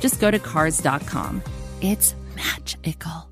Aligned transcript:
just 0.00 0.20
go 0.20 0.30
to 0.30 0.38
Cars.com. 0.38 1.42
It's 1.80 2.14
magical. 2.34 3.30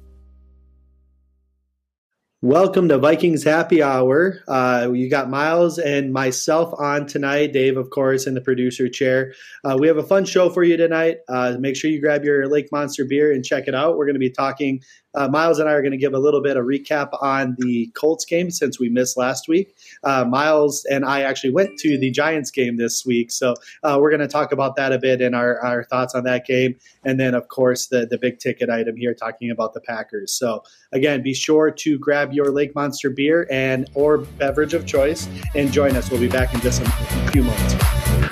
Welcome 2.41 2.89
to 2.91 2.99
Vikings 2.99 3.43
Happy 3.43 3.83
Hour. 3.83 4.39
Uh, 4.47 4.93
you 4.95 5.11
got 5.11 5.29
Myles 5.29 5.77
and 5.77 6.13
myself 6.13 6.73
on 6.79 7.07
tonight, 7.07 7.53
Dave, 7.53 7.77
of 7.77 7.91
course, 7.91 8.29
in 8.29 8.35
the 8.35 8.41
producer 8.41 8.89
chair. 8.89 9.35
Uh, 9.65 9.77
we 9.77 9.89
have 9.89 9.97
a 9.97 10.05
fun 10.05 10.25
show 10.25 10.49
for 10.49 10.63
you 10.63 10.77
tonight. 10.77 11.17
Uh, 11.29 11.57
make 11.59 11.75
sure 11.75 11.91
you 11.91 12.01
grab 12.01 12.23
your 12.23 12.47
Lake 12.47 12.69
Monster 12.71 13.05
beer 13.05 13.33
and 13.33 13.45
check 13.45 13.67
it 13.67 13.75
out. 13.75 13.97
We're 13.97 14.07
going 14.07 14.15
to 14.15 14.21
be 14.21 14.31
talking 14.31 14.81
uh, 15.15 15.29
Myles 15.29 15.59
and 15.59 15.69
I 15.69 15.73
are 15.73 15.83
going 15.83 15.93
to 15.93 15.99
give 15.99 16.15
a 16.15 16.19
little 16.19 16.43
bit 16.43 16.57
of 16.57 16.65
recap 16.65 17.11
on 17.23 17.57
the 17.59 17.91
Colts 17.95 18.25
game 18.25 18.51
since 18.51 18.79
we 18.79 18.89
missed 18.89 19.17
last 19.17 19.49
week. 19.49 19.75
Uh, 20.05 20.25
Myles 20.25 20.85
and 20.91 21.05
I 21.05 21.23
actually 21.23 21.51
went 21.51 21.79
to 21.81 21.99
the 21.99 22.11
Giants 22.11 22.51
game 22.51 22.77
this 22.77 23.05
week, 23.05 23.31
so 23.31 23.55
uh, 23.83 23.99
we're 24.01 24.11
going 24.11 24.21
to 24.21 24.29
talk 24.29 24.53
about 24.53 24.77
that 24.77 24.93
a 24.93 24.99
bit 24.99 25.21
and 25.21 25.35
our, 25.35 25.59
our 25.61 25.85
thoughts 25.85 26.15
on 26.15 26.25
that 26.25 26.47
game, 26.47 26.77
and 27.05 27.19
then 27.19 27.35
of 27.35 27.49
course 27.49 27.87
the 27.87 28.07
the 28.07 28.19
big 28.19 28.39
ticket 28.39 28.71
item 28.71 28.97
here, 28.97 29.15
talking 29.15 29.51
about 29.51 29.75
the 29.75 29.81
Packers. 29.81 30.33
So 30.33 30.63
again, 30.93 31.23
be 31.23 31.35
sure 31.35 31.71
to 31.71 31.99
grab 31.99 32.33
your 32.33 32.51
Lake 32.51 32.75
Monster 32.75 33.11
beer 33.11 33.47
and 33.51 33.89
or 33.95 34.19
beverage 34.19 34.75
of 34.75 34.87
choice 34.87 35.29
and 35.55 35.73
join 35.73 35.97
us. 35.97 36.11
We'll 36.11 36.21
be 36.21 36.29
back 36.29 36.55
in 36.55 36.61
just 36.61 36.83
a 36.83 37.31
few 37.31 37.43
moments. 37.43 38.28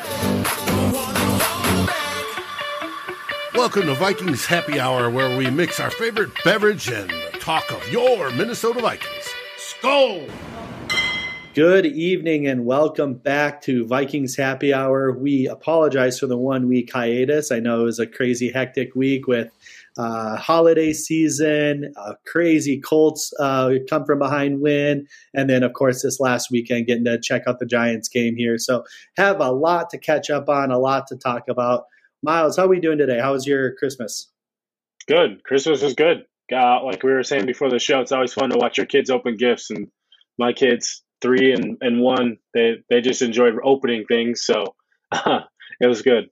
Welcome 3.56 3.86
to 3.86 3.94
Vikings 3.94 4.44
Happy 4.44 4.78
Hour, 4.78 5.08
where 5.08 5.34
we 5.34 5.48
mix 5.48 5.80
our 5.80 5.90
favorite 5.90 6.28
beverage 6.44 6.90
and 6.90 7.10
talk 7.40 7.72
of 7.72 7.90
your 7.90 8.30
Minnesota 8.32 8.82
Vikings. 8.82 9.30
Skol! 9.56 10.30
Good 11.54 11.86
evening 11.86 12.46
and 12.46 12.66
welcome 12.66 13.14
back 13.14 13.62
to 13.62 13.86
Vikings 13.86 14.36
Happy 14.36 14.74
Hour. 14.74 15.12
We 15.12 15.46
apologize 15.46 16.20
for 16.20 16.26
the 16.26 16.36
one 16.36 16.68
week 16.68 16.92
hiatus. 16.92 17.50
I 17.50 17.60
know 17.60 17.80
it 17.80 17.84
was 17.84 17.98
a 17.98 18.06
crazy, 18.06 18.52
hectic 18.52 18.94
week 18.94 19.26
with 19.26 19.50
uh, 19.96 20.36
holiday 20.36 20.92
season, 20.92 21.94
a 21.96 22.14
crazy 22.26 22.78
Colts 22.78 23.32
uh, 23.40 23.70
come 23.88 24.04
from 24.04 24.18
behind 24.18 24.60
win, 24.60 25.06
and 25.32 25.48
then, 25.48 25.62
of 25.62 25.72
course, 25.72 26.02
this 26.02 26.20
last 26.20 26.50
weekend 26.50 26.86
getting 26.86 27.06
to 27.06 27.18
check 27.18 27.44
out 27.46 27.58
the 27.58 27.64
Giants 27.64 28.10
game 28.10 28.36
here. 28.36 28.58
So, 28.58 28.84
have 29.16 29.40
a 29.40 29.50
lot 29.50 29.88
to 29.90 29.98
catch 29.98 30.28
up 30.28 30.50
on, 30.50 30.70
a 30.70 30.78
lot 30.78 31.06
to 31.06 31.16
talk 31.16 31.48
about. 31.48 31.86
Myles, 32.26 32.56
how 32.56 32.64
are 32.64 32.68
we 32.68 32.80
doing 32.80 32.98
today? 32.98 33.20
How 33.20 33.34
was 33.34 33.46
your 33.46 33.76
Christmas? 33.76 34.32
Good. 35.06 35.44
Christmas 35.44 35.80
was 35.80 35.94
good. 35.94 36.24
Uh, 36.52 36.82
like 36.82 37.04
we 37.04 37.12
were 37.12 37.22
saying 37.22 37.46
before 37.46 37.70
the 37.70 37.78
show, 37.78 38.00
it's 38.00 38.10
always 38.10 38.34
fun 38.34 38.50
to 38.50 38.58
watch 38.58 38.78
your 38.78 38.86
kids 38.86 39.10
open 39.10 39.36
gifts. 39.36 39.70
And 39.70 39.86
my 40.36 40.52
kids, 40.52 41.04
three 41.22 41.52
and, 41.52 41.78
and 41.80 42.00
one, 42.00 42.38
they, 42.52 42.78
they 42.90 43.00
just 43.00 43.22
enjoyed 43.22 43.54
opening 43.62 44.06
things. 44.06 44.44
So 44.44 44.74
uh, 45.12 45.42
it 45.80 45.86
was 45.86 46.02
good. 46.02 46.24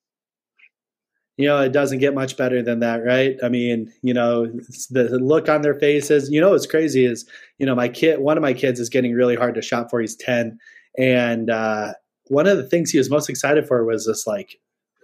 You 1.37 1.47
know, 1.47 1.61
it 1.61 1.71
doesn't 1.71 2.01
get 2.01 2.13
much 2.13 2.37
better 2.37 2.61
than 2.61 2.81
that, 2.81 3.05
right? 3.05 3.37
I 3.45 3.49
mean, 3.49 3.93
you 4.03 4.15
know, 4.15 4.47
the 4.91 5.19
look 5.23 5.49
on 5.49 5.63
their 5.63 5.75
faces. 5.75 6.29
You 6.29 6.41
know, 6.41 6.51
what's 6.51 6.67
crazy 6.67 7.05
is, 7.05 7.25
you 7.59 7.67
know, 7.67 7.77
my 7.77 7.89
kid, 7.89 8.19
one 8.19 8.37
of 8.37 8.43
my 8.43 8.53
kids 8.53 8.81
is 8.81 8.89
getting 8.89 9.15
really 9.15 9.37
hard 9.37 9.55
to 9.55 9.63
shop 9.63 9.91
for. 9.91 10.01
He's 10.01 10.17
10. 10.17 10.59
And 10.99 11.51
uh, 11.51 11.93
one 12.27 12.49
of 12.49 12.57
the 12.57 12.69
things 12.69 12.91
he 12.91 12.99
was 12.99 13.11
most 13.11 13.31
excited 13.31 13.69
for 13.69 13.85
was 13.85 14.07
this, 14.07 14.27
like, 14.27 14.59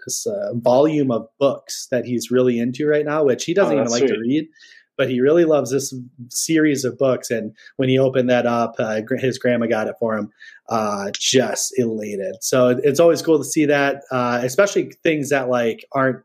this 0.06 0.26
uh, 0.26 0.52
volume 0.54 1.10
of 1.10 1.28
books 1.38 1.88
that 1.90 2.04
he's 2.04 2.30
really 2.30 2.58
into 2.58 2.86
right 2.86 3.04
now, 3.04 3.24
which 3.24 3.44
he 3.44 3.54
doesn't 3.54 3.76
oh, 3.76 3.80
even 3.80 3.90
like 3.90 4.00
sweet. 4.00 4.14
to 4.14 4.20
read, 4.20 4.48
but 4.96 5.08
he 5.08 5.20
really 5.20 5.44
loves 5.44 5.70
this 5.70 5.94
series 6.28 6.84
of 6.84 6.98
books. 6.98 7.30
And 7.30 7.56
when 7.76 7.88
he 7.88 7.98
opened 7.98 8.28
that 8.30 8.46
up, 8.46 8.74
uh, 8.78 9.00
his 9.18 9.38
grandma 9.38 9.66
got 9.66 9.88
it 9.88 9.94
for 9.98 10.16
him, 10.16 10.30
uh, 10.68 11.10
just 11.12 11.78
elated. 11.78 12.36
So 12.42 12.78
it's 12.82 13.00
always 13.00 13.22
cool 13.22 13.38
to 13.38 13.44
see 13.44 13.64
that, 13.66 14.02
uh, 14.10 14.40
especially 14.42 14.92
things 15.02 15.30
that 15.30 15.48
like 15.48 15.84
aren't 15.92 16.22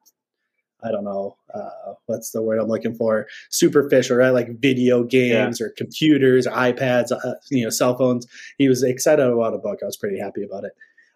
I 0.83 0.91
don't 0.91 1.03
know 1.03 1.35
uh, 1.53 1.93
what's 2.05 2.31
the 2.31 2.41
word 2.41 2.59
I'm 2.59 2.67
looking 2.67 2.93
for 2.93 3.27
superficial, 3.49 4.17
right? 4.17 4.29
Like 4.29 4.59
video 4.59 5.03
games 5.03 5.59
yeah. 5.59 5.67
or 5.67 5.69
computers, 5.71 6.45
or 6.45 6.51
iPads, 6.51 7.11
uh, 7.11 7.33
you 7.49 7.63
know, 7.63 7.69
cell 7.69 7.97
phones. 7.97 8.27
He 8.57 8.69
was 8.69 8.83
excited 8.83 9.25
about 9.25 9.53
a 9.53 9.57
book. 9.57 9.79
I 9.81 9.85
was 9.85 9.97
pretty 9.97 10.19
happy 10.19 10.43
about 10.43 10.63
it. 10.63 10.73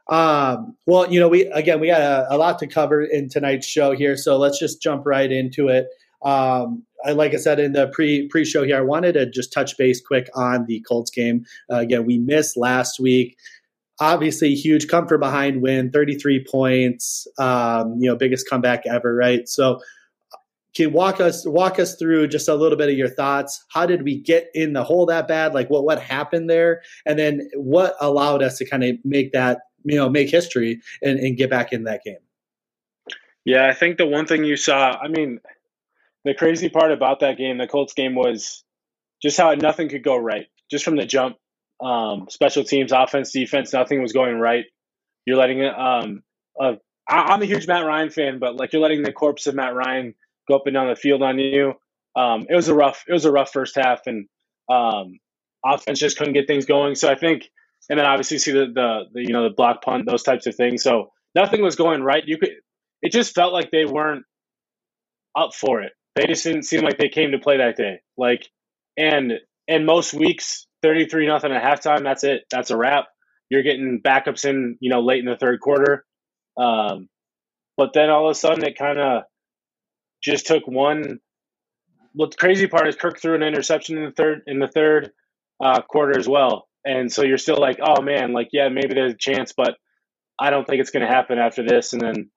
Um, 0.10 0.76
well, 0.88 1.12
you 1.12 1.20
know, 1.20 1.28
we 1.28 1.46
again 1.46 1.80
we 1.80 1.88
got 1.88 2.02
a, 2.02 2.34
a, 2.34 2.38
lot 2.38 2.58
to 2.60 2.68
cover 2.68 3.04
in 3.04 3.30
tonight's 3.30 3.68
show 3.68 3.92
here, 3.92 4.18
so 4.18 4.38
let's 4.38 4.58
just 4.60 4.82
jump 4.82 5.06
right 5.06 5.32
into 5.32 5.68
it. 5.68 5.88
Um, 6.24 6.84
I, 7.06 7.12
like 7.12 7.34
I 7.34 7.38
said 7.38 7.60
in 7.60 7.74
the 7.74 7.88
pre 7.90 8.28
pre 8.28 8.44
show 8.44 8.64
here, 8.64 8.78
I 8.78 8.82
wanted 8.82 9.14
to 9.14 9.30
just 9.30 9.54
touch 9.54 9.78
base 9.78 10.02
quick 10.02 10.28
on 10.34 10.66
the 10.66 10.84
Colts 10.88 11.12
game. 11.12 11.46
Uh, 11.72 11.78
again, 11.78 12.06
we 12.06 12.18
missed 12.18 12.58
last 12.58 13.00
week. 13.00 13.38
Obviously, 14.00 14.56
huge 14.56 14.88
come 14.88 15.08
from 15.08 15.20
behind 15.20 15.62
win, 15.62 15.92
thirty 15.92 16.16
three 16.16 16.44
points. 16.44 17.28
Um, 17.38 17.96
you 18.00 18.10
know, 18.10 18.16
biggest 18.16 18.50
comeback 18.50 18.88
ever, 18.88 19.14
right? 19.14 19.48
So 19.48 19.80
can 20.76 20.92
walk 20.92 21.20
us 21.22 21.46
walk 21.48 21.78
us 21.78 21.96
through 21.96 22.28
just 22.28 22.48
a 22.48 22.56
little 22.56 22.78
bit 22.78 22.90
of 22.90 22.96
your 22.96 23.10
thoughts 23.10 23.66
how 23.70 23.88
did 23.88 24.04
we 24.04 24.16
get 24.16 24.50
in 24.54 24.74
the 24.74 24.84
hole 24.84 25.06
that 25.08 25.28
bad 25.28 25.52
like 25.54 25.68
what 25.70 25.84
what 25.84 26.00
happened 26.00 26.48
there 26.48 26.82
and 27.08 27.18
then 27.18 27.50
what 27.56 27.96
allowed 28.00 28.44
us 28.44 28.60
to 28.60 28.70
kind 28.70 28.84
of 28.84 28.96
make 29.04 29.32
that 29.32 29.58
you 29.84 29.96
know 29.96 30.10
make 30.10 30.30
history 30.30 30.82
and, 31.02 31.20
and 31.20 31.38
get 31.38 31.50
back 31.50 31.74
in 31.74 31.84
that 31.86 32.04
game. 32.04 32.18
Yeah, 33.46 33.68
I 33.68 33.74
think 33.74 33.98
the 33.98 34.06
one 34.06 34.26
thing 34.26 34.44
you 34.44 34.58
saw, 34.58 34.92
I 34.92 35.08
mean, 35.08 35.40
the 36.26 36.34
crazy 36.34 36.70
part 36.70 36.92
about 36.92 37.22
that 37.22 37.38
game, 37.38 37.58
the 37.58 37.68
Colts 37.68 37.94
game, 37.94 38.16
was 38.16 38.64
just 39.22 39.38
how 39.38 39.54
nothing 39.54 39.90
could 39.90 40.04
go 40.04 40.18
right, 40.18 40.48
just 40.70 40.86
from 40.86 40.98
the 40.98 41.06
jump. 41.06 41.38
Um, 41.82 42.28
special 42.30 42.64
teams, 42.64 42.92
offense, 42.92 43.32
defense, 43.32 43.72
nothing 43.72 44.02
was 44.02 44.12
going 44.12 44.38
right. 44.38 44.66
You're 45.26 45.38
letting. 45.38 45.64
Um, 45.64 46.24
uh, 46.60 46.74
I'm 47.08 47.42
a 47.42 47.46
huge 47.46 47.68
Matt 47.68 47.86
Ryan 47.86 48.10
fan, 48.10 48.40
but 48.40 48.56
like 48.56 48.74
you're 48.74 48.82
letting 48.82 49.02
the 49.02 49.12
corpse 49.12 49.48
of 49.48 49.56
Matt 49.56 49.74
Ryan 49.74 50.14
go 50.48 50.56
up 50.56 50.68
and 50.68 50.74
down 50.74 50.90
the 50.90 50.96
field 50.96 51.24
on 51.24 51.40
you. 51.40 51.74
Um, 52.16 52.46
it 52.50 52.56
was 52.56 52.68
a 52.68 52.76
rough, 52.76 53.04
it 53.08 53.14
was 53.14 53.26
a 53.26 53.32
rough 53.32 53.52
first 53.52 53.76
half, 53.76 54.02
and 54.06 54.28
um, 54.70 55.20
offense 55.66 56.00
just 56.00 56.18
couldn't 56.18 56.34
get 56.34 56.48
things 56.48 56.66
going. 56.66 56.96
So 56.96 57.10
I 57.10 57.16
think 57.16 57.50
and 57.90 58.00
then 58.00 58.06
obviously 58.06 58.38
see 58.38 58.52
the, 58.52 58.68
the, 58.74 59.02
the 59.14 59.22
you 59.22 59.34
know 59.34 59.44
the 59.44 59.56
block 59.56 59.84
punt, 59.84 60.06
those 60.06 60.24
types 60.24 60.48
of 60.48 60.56
things. 60.56 60.84
So 60.84 61.12
nothing 61.36 61.62
was 61.62 61.76
going 61.76 62.04
right. 62.04 62.24
You 62.26 62.38
could 62.38 62.52
it 63.02 63.12
just 63.12 63.34
felt 63.34 63.54
like 63.54 63.72
they 63.72 63.86
weren't 63.86 64.26
up 65.36 65.54
for 65.54 65.82
it. 65.82 65.94
They 66.16 66.26
just 66.26 66.44
didn't 66.44 66.64
seem 66.64 66.82
like 66.82 66.98
they 66.98 67.10
came 67.10 67.32
to 67.32 67.40
play 67.40 67.58
that 67.58 67.78
day. 67.78 68.00
Like 68.18 68.48
and 68.98 69.34
and 69.68 69.86
most 69.86 70.14
weeks, 70.14 70.68
thirty 70.82 71.06
three 71.06 71.28
nothing 71.28 71.52
at 71.52 71.64
halftime. 71.64 72.04
That's 72.04 72.24
it. 72.24 72.44
That's 72.52 72.72
a 72.72 72.78
wrap. 72.78 73.06
You're 73.50 73.64
getting 73.64 74.02
backups 74.06 74.46
in, 74.46 74.78
you 74.80 74.92
know, 74.92 75.02
late 75.02 75.20
in 75.20 75.26
the 75.26 75.38
third 75.38 75.60
quarter. 75.60 76.06
Um, 76.58 77.10
but 77.78 77.94
then 77.94 78.10
all 78.10 78.28
of 78.28 78.32
a 78.32 78.36
sudden, 78.36 78.64
it 78.64 78.78
kind 78.78 79.00
of 79.00 79.24
just 80.24 80.46
took 80.46 80.68
one. 80.68 81.20
What 82.14 82.32
the 82.32 82.38
crazy 82.38 82.68
part 82.68 82.88
is, 82.88 82.96
Kirk 82.96 83.20
threw 83.20 83.36
an 83.36 83.44
interception 83.44 83.98
in 83.98 84.06
the 84.06 84.12
third 84.12 84.42
in 84.46 84.60
the 84.60 84.68
third 84.68 85.12
uh, 85.64 85.82
quarter 85.82 86.18
as 86.18 86.28
well. 86.28 86.69
And 86.86 87.12
so 87.12 87.24
you're 87.24 87.38
still 87.38 87.60
like, 87.60 87.80
oh 87.82 88.02
man, 88.02 88.32
like, 88.32 88.50
yeah, 88.54 88.70
maybe 88.70 88.94
there's 88.94 89.14
a 89.14 89.18
chance, 89.18 89.54
but 89.56 89.76
I 90.40 90.50
don't 90.50 90.66
think 90.66 90.80
it's 90.80 90.92
going 90.92 91.06
to 91.06 91.14
happen 91.14 91.38
after 91.38 91.66
this. 91.66 91.92
And 91.92 92.02
then 92.02 92.32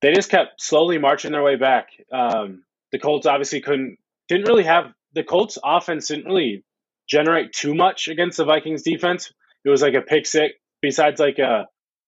they 0.00 0.12
just 0.12 0.30
kept 0.30 0.62
slowly 0.62 0.98
marching 0.98 1.32
their 1.32 1.42
way 1.42 1.56
back. 1.56 1.88
Um, 2.12 2.62
the 2.92 3.00
Colts 3.00 3.26
obviously 3.26 3.60
couldn't, 3.60 3.98
didn't 4.28 4.46
really 4.46 4.62
have, 4.62 4.92
the 5.14 5.24
Colts 5.24 5.58
offense 5.64 6.06
didn't 6.06 6.26
really 6.26 6.64
generate 7.08 7.52
too 7.52 7.74
much 7.74 8.06
against 8.06 8.36
the 8.36 8.44
Vikings 8.44 8.82
defense. 8.82 9.32
It 9.64 9.70
was 9.70 9.82
like 9.82 9.94
a 9.94 10.02
pick 10.02 10.24
six, 10.24 10.54
besides 10.80 11.18
like 11.18 11.40
uh, 11.40 11.64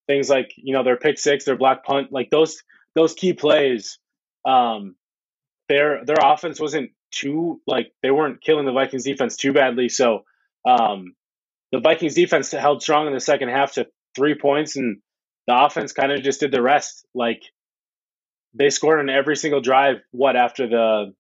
things 0.07 0.31
like, 0.31 0.53
you 0.57 0.73
know, 0.73 0.85
their 0.85 0.97
pick 0.97 1.19
six, 1.19 1.45
their 1.45 1.57
black 1.57 1.85
punt, 1.85 2.13
like 2.13 2.31
those, 2.31 2.63
those 2.95 3.15
key 3.15 3.33
plays. 3.33 3.99
Um, 4.47 4.95
their, 5.69 6.05
their 6.05 6.19
offense 6.23 6.61
wasn't 6.61 6.93
too, 7.11 7.61
like, 7.67 7.93
they 8.05 8.13
weren't 8.13 8.41
killing 8.41 8.67
the 8.67 8.73
Vikings 8.73 9.05
defense 9.05 9.37
too 9.37 9.53
badly. 9.53 9.89
So, 9.89 10.25
um, 10.65 11.15
the 11.73 11.81
Vikings 11.81 12.15
defense 12.15 12.51
held 12.51 12.83
strong 12.83 13.07
in 13.07 13.13
the 13.13 13.21
second 13.21 13.49
half 13.49 13.73
to 13.75 13.87
three 14.15 14.35
points, 14.35 14.77
and 14.77 14.99
the 15.47 15.65
offense 15.65 15.93
kind 15.93 16.13
of 16.13 16.23
just 16.23 16.41
did 16.41 16.53
the 16.53 16.63
rest. 16.63 17.07
Like 17.15 17.43
they 18.55 18.71
scored 18.71 19.01
on 19.01 19.09
every 19.09 19.37
single 19.37 19.61
drive. 19.61 19.97
What 20.11 20.37
after 20.37 20.69
the 20.69 21.15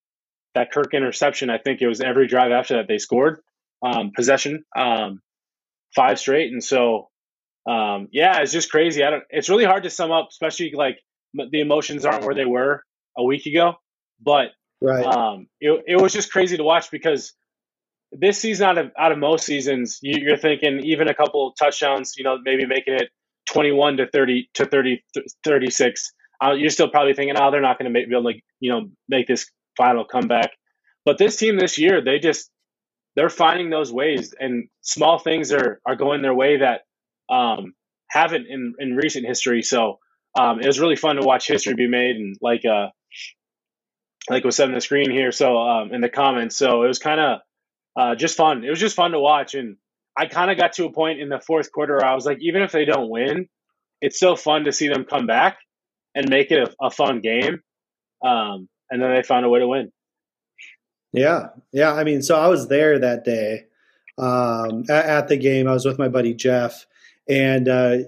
that 0.54 0.72
Kirk 0.72 0.94
interception? 0.94 1.50
I 1.50 1.58
think 1.58 1.80
it 1.80 1.88
was 1.88 2.00
every 2.00 2.26
drive 2.26 2.52
after 2.52 2.76
that 2.76 2.88
they 2.88 2.98
scored 2.98 3.40
um, 3.82 4.12
possession, 4.14 4.64
um, 4.76 5.20
five 5.94 6.18
straight, 6.18 6.52
and 6.52 6.62
so 6.62 7.08
um, 7.68 8.08
yeah, 8.12 8.40
it's 8.40 8.52
just 8.52 8.70
crazy. 8.70 9.04
I 9.04 9.10
don't. 9.10 9.24
It's 9.30 9.48
really 9.48 9.64
hard 9.64 9.84
to 9.84 9.90
sum 9.90 10.10
up, 10.10 10.28
especially 10.30 10.72
like 10.74 10.98
the 11.34 11.60
emotions 11.60 12.04
aren't 12.04 12.24
where 12.24 12.34
they 12.34 12.44
were 12.44 12.82
a 13.16 13.24
week 13.24 13.46
ago, 13.46 13.74
but 14.20 14.48
right. 14.80 15.04
um, 15.04 15.46
it 15.60 15.84
it 15.86 15.96
was 15.96 16.12
just 16.12 16.32
crazy 16.32 16.56
to 16.56 16.64
watch 16.64 16.90
because 16.90 17.34
this 18.12 18.38
season 18.38 18.66
out 18.66 18.78
of 18.78 18.90
out 18.98 19.12
of 19.12 19.18
most 19.18 19.44
seasons, 19.44 19.98
you, 20.02 20.20
you're 20.20 20.36
thinking 20.36 20.80
even 20.84 21.08
a 21.08 21.14
couple 21.14 21.52
touchdowns, 21.58 22.14
you 22.16 22.24
know, 22.24 22.38
maybe 22.42 22.66
making 22.66 22.94
it 22.94 23.10
21 23.46 23.98
to 23.98 24.06
30 24.08 24.50
to 24.54 24.66
30 24.66 25.02
36. 25.44 26.12
Uh, 26.42 26.52
you're 26.52 26.70
still 26.70 26.88
probably 26.88 27.14
thinking, 27.14 27.36
oh, 27.38 27.50
they're 27.50 27.60
not 27.60 27.78
going 27.78 27.92
to 27.92 28.06
be 28.06 28.14
able 28.14 28.32
to, 28.32 28.40
you 28.60 28.72
know, 28.72 28.88
make 29.08 29.26
this 29.26 29.50
final 29.76 30.04
comeback. 30.04 30.50
But 31.04 31.18
this 31.18 31.36
team 31.36 31.58
this 31.58 31.78
year, 31.78 32.02
they 32.02 32.18
just 32.18 32.50
they're 33.16 33.28
finding 33.28 33.70
those 33.70 33.92
ways, 33.92 34.34
and 34.38 34.68
small 34.82 35.18
things 35.18 35.52
are 35.52 35.80
are 35.86 35.96
going 35.96 36.22
their 36.22 36.34
way 36.34 36.58
that 36.58 36.82
um, 37.32 37.74
haven't 38.08 38.46
in 38.48 38.74
in 38.78 38.96
recent 38.96 39.26
history. 39.26 39.62
So 39.62 39.98
um, 40.38 40.60
it 40.60 40.66
was 40.66 40.80
really 40.80 40.96
fun 40.96 41.16
to 41.16 41.22
watch 41.22 41.46
history 41.46 41.74
be 41.74 41.88
made, 41.88 42.16
and 42.16 42.36
like 42.40 42.64
uh, 42.64 42.88
like 44.28 44.44
was 44.44 44.56
said 44.56 44.68
on 44.68 44.74
the 44.74 44.80
screen 44.80 45.10
here, 45.10 45.32
so 45.32 45.58
um, 45.58 45.92
in 45.92 46.00
the 46.00 46.08
comments. 46.08 46.56
So 46.56 46.82
it 46.82 46.88
was 46.88 46.98
kind 46.98 47.20
of 47.20 47.40
uh, 47.96 48.14
just 48.14 48.36
fun. 48.36 48.64
It 48.64 48.70
was 48.70 48.80
just 48.80 48.96
fun 48.96 49.12
to 49.12 49.20
watch, 49.20 49.54
and 49.54 49.76
I 50.16 50.26
kind 50.26 50.50
of 50.50 50.56
got 50.56 50.74
to 50.74 50.86
a 50.86 50.92
point 50.92 51.20
in 51.20 51.28
the 51.28 51.40
fourth 51.40 51.72
quarter 51.72 51.96
where 51.96 52.06
I 52.06 52.14
was 52.14 52.26
like, 52.26 52.38
even 52.40 52.62
if 52.62 52.72
they 52.72 52.84
don't 52.84 53.08
win, 53.08 53.48
it's 54.00 54.16
still 54.16 54.36
fun 54.36 54.64
to 54.64 54.72
see 54.72 54.88
them 54.88 55.04
come 55.04 55.26
back 55.26 55.58
and 56.14 56.28
make 56.28 56.50
it 56.50 56.58
a, 56.58 56.86
a 56.86 56.90
fun 56.90 57.20
game. 57.20 57.62
Um, 58.24 58.68
and 58.90 59.00
then 59.00 59.14
they 59.14 59.22
found 59.22 59.46
a 59.46 59.48
way 59.48 59.60
to 59.60 59.68
win. 59.68 59.92
Yeah, 61.12 61.48
yeah. 61.72 61.92
I 61.92 62.04
mean, 62.04 62.22
so 62.22 62.38
I 62.38 62.48
was 62.48 62.68
there 62.68 62.98
that 62.98 63.24
day 63.24 63.66
um, 64.18 64.84
at, 64.88 65.06
at, 65.06 65.28
the 65.28 65.36
game. 65.36 65.66
I 65.66 65.72
was 65.72 65.84
with 65.84 65.98
my 65.98 66.08
buddy 66.08 66.34
Jeff, 66.34 66.86
and 67.28 67.68
uh, 67.68 67.98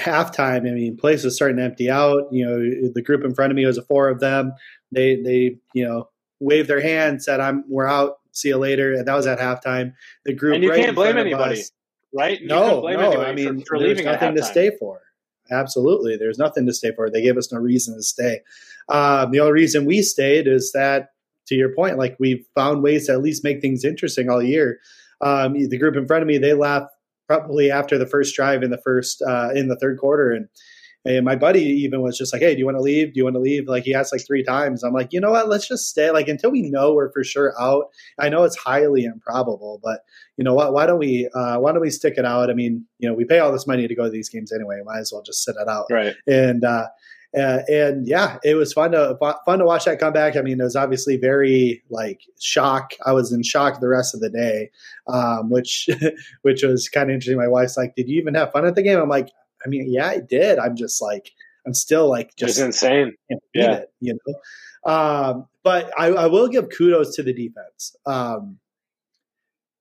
halftime. 0.00 0.68
I 0.68 0.72
mean, 0.72 0.96
place 0.96 1.24
was 1.24 1.36
starting 1.36 1.58
to 1.58 1.64
empty 1.64 1.90
out. 1.90 2.32
You 2.32 2.46
know, 2.46 2.90
the 2.94 3.02
group 3.02 3.24
in 3.24 3.34
front 3.34 3.50
of 3.50 3.56
me 3.56 3.66
was 3.66 3.76
a 3.76 3.82
four 3.82 4.08
of 4.08 4.20
them. 4.20 4.52
They 4.90 5.16
they 5.16 5.56
you 5.74 5.84
know 5.84 6.08
waved 6.38 6.68
their 6.68 6.80
hand, 6.80 7.22
said, 7.22 7.40
"I'm 7.40 7.64
we're 7.68 7.88
out. 7.88 8.19
See 8.32 8.48
you 8.48 8.56
later." 8.56 8.94
And 8.94 9.06
that 9.06 9.14
was 9.14 9.26
at 9.26 9.38
halftime. 9.38 9.94
The 10.24 10.32
group 10.32 10.54
and 10.54 10.64
you 10.64 10.70
right 10.70 10.84
can't 10.84 10.96
blame 10.96 11.16
anybody, 11.16 11.60
us, 11.60 11.72
right? 12.14 12.40
You 12.40 12.46
no, 12.46 12.80
no. 12.80 13.22
I 13.22 13.32
mean, 13.32 13.60
for, 13.60 13.76
for 13.76 13.78
there's 13.78 14.02
nothing 14.02 14.34
to 14.36 14.42
stay 14.42 14.72
for. 14.78 15.00
Absolutely, 15.50 16.16
there's 16.16 16.38
nothing 16.38 16.66
to 16.66 16.72
stay 16.72 16.92
for. 16.94 17.10
They 17.10 17.22
gave 17.22 17.36
us 17.36 17.52
no 17.52 17.58
reason 17.58 17.96
to 17.96 18.02
stay. 18.02 18.40
Um, 18.88 19.30
the 19.30 19.40
only 19.40 19.52
reason 19.52 19.84
we 19.84 20.02
stayed 20.02 20.46
is 20.46 20.72
that, 20.72 21.10
to 21.46 21.54
your 21.54 21.74
point, 21.74 21.98
like 21.98 22.16
we've 22.18 22.44
found 22.54 22.82
ways 22.82 23.06
to 23.06 23.12
at 23.12 23.22
least 23.22 23.44
make 23.44 23.60
things 23.60 23.84
interesting 23.84 24.30
all 24.30 24.42
year. 24.42 24.78
Um, 25.20 25.54
the 25.54 25.78
group 25.78 25.96
in 25.96 26.06
front 26.06 26.22
of 26.22 26.28
me, 26.28 26.38
they 26.38 26.54
left 26.54 26.86
probably 27.26 27.70
after 27.70 27.98
the 27.98 28.06
first 28.06 28.34
drive 28.34 28.62
in 28.62 28.70
the 28.70 28.78
first 28.78 29.22
uh, 29.22 29.50
in 29.54 29.68
the 29.68 29.76
third 29.76 29.98
quarter, 29.98 30.30
and 30.30 30.48
and 31.04 31.24
my 31.24 31.34
buddy 31.34 31.62
even 31.62 32.02
was 32.02 32.18
just 32.18 32.32
like, 32.32 32.42
"Hey, 32.42 32.54
do 32.54 32.58
you 32.58 32.64
want 32.66 32.76
to 32.76 32.82
leave? 32.82 33.14
Do 33.14 33.18
you 33.18 33.24
want 33.24 33.34
to 33.34 33.40
leave?" 33.40 33.68
Like 33.68 33.84
he 33.84 33.94
asked 33.94 34.12
like 34.12 34.26
three 34.26 34.44
times. 34.44 34.82
I'm 34.82 34.92
like, 34.92 35.12
you 35.12 35.20
know 35.20 35.30
what? 35.30 35.48
Let's 35.48 35.66
just 35.66 35.88
stay. 35.88 36.10
Like 36.10 36.28
until 36.28 36.50
we 36.50 36.62
know 36.62 36.94
we're 36.94 37.12
for 37.12 37.24
sure 37.24 37.54
out. 37.60 37.86
I 38.18 38.28
know 38.28 38.44
it's 38.44 38.56
highly 38.56 39.04
improbable, 39.04 39.80
but 39.82 40.00
you 40.36 40.44
know 40.44 40.54
what? 40.54 40.72
Why 40.72 40.86
don't 40.86 40.98
we? 40.98 41.28
Uh, 41.34 41.58
why 41.58 41.72
don't 41.72 41.80
we 41.80 41.90
stick 41.90 42.14
it 42.18 42.24
out? 42.24 42.50
I 42.50 42.54
mean, 42.54 42.84
you 42.98 43.08
know, 43.08 43.14
we 43.14 43.24
pay 43.24 43.38
all 43.38 43.52
this 43.52 43.66
money 43.66 43.88
to 43.88 43.94
go 43.94 44.04
to 44.04 44.10
these 44.10 44.28
games 44.28 44.52
anyway. 44.52 44.80
Might 44.84 44.98
as 44.98 45.12
well 45.12 45.22
just 45.22 45.44
sit 45.44 45.56
it 45.58 45.68
out. 45.68 45.86
Right. 45.90 46.14
And 46.26 46.64
uh, 46.64 46.86
uh, 47.36 47.60
and 47.68 48.08
yeah, 48.08 48.38
it 48.42 48.56
was 48.56 48.72
fun 48.72 48.90
to 48.90 49.16
fun 49.44 49.60
to 49.60 49.64
watch 49.64 49.84
that 49.84 50.00
come 50.00 50.12
back. 50.12 50.36
I 50.36 50.42
mean, 50.42 50.60
it 50.60 50.64
was 50.64 50.74
obviously 50.74 51.16
very 51.16 51.82
like 51.88 52.22
shock. 52.40 52.92
I 53.06 53.12
was 53.12 53.32
in 53.32 53.44
shock 53.44 53.80
the 53.80 53.88
rest 53.88 54.14
of 54.14 54.20
the 54.20 54.30
day, 54.30 54.70
um, 55.06 55.48
which 55.48 55.88
which 56.42 56.62
was 56.64 56.88
kind 56.88 57.08
of 57.08 57.14
interesting. 57.14 57.38
My 57.38 57.46
wife's 57.46 57.76
like, 57.76 57.94
"Did 57.94 58.08
you 58.08 58.20
even 58.20 58.34
have 58.34 58.50
fun 58.50 58.66
at 58.66 58.74
the 58.74 58.82
game?" 58.82 58.98
I'm 58.98 59.08
like, 59.08 59.30
I 59.64 59.68
mean, 59.68 59.92
yeah, 59.92 60.08
I 60.08 60.20
did. 60.20 60.58
I'm 60.58 60.76
just 60.76 61.00
like, 61.02 61.32
I'm 61.66 61.74
still 61.74 62.08
like, 62.08 62.34
just 62.36 62.50
it's 62.50 62.58
insane. 62.58 63.14
Yeah. 63.54 63.72
It, 63.72 63.92
you 64.00 64.14
know? 64.14 64.92
Um, 64.92 65.46
but 65.62 65.90
I, 65.98 66.06
I, 66.06 66.26
will 66.26 66.48
give 66.48 66.70
kudos 66.70 67.14
to 67.16 67.22
the 67.22 67.34
defense. 67.34 67.94
Um, 68.06 68.58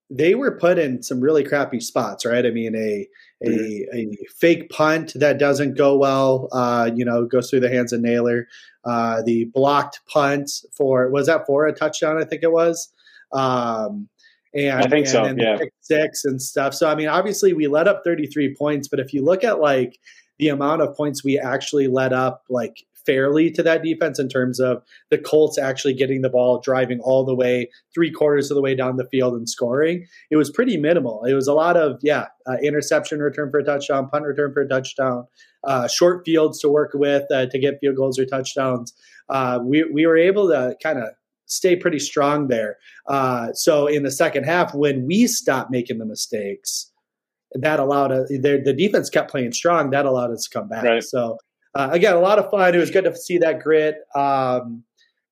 they 0.09 0.35
were 0.35 0.57
put 0.57 0.77
in 0.77 1.03
some 1.03 1.21
really 1.21 1.43
crappy 1.43 1.79
spots, 1.79 2.25
right? 2.25 2.45
I 2.45 2.49
mean, 2.49 2.75
a 2.75 3.07
a, 3.41 3.49
mm-hmm. 3.49 3.95
a 3.95 4.17
fake 4.37 4.69
punt 4.69 5.13
that 5.15 5.37
doesn't 5.37 5.77
go 5.77 5.97
well, 5.97 6.49
uh, 6.51 6.89
you 6.93 7.05
know, 7.05 7.25
goes 7.25 7.49
through 7.49 7.61
the 7.61 7.69
hands 7.69 7.93
of 7.93 8.01
Nailor. 8.01 8.47
Uh, 8.83 9.21
the 9.21 9.45
blocked 9.45 10.01
punt 10.07 10.51
for 10.73 11.09
was 11.09 11.27
that 11.27 11.45
for 11.45 11.67
a 11.67 11.73
touchdown? 11.73 12.17
I 12.17 12.25
think 12.25 12.43
it 12.43 12.51
was. 12.51 12.91
Um, 13.31 14.09
and 14.53 14.79
I 14.79 14.87
think 14.87 15.07
and 15.07 15.09
so. 15.09 15.35
Yeah, 15.37 15.57
six 15.81 16.25
and 16.25 16.41
stuff. 16.41 16.73
So 16.73 16.89
I 16.89 16.95
mean, 16.95 17.07
obviously 17.07 17.53
we 17.53 17.67
let 17.67 17.87
up 17.87 18.01
33 18.03 18.55
points, 18.55 18.87
but 18.87 18.99
if 18.99 19.13
you 19.13 19.23
look 19.23 19.43
at 19.43 19.59
like 19.59 19.99
the 20.37 20.49
amount 20.49 20.81
of 20.81 20.95
points 20.95 21.23
we 21.23 21.37
actually 21.37 21.87
let 21.87 22.13
up, 22.13 22.43
like 22.49 22.85
fairly 23.05 23.49
to 23.49 23.63
that 23.63 23.83
defense 23.83 24.19
in 24.19 24.29
terms 24.29 24.59
of 24.59 24.83
the 25.09 25.17
Colts 25.17 25.57
actually 25.57 25.93
getting 25.93 26.21
the 26.21 26.29
ball, 26.29 26.59
driving 26.59 26.99
all 26.99 27.25
the 27.25 27.35
way 27.35 27.69
three 27.93 28.11
quarters 28.11 28.51
of 28.51 28.55
the 28.55 28.61
way 28.61 28.75
down 28.75 28.97
the 28.97 29.07
field 29.07 29.33
and 29.33 29.49
scoring. 29.49 30.05
It 30.29 30.35
was 30.35 30.49
pretty 30.51 30.77
minimal. 30.77 31.25
It 31.25 31.33
was 31.33 31.47
a 31.47 31.53
lot 31.53 31.75
of 31.75 31.99
yeah, 32.01 32.27
uh, 32.47 32.57
interception 32.61 33.19
return 33.19 33.49
for 33.51 33.59
a 33.59 33.63
touchdown, 33.63 34.09
punt 34.09 34.25
return 34.25 34.53
for 34.53 34.61
a 34.61 34.67
touchdown, 34.67 35.25
uh, 35.63 35.87
short 35.87 36.23
fields 36.25 36.59
to 36.59 36.69
work 36.69 36.91
with 36.93 37.23
uh, 37.31 37.47
to 37.47 37.59
get 37.59 37.79
field 37.81 37.95
goals 37.95 38.19
or 38.19 38.25
touchdowns. 38.25 38.93
Uh, 39.27 39.59
we 39.63 39.83
we 39.83 40.05
were 40.05 40.17
able 40.17 40.47
to 40.49 40.75
kind 40.81 40.99
of 40.99 41.09
stay 41.49 41.75
pretty 41.75 41.99
strong 41.99 42.47
there. 42.47 42.77
Uh, 43.07 43.51
so 43.53 43.87
in 43.87 44.03
the 44.03 44.11
second 44.11 44.45
half, 44.45 44.73
when 44.73 45.05
we 45.05 45.27
stopped 45.27 45.71
making 45.71 45.97
the 45.97 46.05
mistakes, 46.05 46.91
that 47.53 47.79
allowed 47.79 48.11
us. 48.11 48.29
The, 48.29 48.61
the 48.63 48.73
defense 48.73 49.09
kept 49.09 49.31
playing 49.31 49.51
strong. 49.53 49.89
That 49.89 50.05
allowed 50.05 50.31
us 50.31 50.47
to 50.47 50.59
come 50.59 50.69
back. 50.69 50.83
Right. 50.83 51.03
So 51.03 51.37
uh, 51.75 51.89
again, 51.91 52.15
a 52.15 52.19
lot 52.19 52.39
of 52.39 52.49
fun. 52.49 52.73
It 52.73 52.77
was 52.77 52.91
good 52.91 53.05
to 53.05 53.15
see 53.15 53.37
that 53.39 53.59
grit. 53.59 53.95
Um, 54.15 54.83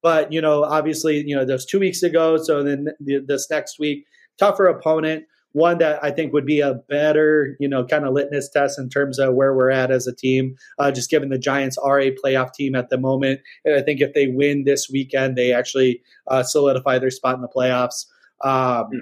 but 0.01 0.31
you 0.31 0.41
know, 0.41 0.63
obviously, 0.63 1.23
you 1.27 1.35
know, 1.35 1.45
was 1.45 1.65
two 1.65 1.79
weeks 1.79 2.03
ago. 2.03 2.37
So 2.37 2.63
then 2.63 2.87
this 2.99 3.49
next 3.49 3.79
week, 3.79 4.05
tougher 4.37 4.67
opponent 4.67 5.25
one 5.57 5.80
that 5.80 6.04
I 6.04 6.12
think 6.12 6.33
would 6.33 6.45
be 6.45 6.59
a 6.59 6.75
better, 6.75 7.57
you 7.59 7.68
know, 7.68 7.83
kind 7.83 8.06
of 8.06 8.13
litmus 8.13 8.48
test 8.50 8.77
in 8.77 8.89
terms 8.89 9.18
of 9.18 9.33
where 9.33 9.56
we're 9.56 9.71
at 9.71 9.89
as 9.89 10.06
a 10.06 10.13
team. 10.13 10.56
Uh, 10.77 10.92
just 10.92 11.09
given 11.09 11.30
the 11.30 11.39
Giants 11.39 11.77
are 11.80 12.00
a 12.00 12.15
playoff 12.15 12.54
team 12.54 12.75
at 12.75 12.89
the 12.89 12.98
moment, 12.98 13.42
and 13.65 13.75
I 13.75 13.81
think 13.81 14.00
if 14.00 14.13
they 14.13 14.27
win 14.27 14.65
this 14.65 14.88
weekend, 14.89 15.36
they 15.36 15.51
actually 15.51 16.01
uh, 16.27 16.44
solidify 16.44 17.00
their 17.00 17.09
spot 17.09 17.36
in 17.36 17.42
the 17.42 17.48
playoffs. 17.48 18.06
Um, 18.44 19.01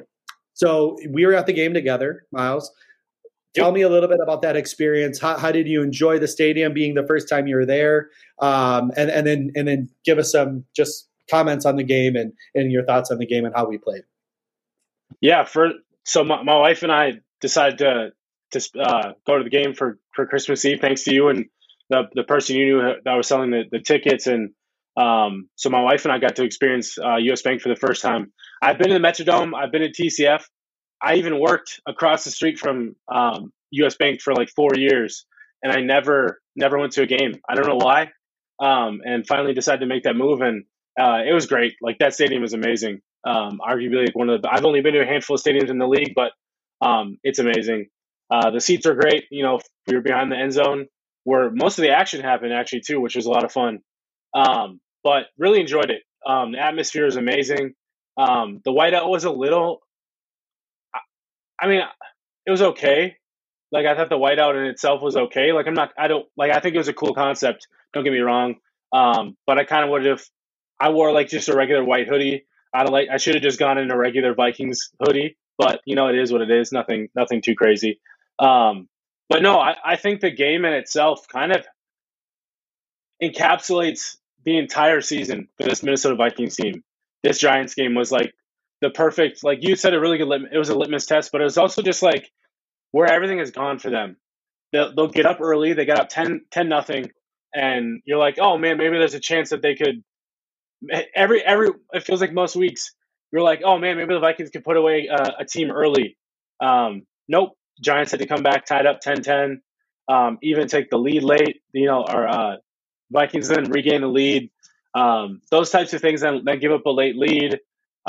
so 0.53 0.97
we 1.09 1.25
were 1.25 1.33
at 1.33 1.45
the 1.45 1.53
game 1.53 1.73
together, 1.73 2.25
Myles. 2.31 2.71
Tell 3.53 3.71
me 3.71 3.81
a 3.81 3.89
little 3.89 4.09
bit 4.09 4.19
about 4.21 4.41
that 4.41 4.57
experience. 4.57 5.19
How, 5.19 5.37
how, 5.37 5.51
did 5.51 5.67
you 5.67 5.81
enjoy 5.81 6.19
the 6.19 6.27
stadium 6.27 6.73
being 6.73 6.93
the 6.93 7.07
first 7.07 7.29
time 7.29 7.47
you 7.47 7.55
were 7.55 7.65
there? 7.65 8.09
Um, 8.39 8.91
and, 8.97 9.09
and 9.09 9.25
then 9.25 9.51
and 9.55 9.67
then 9.67 9.89
give 10.03 10.17
us 10.17 10.31
some 10.33 10.65
just 10.75 11.07
comments 11.29 11.65
on 11.65 11.77
the 11.77 11.83
game 11.83 12.15
and, 12.17 12.33
and 12.53 12.71
your 12.71 12.83
thoughts 12.83 13.11
on 13.11 13.17
the 13.17 13.25
game 13.25 13.45
and 13.45 13.55
how 13.55 13.65
we 13.65 13.77
played. 13.77 14.03
Yeah, 15.21 15.45
for 15.45 15.71
so 16.05 16.23
my, 16.23 16.43
my 16.43 16.57
wife 16.57 16.83
and 16.83 16.91
I 16.91 17.13
decided 17.41 17.79
to 17.79 18.09
to 18.51 18.79
uh, 18.79 19.11
go 19.27 19.37
to 19.37 19.43
the 19.43 19.49
game 19.49 19.73
for, 19.73 19.99
for 20.13 20.25
Christmas 20.27 20.63
Eve, 20.63 20.79
thanks 20.79 21.03
to 21.03 21.13
you 21.13 21.29
and 21.29 21.45
the 21.89 22.03
the 22.13 22.23
person 22.23 22.55
you 22.55 22.65
knew 22.65 22.93
that 23.03 23.13
was 23.13 23.27
selling 23.27 23.51
the, 23.51 23.63
the 23.69 23.79
tickets. 23.79 24.27
And 24.27 24.51
um, 24.97 25.49
so 25.55 25.69
my 25.69 25.81
wife 25.81 26.05
and 26.05 26.11
I 26.11 26.19
got 26.19 26.37
to 26.37 26.43
experience 26.43 26.97
uh, 26.97 27.17
US 27.17 27.41
Bank 27.41 27.61
for 27.61 27.69
the 27.69 27.75
first 27.75 28.01
time. 28.01 28.31
I've 28.61 28.77
been 28.77 28.91
in 28.91 29.01
the 29.01 29.07
Metrodome. 29.07 29.53
I've 29.55 29.71
been 29.71 29.83
at 29.83 29.93
TCF. 29.93 30.43
I 31.01 31.15
even 31.15 31.39
worked 31.39 31.81
across 31.87 32.23
the 32.23 32.31
street 32.31 32.57
from 32.57 32.95
um, 33.13 33.51
US 33.71 33.95
Bank 33.95 34.21
for 34.21 34.33
like 34.33 34.49
four 34.55 34.71
years, 34.75 35.25
and 35.61 35.71
I 35.73 35.81
never 35.81 36.39
never 36.55 36.79
went 36.79 36.93
to 36.93 37.01
a 37.01 37.07
game. 37.07 37.33
I 37.49 37.55
don't 37.55 37.67
know 37.67 37.83
why. 37.83 38.11
Um, 38.57 39.01
and 39.03 39.27
finally 39.27 39.53
decided 39.53 39.81
to 39.81 39.85
make 39.87 40.03
that 40.03 40.15
move, 40.15 40.41
and 40.41 40.63
uh, 40.99 41.19
it 41.27 41.33
was 41.33 41.45
great. 41.47 41.73
Like 41.81 41.97
that 41.99 42.13
stadium 42.13 42.41
was 42.41 42.53
amazing. 42.53 43.01
Um, 43.25 43.59
arguably 43.59 44.05
like 44.05 44.15
one 44.15 44.29
of 44.29 44.41
the. 44.41 44.49
I've 44.51 44.65
only 44.65 44.81
been 44.81 44.93
to 44.93 45.01
a 45.01 45.05
handful 45.05 45.35
of 45.35 45.41
stadiums 45.41 45.69
in 45.69 45.79
the 45.79 45.87
league, 45.87 46.13
but 46.15 46.31
um, 46.81 47.17
it's 47.23 47.39
amazing. 47.39 47.87
Uh, 48.29 48.51
the 48.51 48.61
seats 48.61 48.85
are 48.85 48.95
great. 48.95 49.25
You 49.31 49.43
know, 49.43 49.59
we 49.87 49.95
were 49.95 50.01
behind 50.01 50.31
the 50.31 50.37
end 50.37 50.53
zone 50.53 50.87
where 51.23 51.49
most 51.51 51.77
of 51.77 51.83
the 51.83 51.91
action 51.91 52.21
happened 52.21 52.53
actually 52.53 52.81
too, 52.81 53.01
which 53.01 53.15
was 53.15 53.25
a 53.25 53.29
lot 53.29 53.43
of 53.43 53.51
fun. 53.51 53.79
Um, 54.33 54.79
but 55.03 55.25
really 55.37 55.59
enjoyed 55.59 55.89
it. 55.89 56.03
Um, 56.25 56.51
the 56.51 56.59
atmosphere 56.59 57.05
is 57.05 57.15
amazing. 57.15 57.73
Um, 58.17 58.61
the 58.63 58.71
whiteout 58.71 59.09
was 59.09 59.25
a 59.25 59.31
little. 59.31 59.81
I, 60.93 60.99
I 61.59 61.67
mean, 61.67 61.81
it 62.45 62.51
was 62.51 62.61
okay. 62.61 63.17
Like 63.71 63.85
I 63.85 63.95
thought 63.95 64.09
the 64.09 64.17
whiteout 64.17 64.55
in 64.55 64.65
itself 64.67 65.01
was 65.01 65.15
okay. 65.15 65.51
Like 65.51 65.67
I'm 65.67 65.73
not. 65.73 65.91
I 65.97 66.07
don't 66.07 66.25
like. 66.37 66.51
I 66.51 66.59
think 66.59 66.75
it 66.75 66.79
was 66.79 66.87
a 66.87 66.93
cool 66.93 67.13
concept. 67.13 67.67
Don't 67.93 68.03
get 68.03 68.13
me 68.13 68.19
wrong. 68.19 68.55
Um, 68.93 69.35
but 69.45 69.57
I 69.57 69.65
kind 69.65 69.83
of 69.83 69.89
would 69.91 70.05
have. 70.05 70.23
I 70.79 70.89
wore 70.89 71.11
like 71.11 71.29
just 71.29 71.49
a 71.49 71.55
regular 71.55 71.83
white 71.83 72.07
hoodie 72.07 72.45
I 72.75 72.83
like 72.83 73.09
I 73.11 73.17
should 73.17 73.35
have 73.35 73.43
just 73.43 73.59
gone 73.59 73.77
in 73.77 73.91
a 73.91 73.97
regular 73.97 74.33
Vikings 74.33 74.91
hoodie, 74.99 75.37
but 75.57 75.81
you 75.85 75.95
know 75.95 76.07
it 76.07 76.17
is 76.17 76.31
what 76.31 76.41
it 76.41 76.51
is. 76.51 76.71
Nothing 76.71 77.09
nothing 77.15 77.41
too 77.41 77.55
crazy. 77.55 77.99
Um, 78.39 78.89
but 79.29 79.41
no, 79.41 79.59
I, 79.59 79.75
I 79.83 79.95
think 79.95 80.21
the 80.21 80.31
game 80.31 80.65
in 80.65 80.73
itself 80.73 81.27
kind 81.27 81.51
of 81.53 81.65
encapsulates 83.23 84.17
the 84.43 84.57
entire 84.57 85.01
season 85.01 85.47
for 85.57 85.63
this 85.63 85.83
Minnesota 85.83 86.15
Vikings 86.15 86.55
team. 86.55 86.83
This 87.23 87.39
Giants 87.39 87.73
game 87.73 87.95
was 87.95 88.11
like 88.11 88.33
the 88.81 88.89
perfect, 88.89 89.43
like 89.43 89.59
you 89.61 89.75
said, 89.75 89.93
a 89.93 89.99
really 89.99 90.17
good. 90.17 90.27
Lit- 90.27 90.53
it 90.53 90.57
was 90.57 90.69
a 90.69 90.77
litmus 90.77 91.05
test, 91.05 91.31
but 91.31 91.41
it 91.41 91.45
was 91.45 91.57
also 91.57 91.81
just 91.81 92.03
like 92.03 92.29
where 92.91 93.11
everything 93.11 93.39
has 93.39 93.51
gone 93.51 93.79
for 93.79 93.89
them. 93.89 94.17
They'll, 94.71 94.93
they'll 94.93 95.07
get 95.07 95.25
up 95.25 95.39
early. 95.41 95.73
They 95.73 95.85
got 95.85 95.99
up 95.99 96.09
10, 96.09 96.41
10 96.51 96.69
nothing, 96.69 97.11
and 97.53 98.01
you're 98.05 98.19
like, 98.19 98.37
oh 98.39 98.57
man, 98.57 98.77
maybe 98.77 98.97
there's 98.97 99.13
a 99.13 99.19
chance 99.19 99.49
that 99.49 99.61
they 99.61 99.75
could 99.75 100.03
every 101.15 101.41
every 101.43 101.69
it 101.93 102.03
feels 102.03 102.21
like 102.21 102.33
most 102.33 102.55
weeks 102.55 102.93
you're 103.31 103.43
like, 103.43 103.61
oh 103.65 103.79
man, 103.79 103.97
maybe 103.97 104.13
the 104.15 104.21
Vikings 104.21 104.51
can 104.51 104.63
put 104.63 104.77
away 104.77 105.09
uh, 105.09 105.31
a 105.39 105.45
team 105.45 105.71
early. 105.71 106.17
Um, 106.61 107.03
nope, 107.29 107.51
Giants 107.81 108.11
had 108.11 108.21
to 108.21 108.27
come 108.27 108.43
back 108.43 108.65
tied 108.65 108.87
up 108.87 109.01
10-10, 109.01 109.57
um, 110.09 110.39
even 110.43 110.67
take 110.69 110.89
the 110.91 110.97
lead 110.97 111.23
late. 111.23 111.61
You 111.73 111.87
know, 111.87 112.05
or 112.07 112.27
uh, 112.27 112.57
Vikings 113.11 113.49
then 113.49 113.71
regain 113.71 114.01
the 114.01 114.07
lead. 114.09 114.51
Um, 114.95 115.41
those 115.51 115.71
types 115.71 115.93
of 115.93 116.01
things 116.01 116.21
then, 116.21 116.43
then 116.45 116.59
give 116.59 116.73
up 116.73 116.85
a 116.87 116.91
late 116.91 117.17
lead, 117.17 117.59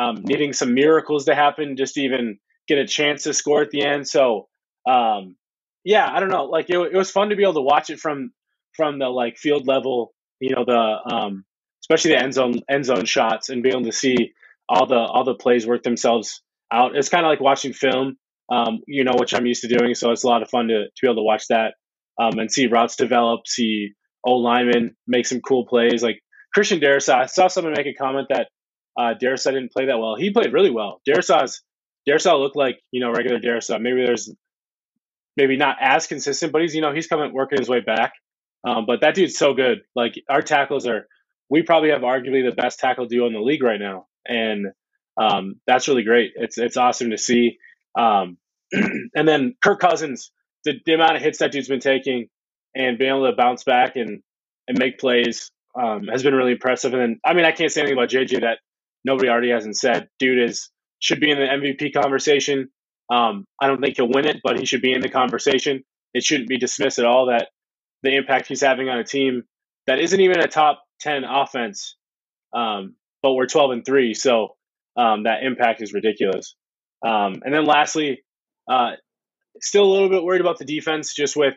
um, 0.03 0.23
needing 0.25 0.55
some 0.55 0.75
miracles 0.75 1.27
to 1.27 1.37
happen 1.37 1.77
just 1.77 1.97
to 1.97 2.03
even 2.03 2.39
get 2.69 2.79
a 2.79 2.89
chance 2.89 3.25
to 3.25 3.35
score 3.35 3.63
at 3.63 3.71
the 3.71 3.85
end. 3.85 4.09
So, 4.09 4.49
um, 4.89 5.37
yeah, 5.85 6.11
I 6.11 6.21
don't 6.21 6.31
know. 6.31 6.47
Like 6.47 6.71
it, 6.71 6.79
it 6.79 6.97
was 6.97 7.13
fun 7.13 7.31
to 7.31 7.37
be 7.37 7.45
able 7.45 7.55
to 7.57 7.63
watch 7.63 7.91
it 7.91 8.01
from 8.01 8.33
from 8.77 9.01
the 9.01 9.09
like 9.11 9.39
field 9.39 9.69
level. 9.69 10.15
You 10.41 10.57
know, 10.57 10.67
the 10.67 11.15
um, 11.17 11.46
especially 11.87 12.13
the 12.13 12.23
end 12.23 12.35
zone 12.35 12.55
end 12.69 12.85
zone 12.85 13.05
shots 13.05 13.49
and 13.49 13.63
being 13.63 13.77
able 13.77 13.85
to 13.85 13.93
see 13.93 14.33
all 14.69 14.87
the 14.87 14.97
all 14.97 15.25
the 15.25 15.35
plays 15.35 15.67
work 15.67 15.83
themselves 15.83 16.43
out. 16.73 16.97
It's 16.97 17.09
kind 17.09 17.25
of 17.25 17.31
like 17.31 17.41
watching 17.41 17.73
film, 17.73 18.17
um, 18.51 18.81
you 18.87 19.05
know, 19.05 19.15
which 19.19 19.35
I'm 19.35 19.47
used 19.47 19.63
to 19.63 19.69
doing. 19.69 19.95
So 19.95 20.11
it's 20.11 20.25
a 20.25 20.29
lot 20.29 20.43
of 20.43 20.51
fun 20.51 20.69
to, 20.69 20.85
to 20.85 20.91
be 21.03 21.07
able 21.09 21.17
to 21.17 21.23
watch 21.23 21.47
that 21.49 21.75
um, 22.21 22.39
and 22.39 22.51
see 22.51 22.67
routes 22.67 22.97
develop, 22.97 23.47
see 23.47 23.93
old 24.25 24.43
linemen 24.43 24.97
make 25.07 25.27
some 25.27 25.41
cool 25.41 25.67
plays. 25.67 26.03
Like 26.03 26.21
Christian 26.53 26.81
Darrisaw, 26.81 27.23
I 27.23 27.27
saw 27.27 27.49
someone 27.49 27.75
make 27.77 27.87
a 27.87 27.95
comment 27.95 28.29
that 28.31 28.49
uh, 28.99 29.15
Darrisaw 29.23 29.53
didn't 29.53 29.73
play 29.73 29.87
that 29.87 29.99
well. 29.99 30.17
He 30.17 30.31
played 30.31 30.53
really 30.53 30.71
well. 30.71 31.01
Darrisaw's 31.09 31.63
Darrisaw 32.09 32.39
looked 32.41 32.57
like 32.57 32.79
you 32.91 33.01
know 33.01 33.13
regular 33.13 33.39
Darrisaw. 33.39 33.81
Maybe 33.81 34.05
there's 34.05 34.33
maybe 35.37 35.57
not 35.57 35.77
as 35.81 36.07
consistent, 36.07 36.53
but 36.53 36.63
he's 36.63 36.75
you 36.75 36.81
know 36.81 36.93
he's 36.93 37.07
coming 37.07 37.33
working 37.33 37.59
his 37.59 37.69
way 37.69 37.81
back. 37.81 38.13
Um, 38.67 38.87
but 38.87 39.03
that 39.03 39.15
dude's 39.15 39.37
so 39.37 39.55
good. 39.55 39.79
Like 39.95 40.15
our 40.29 40.43
tackles 40.43 40.87
are, 40.89 41.07
we 41.49 41.63
probably 41.63 41.91
have 41.91 42.03
arguably 42.03 42.49
the 42.49 42.55
best 42.55 42.79
tackle 42.79 43.07
duo 43.07 43.27
in 43.27 43.33
the 43.33 43.41
league 43.41 43.63
right 43.63 43.81
now 43.81 44.07
and 44.27 44.67
um, 45.17 45.61
that's 45.67 45.89
really 45.89 46.03
great. 46.03 46.33
It's 46.37 46.59
it's 46.59 46.77
awesome 46.77 47.11
to 47.11 47.19
see. 47.19 47.59
Um, 47.99 48.37
and 48.73 49.27
then 49.27 49.55
Kirk 49.63 49.81
Cousins, 49.81 50.31
the, 50.65 50.75
the 50.85 50.95
amount 50.95 51.17
of 51.17 51.23
hits 51.23 51.39
that 51.39 51.53
dude's 51.53 51.69
been 51.69 51.81
taking 51.81 52.29
and 52.75 52.99
being 52.99 53.11
able 53.11 53.27
to 53.27 53.37
bounce 53.37 53.65
back 53.65 53.97
and 53.97 54.23
and 54.69 54.79
make 54.79 54.99
plays 54.99 55.51
um, 55.81 56.09
has 56.09 56.23
been 56.23 56.35
really 56.35 56.53
impressive. 56.53 56.93
And 56.93 57.03
then 57.03 57.21
I 57.25 57.35
mean 57.35 57.45
I 57.45 57.53
can't 57.53 57.73
say 57.73 57.81
anything 57.81 57.99
about 57.99 58.11
JJ 58.11 58.41
that 58.43 58.59
nobody 59.05 59.29
already 59.29 59.51
hasn't 59.51 59.77
said. 59.77 60.09
Dude 60.19 60.43
is 60.43 60.71
should 60.99 61.21
be 61.21 61.31
in 61.31 61.39
the 61.39 61.47
MVP 61.47 61.95
conversation. 61.95 62.69
Um, 63.11 63.45
I 63.61 63.69
don't 63.69 63.81
think 63.81 63.97
he'll 63.97 64.11
win 64.11 64.27
it, 64.27 64.39
but 64.43 64.59
he 64.59 64.67
should 64.67 64.83
be 64.83 64.93
in 64.93 65.01
the 65.01 65.09
conversation. 65.09 65.85
It 66.13 66.25
shouldn't 66.25 66.49
be 66.49 66.59
dismissed 66.59 66.99
at 66.99 67.05
all 67.05 67.27
that 67.27 67.49
the 68.03 68.17
impact 68.17 68.49
he's 68.49 68.61
having 68.61 68.89
on 68.89 68.99
a 68.99 69.05
team 69.05 69.45
that 69.87 70.01
isn't 70.01 70.21
even 70.21 70.41
a 70.41 70.49
top 70.49 70.83
ten 71.01 71.25
offense 71.25 71.97
um, 72.53 72.95
but 73.23 73.35
we're 73.35 73.47
12 73.47 73.71
and 73.73 73.85
three, 73.85 74.15
so 74.15 74.57
um, 74.97 75.25
that 75.25 75.43
impact 75.43 75.83
is 75.83 75.93
ridiculous. 75.93 76.55
Um, 77.05 77.43
and 77.45 77.53
then 77.53 77.67
lastly, 77.67 78.23
uh, 78.71 78.93
still 79.61 79.85
a 79.85 79.93
little 79.93 80.09
bit 80.09 80.23
worried 80.23 80.41
about 80.41 80.59
the 80.59 80.65
defense, 80.65 81.15
just 81.15 81.37
with 81.37 81.55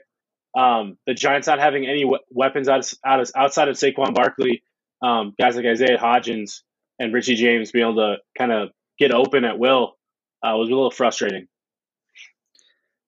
um, 0.57 0.97
the 1.05 1.13
Giants 1.13 1.47
not 1.47 1.59
having 1.59 1.85
any 1.85 2.05
we- 2.05 2.19
weapons 2.31 2.67
out 2.67 2.79
of, 2.79 2.93
out 3.05 3.19
of, 3.21 3.31
outside 3.35 3.67
of 3.69 3.75
Saquon 3.75 4.13
Barkley, 4.13 4.63
um, 5.01 5.33
guys 5.39 5.55
like 5.55 5.65
Isaiah 5.65 5.97
Hodgins 5.97 6.61
and 6.97 7.13
Richie 7.13 7.35
James 7.35 7.71
being 7.71 7.85
able 7.85 7.95
to 7.95 8.17
kind 8.37 8.51
of 8.51 8.69
get 8.97 9.13
open 9.13 9.45
at 9.45 9.57
will 9.57 9.95
uh, 10.43 10.55
was 10.55 10.69
a 10.69 10.73
little 10.73 10.91
frustrating. 10.91 11.47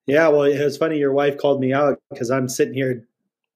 Yeah, 0.08 0.30
well, 0.30 0.44
it 0.44 0.64
was 0.64 0.78
funny. 0.78 0.98
Your 0.98 1.14
wife 1.14 1.38
called 1.38 1.60
me 1.60 1.74
out 1.74 2.00
because 2.10 2.32
I'm 2.32 2.48
sitting 2.48 2.74
here 2.74 3.06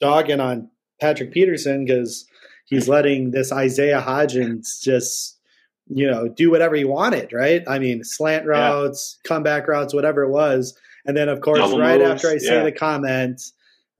dogging 0.01 0.39
on 0.39 0.69
Patrick 0.99 1.31
Peterson 1.31 1.85
because 1.85 2.27
he's 2.65 2.89
letting 2.89 3.31
this 3.31 3.51
Isaiah 3.51 4.01
Hodgins 4.01 4.81
just 4.81 5.39
you 5.87 6.09
know 6.09 6.27
do 6.27 6.51
whatever 6.51 6.75
he 6.75 6.85
wanted, 6.85 7.31
right? 7.31 7.63
I 7.67 7.79
mean, 7.79 8.03
slant 8.03 8.45
routes, 8.45 9.19
yeah. 9.23 9.27
comeback 9.27 9.67
routes, 9.67 9.93
whatever 9.93 10.23
it 10.23 10.31
was. 10.31 10.77
And 11.05 11.15
then, 11.15 11.29
of 11.29 11.41
course, 11.41 11.59
Double 11.59 11.79
right 11.79 11.99
moves, 11.99 12.11
after 12.11 12.29
I 12.29 12.37
say 12.37 12.55
yeah. 12.55 12.63
the 12.63 12.71
comment, 12.71 13.41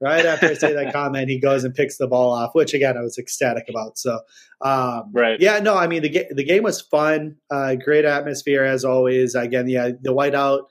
right 0.00 0.26
after 0.26 0.46
I 0.46 0.54
say 0.54 0.72
that 0.72 0.92
comment, 0.92 1.28
he 1.28 1.38
goes 1.38 1.64
and 1.64 1.74
picks 1.74 1.96
the 1.96 2.08
ball 2.08 2.32
off, 2.32 2.54
which 2.54 2.74
again 2.74 2.96
I 2.96 3.02
was 3.02 3.18
ecstatic 3.18 3.66
about. 3.68 3.98
So, 3.98 4.20
um, 4.60 5.10
right, 5.12 5.40
yeah, 5.40 5.60
no, 5.60 5.76
I 5.76 5.86
mean 5.86 6.02
the 6.02 6.08
ga- 6.08 6.28
the 6.30 6.44
game 6.44 6.64
was 6.64 6.80
fun, 6.80 7.36
uh, 7.50 7.76
great 7.76 8.04
atmosphere 8.04 8.64
as 8.64 8.84
always. 8.84 9.34
Again, 9.34 9.68
yeah, 9.68 9.90
the 10.00 10.14
whiteout. 10.14 10.62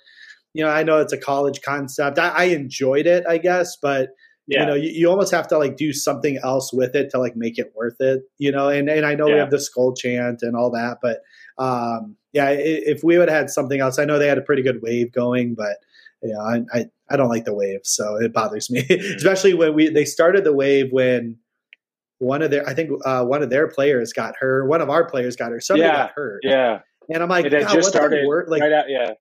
You 0.54 0.64
know, 0.64 0.70
I 0.70 0.84
know 0.84 1.00
it's 1.00 1.12
a 1.12 1.18
college 1.18 1.62
concept. 1.62 2.18
I, 2.18 2.30
I 2.30 2.44
enjoyed 2.46 3.08
it, 3.08 3.25
I 3.28 3.38
guess, 3.40 3.75
but 3.75 4.12
yeah. 4.48 4.62
you 4.62 4.66
know 4.66 4.75
you, 4.75 4.90
you, 4.90 5.10
almost 5.10 5.34
have 5.34 5.48
to 5.48 5.58
like 5.58 5.78
do 5.78 5.92
something 5.94 6.38
else 6.44 6.72
with 6.72 6.96
it 6.96 7.10
to 7.10 7.20
like 7.20 7.36
make 7.36 7.58
it 7.58 7.72
worth 7.75 8.00
it 8.00 8.24
you 8.38 8.52
know 8.52 8.70
and 8.70 8.90
and 8.90 9.06
i 9.06 9.16
know 9.16 9.28
yeah. 9.28 9.34
we 9.34 9.40
have 9.40 9.52
the 9.52 9.58
Skol 9.58 9.98
chant 9.98 10.42
and 10.42 10.56
all 10.56 10.70
that 10.72 11.00
but 11.02 11.22
um 11.58 12.16
yeah 12.34 12.50
if 12.50 13.04
we 13.04 13.18
would 13.18 13.30
have 13.30 13.38
had 13.38 13.50
something 13.50 13.80
else 13.80 13.98
i 13.98 14.06
know 14.06 14.20
they 14.20 14.28
had 14.28 14.38
a 14.38 14.42
pretty 14.42 14.62
good 14.62 14.82
wave 14.82 15.12
going 15.12 15.56
but 15.56 15.78
yeah 16.22 16.30
you 16.30 16.34
know, 16.34 16.40
I, 16.42 16.80
I 16.80 16.86
i 17.10 17.18
don't 17.18 17.30
like 17.30 17.46
the 17.46 17.54
wave 17.54 17.82
so 17.84 18.16
it 18.18 18.34
bothers 18.34 18.70
me 18.70 18.86
especially 18.90 19.54
when 19.54 19.74
we 19.74 19.90
they 19.90 20.06
started 20.06 20.44
the 20.44 20.54
wave 20.54 20.92
when 20.92 21.38
one 22.20 22.42
of 22.42 22.52
their 22.52 22.68
i 22.68 22.74
think 22.74 22.92
uh, 23.06 23.24
one 23.24 23.44
of 23.44 23.50
their 23.50 23.68
players 23.68 24.14
got 24.14 24.36
hurt 24.40 24.68
one 24.68 24.82
of 24.82 24.90
our 24.90 25.06
players 25.06 25.36
got 25.36 25.52
hurt 25.52 25.64
somebody 25.64 25.88
yeah. 25.88 25.96
got 25.96 26.12
hurt 26.12 26.40
yeah 26.44 26.80
and 27.10 27.22
i'm 27.22 27.30
like 27.30 27.46
it 27.46 27.52
just 27.52 27.90
started 27.90 28.25
like 28.48 28.62
right 28.62 28.72
out, 28.72 28.90
yeah. 28.90 29.12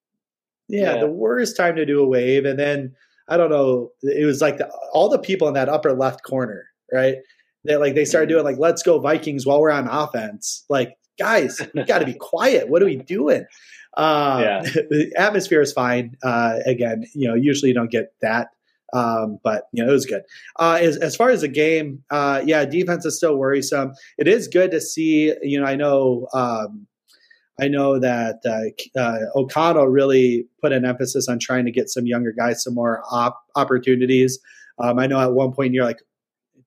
yeah. 0.68 0.94
yeah 0.94 1.00
the 1.00 1.08
worst 1.08 1.56
time 1.56 1.76
to 1.76 1.84
do 1.84 2.00
a 2.00 2.06
wave 2.06 2.44
and 2.44 2.58
then 2.58 2.94
I 3.28 3.36
don't 3.36 3.50
know. 3.50 3.90
It 4.02 4.26
was 4.26 4.40
like 4.40 4.58
the, 4.58 4.70
all 4.92 5.08
the 5.08 5.18
people 5.18 5.48
in 5.48 5.54
that 5.54 5.68
upper 5.68 5.92
left 5.92 6.22
corner, 6.22 6.66
right? 6.92 7.16
That 7.64 7.80
like 7.80 7.94
they 7.94 8.04
started 8.04 8.28
doing 8.28 8.44
like 8.44 8.58
"Let's 8.58 8.82
go 8.82 8.98
Vikings" 8.98 9.46
while 9.46 9.60
we're 9.60 9.70
on 9.70 9.88
offense. 9.88 10.64
Like, 10.68 10.96
guys, 11.18 11.60
we 11.74 11.84
got 11.84 12.00
to 12.00 12.06
be 12.06 12.14
quiet. 12.14 12.68
What 12.68 12.82
are 12.82 12.86
we 12.86 12.96
doing? 12.96 13.46
Um, 13.96 14.42
yeah. 14.42 14.60
the 14.90 15.12
atmosphere 15.16 15.62
is 15.62 15.72
fine. 15.72 16.16
Uh, 16.22 16.58
again, 16.66 17.04
you 17.14 17.28
know, 17.28 17.34
usually 17.34 17.68
you 17.68 17.74
don't 17.74 17.90
get 17.90 18.12
that, 18.20 18.48
um, 18.92 19.38
but 19.42 19.68
you 19.72 19.82
know, 19.82 19.88
it 19.88 19.92
was 19.92 20.06
good. 20.06 20.22
Uh, 20.58 20.78
as, 20.80 20.96
as 20.98 21.16
far 21.16 21.30
as 21.30 21.40
the 21.40 21.48
game, 21.48 22.04
uh, 22.10 22.42
yeah, 22.44 22.64
defense 22.64 23.06
is 23.06 23.16
still 23.16 23.36
worrisome. 23.36 23.92
It 24.18 24.28
is 24.28 24.48
good 24.48 24.70
to 24.72 24.80
see. 24.80 25.34
You 25.42 25.60
know, 25.60 25.66
I 25.66 25.76
know. 25.76 26.28
Um, 26.34 26.86
I 27.60 27.68
know 27.68 28.00
that 28.00 28.40
uh, 28.44 28.98
uh, 29.00 29.18
O'Connell 29.36 29.86
really 29.86 30.46
put 30.60 30.72
an 30.72 30.84
emphasis 30.84 31.28
on 31.28 31.38
trying 31.38 31.64
to 31.66 31.70
get 31.70 31.88
some 31.88 32.06
younger 32.06 32.32
guys 32.32 32.64
some 32.64 32.74
more 32.74 33.02
op- 33.10 33.42
opportunities. 33.54 34.40
Um, 34.78 34.98
I 34.98 35.06
know 35.06 35.20
at 35.20 35.32
one 35.32 35.52
point 35.52 35.72
you're 35.72 35.84
like, 35.84 36.00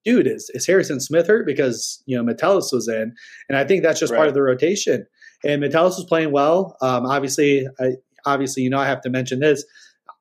dude, 0.05 0.27
is, 0.27 0.49
is 0.53 0.65
Harrison 0.65 1.01
Smith 1.01 1.27
hurt? 1.27 1.45
Because, 1.45 2.01
you 2.05 2.15
know, 2.15 2.23
Metellus 2.23 2.71
was 2.71 2.87
in. 2.87 3.13
And 3.49 3.57
I 3.57 3.65
think 3.65 3.83
that's 3.83 3.99
just 3.99 4.11
right. 4.11 4.17
part 4.17 4.27
of 4.29 4.33
the 4.33 4.41
rotation. 4.41 5.05
And 5.43 5.59
Metellus 5.59 5.97
was 5.97 6.05
playing 6.05 6.31
well. 6.31 6.77
Um, 6.81 7.05
obviously, 7.05 7.67
I, 7.79 7.95
obviously, 8.25 8.63
you 8.63 8.69
know, 8.69 8.79
I 8.79 8.87
have 8.87 9.01
to 9.01 9.09
mention 9.09 9.39
this. 9.39 9.65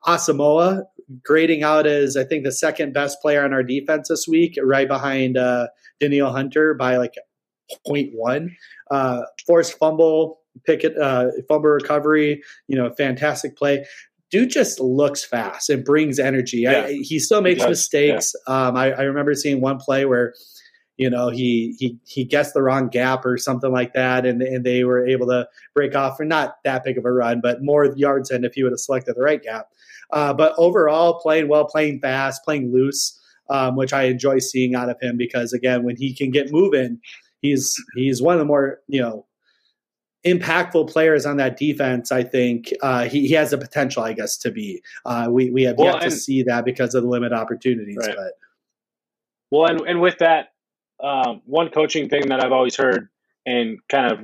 Asamoah 0.06 0.82
grading 1.22 1.62
out 1.62 1.86
as, 1.86 2.16
I 2.16 2.24
think, 2.24 2.44
the 2.44 2.52
second 2.52 2.92
best 2.92 3.20
player 3.22 3.44
on 3.44 3.52
our 3.52 3.62
defense 3.62 4.08
this 4.08 4.26
week, 4.28 4.58
right 4.60 4.88
behind 4.88 5.36
uh, 5.36 5.68
Danielle 6.00 6.32
Hunter 6.32 6.74
by 6.74 6.96
like 6.96 7.14
0.1. 7.88 8.50
Uh, 8.90 9.22
forced 9.46 9.78
fumble, 9.78 10.40
Pickett 10.64 10.96
uh, 10.98 11.28
fumble 11.48 11.70
recovery, 11.70 12.42
you 12.68 12.76
know, 12.76 12.92
fantastic 12.94 13.56
play. 13.56 13.84
Dude 14.30 14.50
just 14.50 14.80
looks 14.80 15.24
fast 15.24 15.70
and 15.70 15.84
brings 15.84 16.18
energy. 16.18 16.58
Yeah. 16.58 16.86
I, 16.86 16.92
he 16.94 17.18
still 17.18 17.42
makes 17.42 17.62
he 17.62 17.68
mistakes. 17.68 18.34
Yeah. 18.48 18.66
Um, 18.68 18.76
I, 18.76 18.92
I, 18.92 19.02
remember 19.02 19.34
seeing 19.34 19.60
one 19.60 19.78
play 19.78 20.04
where, 20.04 20.34
you 20.96 21.08
know, 21.08 21.28
he 21.28 21.76
he 21.78 21.98
he 22.04 22.24
gets 22.24 22.52
the 22.52 22.62
wrong 22.62 22.88
gap 22.88 23.24
or 23.24 23.38
something 23.38 23.70
like 23.70 23.92
that, 23.92 24.24
and 24.24 24.42
and 24.42 24.64
they 24.64 24.82
were 24.82 25.06
able 25.06 25.26
to 25.28 25.46
break 25.74 25.94
off 25.94 26.16
for 26.16 26.24
not 26.24 26.56
that 26.64 26.84
big 26.84 26.98
of 26.98 27.04
a 27.04 27.12
run, 27.12 27.40
but 27.40 27.62
more 27.62 27.84
yards 27.96 28.30
than 28.30 28.44
if 28.44 28.54
he 28.54 28.62
would 28.62 28.72
have 28.72 28.80
selected 28.80 29.14
the 29.14 29.22
right 29.22 29.42
gap. 29.42 29.68
Uh, 30.10 30.32
but 30.32 30.54
overall, 30.56 31.20
playing 31.20 31.48
well, 31.48 31.66
playing 31.66 32.00
fast, 32.00 32.42
playing 32.44 32.72
loose, 32.72 33.20
um, 33.50 33.76
which 33.76 33.92
I 33.92 34.04
enjoy 34.04 34.38
seeing 34.38 34.74
out 34.74 34.88
of 34.88 34.96
him 35.00 35.16
because 35.16 35.52
again, 35.52 35.84
when 35.84 35.96
he 35.96 36.14
can 36.14 36.30
get 36.30 36.50
moving, 36.50 37.00
he's 37.42 37.74
he's 37.94 38.22
one 38.22 38.34
of 38.34 38.38
the 38.38 38.44
more 38.44 38.80
you 38.88 39.00
know 39.00 39.26
impactful 40.26 40.90
players 40.90 41.24
on 41.24 41.36
that 41.36 41.56
defense, 41.56 42.10
I 42.10 42.24
think 42.24 42.72
uh, 42.82 43.04
he, 43.04 43.28
he 43.28 43.34
has 43.34 43.50
the 43.50 43.58
potential, 43.58 44.02
I 44.02 44.12
guess, 44.12 44.36
to 44.38 44.50
be. 44.50 44.82
Uh, 45.04 45.28
we 45.30 45.50
we 45.50 45.62
have 45.62 45.76
well, 45.78 45.94
yet 45.94 46.02
to 46.02 46.10
see 46.10 46.42
that 46.42 46.64
because 46.64 46.94
of 46.94 47.02
the 47.04 47.08
limited 47.08 47.34
opportunities. 47.34 47.96
Right. 47.96 48.14
But 48.16 48.32
well, 49.50 49.66
and 49.70 49.80
and 49.82 50.00
with 50.00 50.18
that, 50.18 50.48
um, 51.02 51.42
one 51.46 51.70
coaching 51.70 52.08
thing 52.08 52.28
that 52.28 52.44
I've 52.44 52.52
always 52.52 52.76
heard, 52.76 53.08
and 53.46 53.78
kind 53.88 54.12
of, 54.12 54.18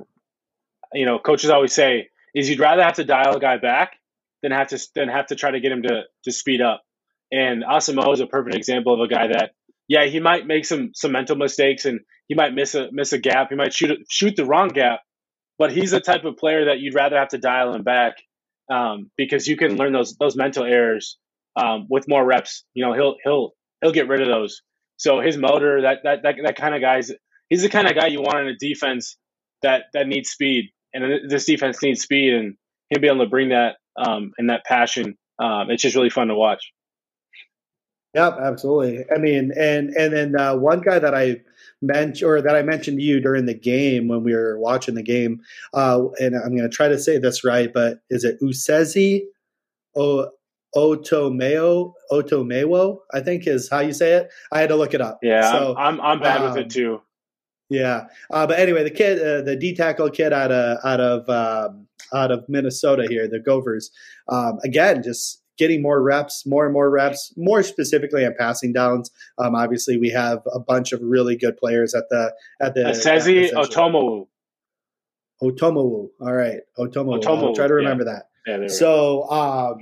you 0.92 1.06
know, 1.06 1.18
coaches 1.18 1.50
always 1.50 1.73
say 1.73 2.09
is 2.35 2.50
you'd 2.50 2.61
rather 2.61 2.82
have 2.82 2.94
to 2.94 3.04
dial 3.04 3.37
a 3.37 3.40
guy 3.40 3.59
back 3.59 3.99
than 4.42 4.52
have 4.52 4.68
to 4.68 4.78
than 4.94 5.09
have 5.09 5.26
to 5.26 5.37
try 5.37 5.50
to 5.52 5.61
get 5.61 5.73
him 5.73 5.82
to 5.82 6.02
to 6.25 6.32
speed 6.32 6.61
up. 6.61 6.82
And 7.30 7.62
Asamoah 7.62 8.12
is 8.12 8.21
a 8.21 8.26
perfect 8.26 8.56
example 8.56 8.92
of 8.92 9.00
a 9.00 9.09
guy 9.09 9.28
that, 9.28 9.52
yeah, 9.88 10.04
he 10.04 10.21
might 10.21 10.47
make 10.47 10.66
some 10.66 10.90
some 10.94 11.12
mental 11.12 11.37
mistakes 11.37 11.87
and 11.87 12.00
he 12.28 12.35
might 12.35 12.54
miss 12.54 12.75
a 12.75 12.88
miss 12.92 13.12
a 13.12 13.18
gap. 13.18 13.49
He 13.50 13.56
might 13.56 13.73
shoot 13.73 14.04
shoot 14.11 14.37
the 14.37 14.44
wrong 14.44 14.68
gap, 14.68 15.00
but 15.62 15.71
he's 15.71 15.92
the 15.92 16.00
type 16.00 16.25
of 16.25 16.37
player 16.37 16.64
that 16.64 16.81
you'd 16.81 16.92
rather 16.92 17.16
have 17.16 17.28
to 17.28 17.38
dial 17.38 17.73
him 17.73 17.85
back 17.85 18.14
um, 18.69 19.12
because 19.16 19.47
you 19.47 19.57
can 19.57 19.76
learn 19.76 19.92
those 19.92 20.16
those 20.16 20.35
mental 20.35 20.64
errors 20.64 21.19
um, 21.54 21.87
with 21.88 22.09
more 22.09 22.25
reps. 22.26 22.64
You 22.75 22.85
know, 22.85 22.95
he'll 22.95 23.14
he'll 23.23 23.52
he'll 23.81 23.92
get 23.92 24.09
rid 24.09 24.21
of 24.21 24.26
those. 24.26 24.61
So 24.97 25.21
his 25.21 25.37
motor, 25.37 25.83
that 25.83 25.99
that 26.02 26.25
that, 26.25 26.35
that 26.42 26.57
kind 26.57 26.75
of 26.75 26.81
guy's 26.81 27.12
he's 27.49 27.62
the 27.62 27.69
kind 27.69 27.87
of 27.87 27.95
guy 27.95 28.09
you 28.09 28.21
want 28.21 28.40
in 28.40 28.49
a 28.49 28.57
defense 28.57 29.16
that 29.62 29.85
that 29.95 30.09
needs 30.09 30.31
speed, 30.31 30.73
and 30.92 31.31
this 31.31 31.45
defense 31.45 31.81
needs 31.81 32.02
speed, 32.02 32.35
and 32.35 32.57
him 32.90 33.00
being 33.00 33.14
able 33.14 33.25
to 33.25 33.31
bring 33.31 33.50
that 33.50 33.76
um, 33.97 34.33
and 34.38 34.50
that 34.50 34.64
passion, 34.64 35.16
um, 35.38 35.71
it's 35.71 35.85
just 35.85 35.95
really 35.95 36.11
fun 36.11 36.26
to 36.26 36.35
watch. 36.35 36.73
Yep, 38.14 38.37
absolutely. 38.42 39.04
I 39.14 39.19
mean, 39.21 39.52
and 39.57 39.90
and 39.90 40.12
then 40.12 40.35
uh, 40.37 40.57
one 40.57 40.81
guy 40.81 40.99
that 40.99 41.14
I 41.14 41.42
mentioned 41.83 42.29
or 42.29 42.41
that 42.41 42.55
I 42.55 42.62
mentioned 42.62 42.99
to 42.99 43.05
you 43.05 43.21
during 43.21 43.47
the 43.47 43.55
game 43.55 44.09
when 44.09 44.23
we 44.23 44.33
were 44.35 44.59
watching 44.59 44.95
the 44.95 45.03
game, 45.03 45.41
uh, 45.75 46.05
and 46.21 46.35
I'm 46.37 46.57
going 46.57 46.69
to 46.69 46.75
try 46.75 46.89
to 46.89 46.99
say 46.99 47.19
this 47.19 47.45
right, 47.45 47.73
but 47.73 47.99
is 48.09 48.25
it 48.25 48.41
Usezi 48.41 49.23
o 49.97 50.31
Otomeo 50.75 51.93
Otomewo? 52.11 52.99
I 53.12 53.21
think 53.21 53.47
is 53.47 53.69
how 53.69 53.81
you 53.81 53.93
say 53.93 54.12
it. 54.12 54.31
I 54.53 54.61
had 54.61 54.69
to 54.71 54.77
look 54.77 54.95
it 54.95 55.01
up. 55.01 55.19
Yeah, 55.23 55.51
so, 55.51 55.77
I'm 55.77 56.01
I'm 56.01 56.21
bad 56.21 56.41
um, 56.41 56.49
with 56.49 56.57
it 56.57 56.65
um, 56.65 56.69
too. 56.69 57.03
Yeah, 57.69 58.05
uh, 58.31 58.47
but 58.47 58.59
anyway, 58.59 58.85
the 58.85 58.91
kid, 58.91 59.19
uh, 59.19 59.43
the 59.43 59.57
D 59.57 59.75
tackle 59.75 60.11
kid 60.11 60.33
out 60.33 60.53
of 60.53 60.79
out 60.85 61.01
of 61.01 61.29
um, 61.29 61.89
out 62.15 62.31
of 62.31 62.45
Minnesota 62.49 63.07
here, 63.09 63.29
the 63.29 63.41
Gophers, 63.41 63.91
um, 64.29 64.59
again, 64.65 65.03
just 65.03 65.41
getting 65.62 65.81
more 65.81 66.02
reps, 66.02 66.45
more 66.45 66.64
and 66.64 66.73
more 66.73 66.90
reps, 66.90 67.33
more 67.37 67.62
specifically 67.62 68.26
on 68.26 68.35
passing 68.37 68.73
downs. 68.73 69.12
Um, 69.38 69.54
obviously, 69.54 69.97
we 69.97 70.11
have 70.11 70.42
a 70.52 70.59
bunch 70.59 70.92
of 70.92 71.00
really 71.00 71.37
good 71.37 71.57
players 71.57 71.95
at 71.95 72.09
the 72.11 72.35
at 72.61 72.75
the 72.75 72.81
Asezi 72.81 73.52
Otomo. 73.52 74.26
Otomo. 75.40 76.09
All 76.21 76.33
right, 76.33 76.61
Otomo. 76.76 77.23
Otomo. 77.23 77.45
I'll 77.45 77.54
try 77.54 77.69
to 77.69 77.75
remember 77.75 78.04
yeah. 78.04 78.12
that. 78.12 78.61
Yeah, 78.62 78.66
so, 78.66 79.31
um, 79.31 79.76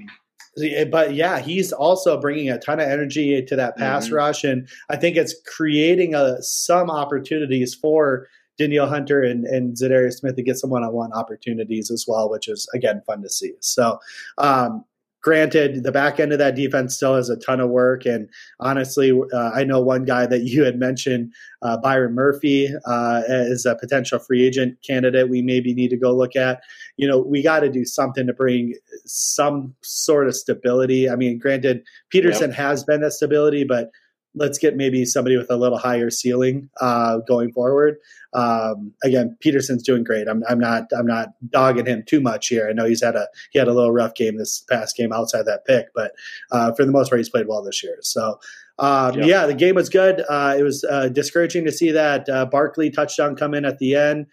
but 0.90 1.14
yeah, 1.14 1.38
he's 1.38 1.72
also 1.72 2.20
bringing 2.20 2.50
a 2.50 2.58
ton 2.58 2.78
of 2.78 2.86
energy 2.86 3.42
to 3.42 3.56
that 3.56 3.78
pass 3.78 4.06
mm-hmm. 4.06 4.16
rush, 4.16 4.44
and 4.44 4.68
I 4.90 4.96
think 4.96 5.16
it's 5.16 5.34
creating 5.46 6.14
a, 6.14 6.18
uh, 6.18 6.40
some 6.42 6.90
opportunities 6.90 7.74
for 7.74 8.28
Danielle 8.58 8.88
Hunter 8.88 9.22
and, 9.22 9.46
and 9.46 9.78
Za'Darius 9.78 10.18
Smith 10.18 10.36
to 10.36 10.42
get 10.42 10.58
some 10.58 10.68
one-on-one 10.68 11.14
opportunities 11.14 11.90
as 11.90 12.04
well, 12.06 12.28
which 12.28 12.48
is 12.48 12.68
again 12.74 13.00
fun 13.06 13.22
to 13.22 13.30
see. 13.30 13.54
So, 13.60 13.98
um, 14.36 14.84
granted, 15.22 15.82
the 15.82 15.92
back 15.92 16.18
end 16.18 16.32
of 16.32 16.38
that 16.38 16.54
defense 16.54 16.96
still 16.96 17.16
has 17.16 17.28
a 17.28 17.36
ton 17.36 17.60
of 17.60 17.70
work. 17.70 18.06
And 18.06 18.28
honestly, 18.58 19.12
uh, 19.32 19.50
I 19.54 19.64
know 19.64 19.80
one 19.80 20.04
guy 20.04 20.26
that 20.26 20.40
you 20.44 20.64
had 20.64 20.78
mentioned, 20.78 21.32
uh, 21.62 21.76
Byron 21.76 22.14
Murphy, 22.14 22.68
uh, 22.86 23.22
as 23.28 23.66
a 23.66 23.74
potential 23.74 24.18
free 24.18 24.46
agent 24.46 24.78
candidate. 24.86 25.28
We 25.28 25.42
maybe 25.42 25.74
need 25.74 25.88
to 25.90 25.96
go 25.96 26.14
look 26.14 26.36
at. 26.36 26.62
You 26.96 27.08
know, 27.08 27.18
we 27.18 27.42
got 27.42 27.60
to 27.60 27.68
do 27.68 27.84
something 27.84 28.26
to 28.26 28.32
bring 28.32 28.74
some 29.04 29.74
sort 29.82 30.26
of 30.26 30.34
stability. 30.34 31.08
I 31.08 31.16
mean, 31.16 31.38
granted, 31.38 31.82
Peterson 32.10 32.50
yep. 32.50 32.58
has 32.58 32.84
been 32.84 33.00
that 33.02 33.12
stability, 33.12 33.64
but 33.64 33.90
let's 34.34 34.58
get 34.58 34.76
maybe 34.76 35.04
somebody 35.04 35.36
with 35.36 35.50
a 35.50 35.56
little 35.56 35.78
higher 35.78 36.10
ceiling 36.10 36.70
uh, 36.80 37.18
going 37.26 37.52
forward. 37.52 37.96
Um, 38.32 38.92
again, 39.02 39.36
Peterson's 39.40 39.82
doing 39.82 40.04
great. 40.04 40.28
I'm, 40.28 40.42
I'm 40.48 40.58
not 40.58 40.84
I'm 40.96 41.06
not 41.06 41.28
dogging 41.50 41.86
him 41.86 42.04
too 42.06 42.20
much 42.20 42.48
here. 42.48 42.68
I 42.68 42.72
know 42.72 42.86
he's 42.86 43.02
had 43.02 43.16
a 43.16 43.26
he 43.50 43.58
had 43.58 43.68
a 43.68 43.74
little 43.74 43.92
rough 43.92 44.14
game 44.14 44.38
this 44.38 44.64
past 44.70 44.96
game 44.96 45.12
outside 45.12 45.46
that 45.46 45.64
pick, 45.66 45.86
but 45.94 46.12
uh, 46.52 46.72
for 46.72 46.84
the 46.84 46.92
most 46.92 47.08
part, 47.08 47.18
he's 47.18 47.30
played 47.30 47.48
well 47.48 47.62
this 47.62 47.82
year. 47.82 47.98
So. 48.02 48.40
Um, 48.78 49.12
yep. 49.12 49.26
Yeah, 49.26 49.46
the 49.46 49.52
game 49.52 49.74
was 49.74 49.90
good. 49.90 50.24
Uh, 50.26 50.56
it 50.58 50.62
was 50.62 50.84
uh, 50.84 51.08
discouraging 51.08 51.66
to 51.66 51.70
see 51.70 51.90
that 51.90 52.26
uh, 52.30 52.46
Barkley 52.46 52.88
touchdown 52.88 53.36
come 53.36 53.52
in 53.52 53.66
at 53.66 53.78
the 53.78 53.94
end 53.94 54.26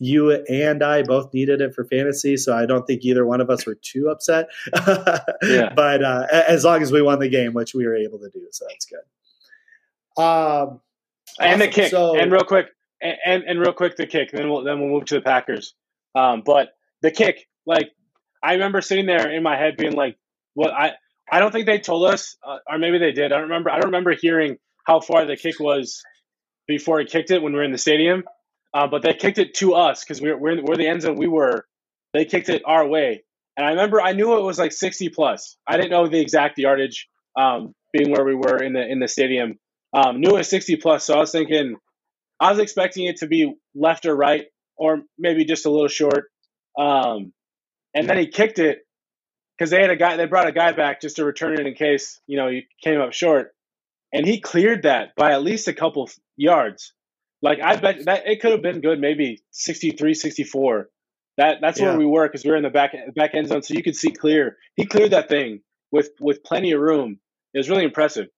you 0.00 0.32
and 0.32 0.82
I 0.82 1.02
both 1.02 1.32
needed 1.32 1.60
it 1.60 1.74
for 1.74 1.84
fantasy, 1.84 2.36
so 2.38 2.56
I 2.56 2.66
don't 2.66 2.86
think 2.86 3.04
either 3.04 3.26
one 3.26 3.40
of 3.40 3.50
us 3.50 3.66
were 3.66 3.76
too 3.76 4.08
upset. 4.08 4.48
yeah. 5.42 5.72
But 5.76 6.02
uh, 6.02 6.26
as 6.32 6.64
long 6.64 6.82
as 6.82 6.90
we 6.90 7.02
won 7.02 7.18
the 7.18 7.28
game, 7.28 7.52
which 7.52 7.74
we 7.74 7.86
were 7.86 7.94
able 7.94 8.18
to 8.18 8.30
do, 8.30 8.46
so 8.50 8.64
that's 8.68 8.86
good. 8.86 9.00
Um, 10.16 10.80
and 11.38 11.60
the 11.60 11.68
kick, 11.68 11.90
so, 11.90 12.18
and 12.18 12.30
real 12.32 12.44
quick, 12.44 12.66
and, 13.00 13.16
and, 13.24 13.42
and 13.44 13.60
real 13.60 13.72
quick, 13.72 13.96
the 13.96 14.06
kick. 14.06 14.30
Then 14.32 14.50
we'll 14.50 14.64
then 14.64 14.80
we'll 14.80 14.90
move 14.90 15.06
to 15.06 15.14
the 15.14 15.20
Packers. 15.20 15.74
Um, 16.14 16.42
but 16.44 16.70
the 17.02 17.10
kick, 17.10 17.48
like 17.66 17.90
I 18.42 18.54
remember 18.54 18.80
sitting 18.80 19.06
there 19.06 19.30
in 19.30 19.42
my 19.42 19.56
head 19.56 19.76
being 19.76 19.94
like, 19.94 20.16
"What 20.54 20.72
I 20.72 20.92
I 21.30 21.38
don't 21.38 21.52
think 21.52 21.66
they 21.66 21.78
told 21.78 22.06
us, 22.06 22.36
uh, 22.46 22.58
or 22.68 22.78
maybe 22.78 22.98
they 22.98 23.12
did. 23.12 23.32
I 23.32 23.36
don't 23.36 23.48
remember. 23.48 23.70
I 23.70 23.76
don't 23.76 23.86
remember 23.86 24.14
hearing 24.20 24.56
how 24.84 25.00
far 25.00 25.24
the 25.24 25.36
kick 25.36 25.60
was 25.60 26.02
before 26.66 27.00
he 27.00 27.06
kicked 27.06 27.30
it 27.30 27.42
when 27.42 27.52
we 27.52 27.58
were 27.58 27.64
in 27.64 27.72
the 27.72 27.78
stadium. 27.78 28.24
Uh, 28.72 28.86
but 28.86 29.02
they 29.02 29.14
kicked 29.14 29.38
it 29.38 29.54
to 29.54 29.74
us 29.74 30.04
because 30.04 30.20
we 30.20 30.32
we're 30.32 30.56
we're, 30.56 30.64
we're 30.64 30.76
the 30.76 30.86
end 30.86 31.02
zone. 31.02 31.16
We 31.16 31.28
were. 31.28 31.66
They 32.12 32.24
kicked 32.24 32.48
it 32.48 32.62
our 32.66 32.86
way, 32.86 33.22
and 33.56 33.64
I 33.64 33.70
remember 33.70 34.00
I 34.00 34.12
knew 34.12 34.36
it 34.36 34.42
was 34.42 34.58
like 34.58 34.72
sixty 34.72 35.08
plus. 35.08 35.56
I 35.66 35.76
didn't 35.76 35.90
know 35.90 36.08
the 36.08 36.20
exact 36.20 36.58
yardage, 36.58 37.08
um, 37.38 37.72
being 37.92 38.10
where 38.10 38.24
we 38.24 38.34
were 38.34 38.60
in 38.62 38.72
the 38.72 38.84
in 38.84 38.98
the 38.98 39.08
stadium. 39.08 39.58
Um, 39.92 40.22
it 40.22 40.32
was 40.32 40.48
60 40.48 40.76
plus, 40.76 41.04
so 41.04 41.14
I 41.14 41.18
was 41.18 41.32
thinking, 41.32 41.76
I 42.38 42.50
was 42.50 42.60
expecting 42.60 43.06
it 43.06 43.18
to 43.18 43.26
be 43.26 43.54
left 43.74 44.06
or 44.06 44.14
right, 44.14 44.46
or 44.76 45.02
maybe 45.18 45.44
just 45.44 45.66
a 45.66 45.70
little 45.70 45.88
short. 45.88 46.30
Um, 46.78 47.32
and 47.94 48.08
then 48.08 48.18
he 48.18 48.28
kicked 48.28 48.58
it 48.58 48.78
because 49.58 49.70
they 49.70 49.80
had 49.80 49.90
a 49.90 49.96
guy, 49.96 50.16
they 50.16 50.26
brought 50.26 50.46
a 50.46 50.52
guy 50.52 50.72
back 50.72 51.00
just 51.00 51.16
to 51.16 51.24
return 51.24 51.60
it 51.60 51.66
in 51.66 51.74
case 51.74 52.20
you 52.26 52.36
know 52.36 52.48
he 52.48 52.66
came 52.82 53.00
up 53.00 53.12
short, 53.12 53.52
and 54.12 54.26
he 54.26 54.40
cleared 54.40 54.84
that 54.84 55.14
by 55.16 55.32
at 55.32 55.42
least 55.42 55.68
a 55.68 55.74
couple 55.74 56.08
yards. 56.36 56.92
Like 57.42 57.60
I 57.60 57.76
bet 57.76 58.04
that 58.06 58.26
it 58.26 58.40
could 58.40 58.52
have 58.52 58.62
been 58.62 58.80
good, 58.80 59.00
maybe 59.00 59.42
63, 59.50 60.14
64. 60.14 60.88
That 61.36 61.58
that's 61.60 61.80
yeah. 61.80 61.86
where 61.86 61.98
we 61.98 62.06
were 62.06 62.26
because 62.26 62.44
we 62.44 62.50
were 62.50 62.56
in 62.56 62.62
the 62.62 62.70
back 62.70 62.94
back 63.14 63.34
end 63.34 63.48
zone, 63.48 63.62
so 63.62 63.74
you 63.74 63.82
could 63.82 63.96
see 63.96 64.10
clear. 64.10 64.56
He 64.76 64.86
cleared 64.86 65.12
that 65.12 65.28
thing 65.28 65.60
with 65.90 66.10
with 66.20 66.42
plenty 66.44 66.72
of 66.72 66.80
room. 66.80 67.18
It 67.54 67.58
was 67.58 67.68
really 67.68 67.84
impressive. 67.84 68.28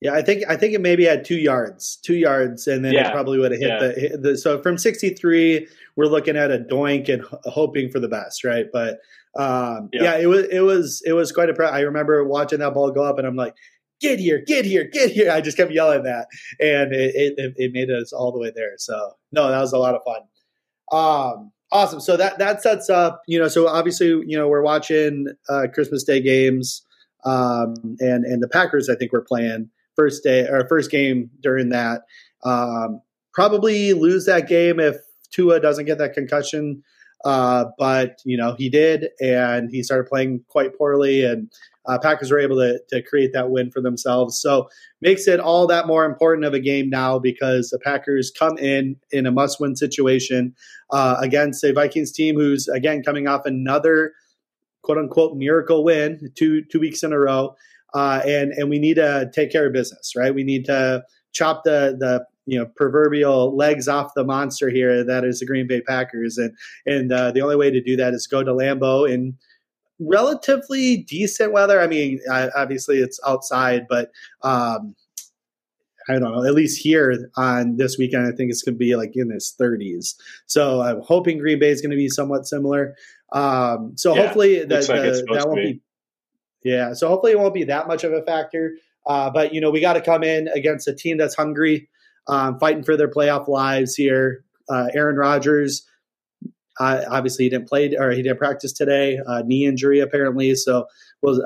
Yeah, 0.00 0.14
I 0.14 0.22
think 0.22 0.44
I 0.48 0.56
think 0.56 0.72
it 0.72 0.80
maybe 0.80 1.04
had 1.04 1.26
two 1.26 1.36
yards, 1.36 1.96
two 2.02 2.14
yards, 2.14 2.66
and 2.66 2.82
then 2.82 2.94
yeah. 2.94 3.08
it 3.08 3.12
probably 3.12 3.38
would 3.38 3.52
have 3.52 3.60
hit, 3.60 3.68
yeah. 3.68 3.78
the, 3.78 3.92
hit, 3.92 4.22
the, 4.22 4.38
So 4.38 4.62
from 4.62 4.78
sixty 4.78 5.10
three, 5.10 5.68
we're 5.96 6.06
looking 6.06 6.36
at 6.36 6.50
a 6.50 6.58
doink 6.58 7.10
and 7.12 7.22
hoping 7.44 7.90
for 7.90 8.00
the 8.00 8.08
best, 8.08 8.42
right? 8.42 8.66
But 8.72 9.00
um, 9.38 9.90
yeah. 9.92 10.02
yeah. 10.02 10.18
it 10.18 10.26
was 10.26 10.46
it 10.50 10.60
was 10.60 11.02
it 11.04 11.12
was 11.12 11.32
quite 11.32 11.50
a. 11.50 11.64
I 11.64 11.80
remember 11.80 12.24
watching 12.24 12.60
that 12.60 12.72
ball 12.72 12.90
go 12.90 13.02
up, 13.04 13.18
and 13.18 13.26
I'm 13.26 13.36
like, 13.36 13.54
"Get 14.00 14.18
here, 14.18 14.42
get 14.46 14.64
here, 14.64 14.84
get 14.84 15.10
here!" 15.10 15.30
I 15.30 15.42
just 15.42 15.58
kept 15.58 15.70
yelling 15.70 16.04
that, 16.04 16.28
and 16.58 16.94
it 16.94 17.14
it, 17.36 17.54
it 17.56 17.72
made 17.72 17.90
us 17.90 18.10
all 18.10 18.32
the 18.32 18.38
way 18.38 18.52
there. 18.54 18.72
So 18.78 19.12
no, 19.32 19.50
that 19.50 19.60
was 19.60 19.74
a 19.74 19.78
lot 19.78 19.94
of 19.94 20.00
fun. 20.02 20.22
Um, 20.92 21.52
awesome. 21.72 22.00
So 22.00 22.16
that 22.16 22.38
that 22.38 22.62
sets 22.62 22.88
up, 22.90 23.22
you 23.26 23.38
know. 23.38 23.48
So 23.48 23.68
obviously, 23.68 24.08
you 24.08 24.36
know, 24.36 24.48
we're 24.48 24.62
watching 24.62 25.26
uh, 25.48 25.66
Christmas 25.72 26.04
Day 26.04 26.20
games, 26.20 26.82
um, 27.24 27.74
and 28.00 28.24
and 28.24 28.42
the 28.42 28.48
Packers. 28.48 28.88
I 28.88 28.94
think 28.94 29.12
we're 29.12 29.22
playing 29.22 29.70
first 29.96 30.22
day 30.22 30.46
or 30.46 30.66
first 30.68 30.90
game 30.90 31.30
during 31.42 31.70
that. 31.70 32.02
Um, 32.44 33.00
probably 33.32 33.92
lose 33.92 34.26
that 34.26 34.48
game 34.48 34.80
if 34.80 34.96
Tua 35.30 35.60
doesn't 35.60 35.86
get 35.86 35.98
that 35.98 36.14
concussion. 36.14 36.82
Uh, 37.24 37.66
but 37.78 38.20
you 38.24 38.36
know 38.36 38.54
he 38.56 38.70
did, 38.70 39.08
and 39.20 39.70
he 39.70 39.82
started 39.82 40.08
playing 40.08 40.42
quite 40.48 40.76
poorly, 40.76 41.22
and 41.22 41.52
uh, 41.86 41.98
Packers 41.98 42.30
were 42.30 42.38
able 42.38 42.56
to, 42.56 42.80
to 42.88 43.02
create 43.02 43.32
that 43.34 43.50
win 43.50 43.70
for 43.70 43.82
themselves. 43.82 44.40
So 44.40 44.68
makes 45.02 45.28
it 45.28 45.40
all 45.40 45.66
that 45.66 45.86
more 45.86 46.04
important 46.04 46.46
of 46.46 46.54
a 46.54 46.60
game 46.60 46.88
now 46.88 47.18
because 47.18 47.70
the 47.70 47.78
Packers 47.78 48.30
come 48.30 48.56
in 48.58 48.96
in 49.10 49.26
a 49.26 49.32
must-win 49.32 49.76
situation 49.76 50.54
uh, 50.90 51.16
against 51.20 51.62
a 51.64 51.72
Vikings 51.72 52.12
team 52.12 52.36
who's 52.36 52.68
again 52.68 53.02
coming 53.02 53.26
off 53.26 53.44
another 53.44 54.12
quote 54.82 54.98
unquote 54.98 55.36
miracle 55.36 55.84
win 55.84 56.30
two 56.34 56.62
two 56.64 56.80
weeks 56.80 57.02
in 57.02 57.12
a 57.12 57.18
row 57.18 57.54
uh, 57.94 58.20
and 58.26 58.52
and 58.52 58.70
we 58.70 58.78
need 58.78 58.94
to 58.94 59.30
take 59.34 59.50
care 59.50 59.66
of 59.66 59.72
business, 59.72 60.14
right? 60.16 60.34
We 60.34 60.44
need 60.44 60.64
to 60.66 61.04
chop 61.32 61.64
the 61.64 61.96
the 61.98 62.24
you 62.46 62.58
know 62.58 62.66
proverbial 62.76 63.56
legs 63.56 63.88
off 63.88 64.14
the 64.14 64.24
monster 64.24 64.68
here 64.68 65.04
that 65.04 65.24
is 65.24 65.40
the 65.40 65.46
Green 65.46 65.66
Bay 65.66 65.80
Packers, 65.80 66.38
and 66.38 66.54
and 66.86 67.12
uh, 67.12 67.32
the 67.32 67.42
only 67.42 67.56
way 67.56 67.70
to 67.70 67.80
do 67.80 67.96
that 67.96 68.14
is 68.14 68.26
go 68.26 68.42
to 68.42 68.52
Lambeau 68.52 69.10
in 69.10 69.36
relatively 69.98 70.98
decent 70.98 71.52
weather. 71.52 71.80
I 71.80 71.86
mean, 71.86 72.20
obviously 72.56 72.98
it's 72.98 73.20
outside, 73.26 73.86
but 73.88 74.10
um, 74.42 74.94
I 76.08 76.18
don't 76.18 76.32
know. 76.32 76.44
At 76.44 76.54
least 76.54 76.82
here 76.82 77.28
on 77.36 77.76
this 77.76 77.98
weekend, 77.98 78.26
I 78.26 78.34
think 78.34 78.50
it's 78.50 78.62
going 78.62 78.74
to 78.74 78.78
be 78.78 78.96
like 78.96 79.12
in 79.14 79.30
its 79.30 79.54
30s. 79.60 80.14
So 80.46 80.80
I'm 80.80 81.02
hoping 81.02 81.38
Green 81.38 81.58
Bay 81.58 81.68
is 81.68 81.82
going 81.82 81.90
to 81.90 81.96
be 81.96 82.08
somewhat 82.08 82.46
similar. 82.46 82.96
Um, 83.32 83.92
so 83.96 84.14
yeah, 84.14 84.22
hopefully 84.22 84.64
that, 84.64 84.88
like 84.88 85.02
that 85.02 85.44
won't 85.46 85.56
be. 85.56 85.72
be 85.72 85.80
yeah, 86.62 86.92
so 86.92 87.08
hopefully 87.08 87.32
it 87.32 87.38
won't 87.38 87.54
be 87.54 87.64
that 87.64 87.88
much 87.88 88.04
of 88.04 88.12
a 88.12 88.22
factor. 88.22 88.74
Uh, 89.06 89.30
but 89.30 89.54
you 89.54 89.60
know, 89.60 89.70
we 89.70 89.80
got 89.80 89.94
to 89.94 90.00
come 90.00 90.22
in 90.22 90.48
against 90.48 90.86
a 90.88 90.94
team 90.94 91.16
that's 91.16 91.34
hungry, 91.34 91.88
um, 92.28 92.58
fighting 92.58 92.82
for 92.82 92.96
their 92.96 93.08
playoff 93.08 93.48
lives 93.48 93.94
here. 93.94 94.44
Uh, 94.68 94.88
Aaron 94.94 95.16
Rodgers, 95.16 95.86
uh, 96.78 97.02
obviously 97.10 97.44
he 97.44 97.50
didn't 97.50 97.68
play 97.68 97.94
or 97.96 98.10
he 98.10 98.22
didn't 98.22 98.38
practice 98.38 98.72
today, 98.72 99.18
uh, 99.26 99.42
knee 99.44 99.64
injury 99.64 100.00
apparently. 100.00 100.54
So 100.54 100.86
we'll 101.22 101.40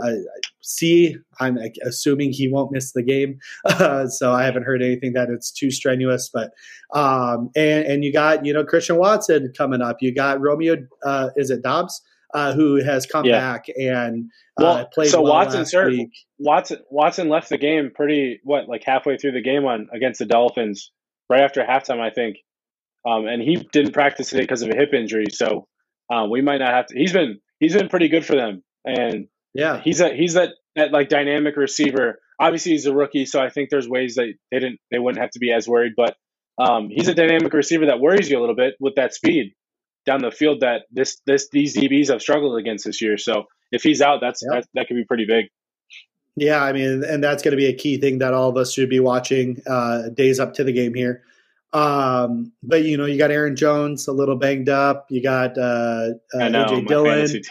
see. 0.65 1.17
I'm 1.41 1.59
assuming 1.85 2.33
he 2.33 2.49
won't 2.49 2.73
miss 2.73 2.93
the 2.93 3.03
game. 3.03 3.39
so 4.09 4.33
I 4.33 4.45
haven't 4.45 4.65
heard 4.65 4.83
anything 4.83 5.13
that 5.15 5.31
it's 5.31 5.51
too 5.51 5.71
strenuous. 5.71 6.31
But 6.33 6.53
um, 6.93 7.51
and 7.55 7.85
and 7.87 8.05
you 8.05 8.13
got 8.13 8.45
you 8.45 8.53
know 8.53 8.65
Christian 8.65 8.97
Watson 8.97 9.53
coming 9.57 9.83
up. 9.83 9.99
You 10.01 10.15
got 10.15 10.41
Romeo. 10.41 10.77
Uh, 11.05 11.31
is 11.37 11.51
it 11.51 11.63
Doubs? 11.63 12.01
uh, 12.35 12.53
who 12.53 12.83
has 12.83 13.07
come 13.07 13.25
yeah. 13.25 13.39
back 13.39 13.67
and 13.81 14.31
uh, 14.59 14.63
well, 14.63 14.87
played 14.93 15.09
so 15.09 15.23
well 15.23 15.35
Watson, 15.35 15.65
sir, 15.65 15.89
week. 15.89 16.11
Watson 16.39 16.81
Watson 16.91 17.29
left 17.29 17.49
the 17.49 17.59
game 17.59 17.93
pretty 17.95 18.41
what 18.43 18.69
like 18.69 18.83
halfway 18.85 19.17
through 19.17 19.33
the 19.33 19.43
game 19.43 19.65
on 19.65 19.89
against 19.95 20.19
the 20.19 20.27
Dolphins 20.27 20.91
right 21.31 21.41
after 21.41 21.65
halftime, 21.65 22.01
I 22.01 22.11
think. 22.11 22.39
um, 23.07 23.27
and 23.27 23.41
he 23.41 23.67
didn't 23.73 23.93
practice 23.93 24.31
today 24.31 24.43
because 24.43 24.63
of 24.63 24.71
a 24.71 24.77
hip 24.77 24.93
injury. 24.93 25.27
So 25.31 25.69
um, 26.13 26.29
we 26.29 26.43
might 26.43 26.59
not 26.59 26.75
have 26.75 26.87
to. 26.87 26.99
He's 26.99 27.13
been 27.13 27.39
he's 27.61 27.75
been 27.75 27.89
pretty 27.89 28.09
good 28.09 28.27
for 28.27 28.35
them, 28.35 28.65
and 28.85 29.29
yeah, 29.55 29.81
he's 29.83 30.01
a 30.01 30.15
he's 30.15 30.35
that 30.35 30.51
that 30.77 30.93
like 30.93 31.09
dynamic 31.09 31.57
receiver. 31.57 32.21
Obviously, 32.39 32.73
he's 32.73 32.87
a 32.87 32.95
rookie, 32.95 33.27
so 33.27 33.41
I 33.41 33.49
think 33.49 33.71
there's 33.71 33.89
ways 33.89 34.17
that 34.17 34.33
they 34.51 34.59
didn't 34.59 34.81
they 34.91 34.99
wouldn't 34.99 35.23
have 35.23 35.31
to 35.31 35.39
be 35.39 35.53
as 35.53 35.69
worried. 35.69 35.93
But 35.97 36.17
um, 36.59 36.89
he's 36.91 37.09
a 37.09 37.15
dynamic 37.15 37.53
receiver 37.53 37.87
that 37.87 38.01
worries 38.01 38.29
you 38.29 38.39
a 38.39 38.41
little 38.41 38.57
bit 38.57 38.75
with 38.81 38.97
that 38.97 39.15
speed 39.15 39.55
down 40.05 40.21
the 40.21 40.31
field 40.31 40.61
that 40.61 40.83
this 40.91 41.21
this 41.27 41.49
these 41.51 41.77
DBs 41.77 42.09
have 42.09 42.21
struggled 42.21 42.59
against 42.59 42.85
this 42.85 43.01
year. 43.01 43.17
So 43.17 43.45
if 43.71 43.83
he's 43.83 44.03
out, 44.03 44.21
that's 44.21 44.41
that, 44.41 44.67
that 44.75 44.89
could 44.89 44.97
be 44.97 45.05
pretty 45.05 45.27
big. 45.27 45.47
Yeah, 46.37 46.63
I 46.63 46.73
mean, 46.73 47.05
and 47.05 47.23
that's 47.23 47.45
going 47.45 47.53
to 47.53 47.57
be 47.57 47.67
a 47.67 47.75
key 47.75 47.99
thing 47.99 48.19
that 48.19 48.35
all 48.35 48.49
of 48.49 48.57
us 48.57 48.73
should 48.73 48.91
be 48.91 48.99
watching 48.99 49.63
uh, 49.69 50.09
days 50.09 50.41
up 50.41 50.55
to 50.55 50.65
the 50.65 50.73
game 50.73 50.93
here. 50.93 51.23
Um, 51.73 52.53
but 52.63 52.83
you 52.83 52.97
know, 52.97 53.05
you 53.05 53.19
got 53.19 53.31
Aaron 53.31 53.55
Jones 53.57 54.09
a 54.09 54.13
little 54.13 54.37
banged 54.37 54.69
up. 54.69 55.07
You 55.11 55.23
got 55.23 55.57
uh, 55.57 56.11
uh, 56.35 56.49
know, 56.49 56.65
AJ 56.67 56.87
Dillon. 56.89 57.43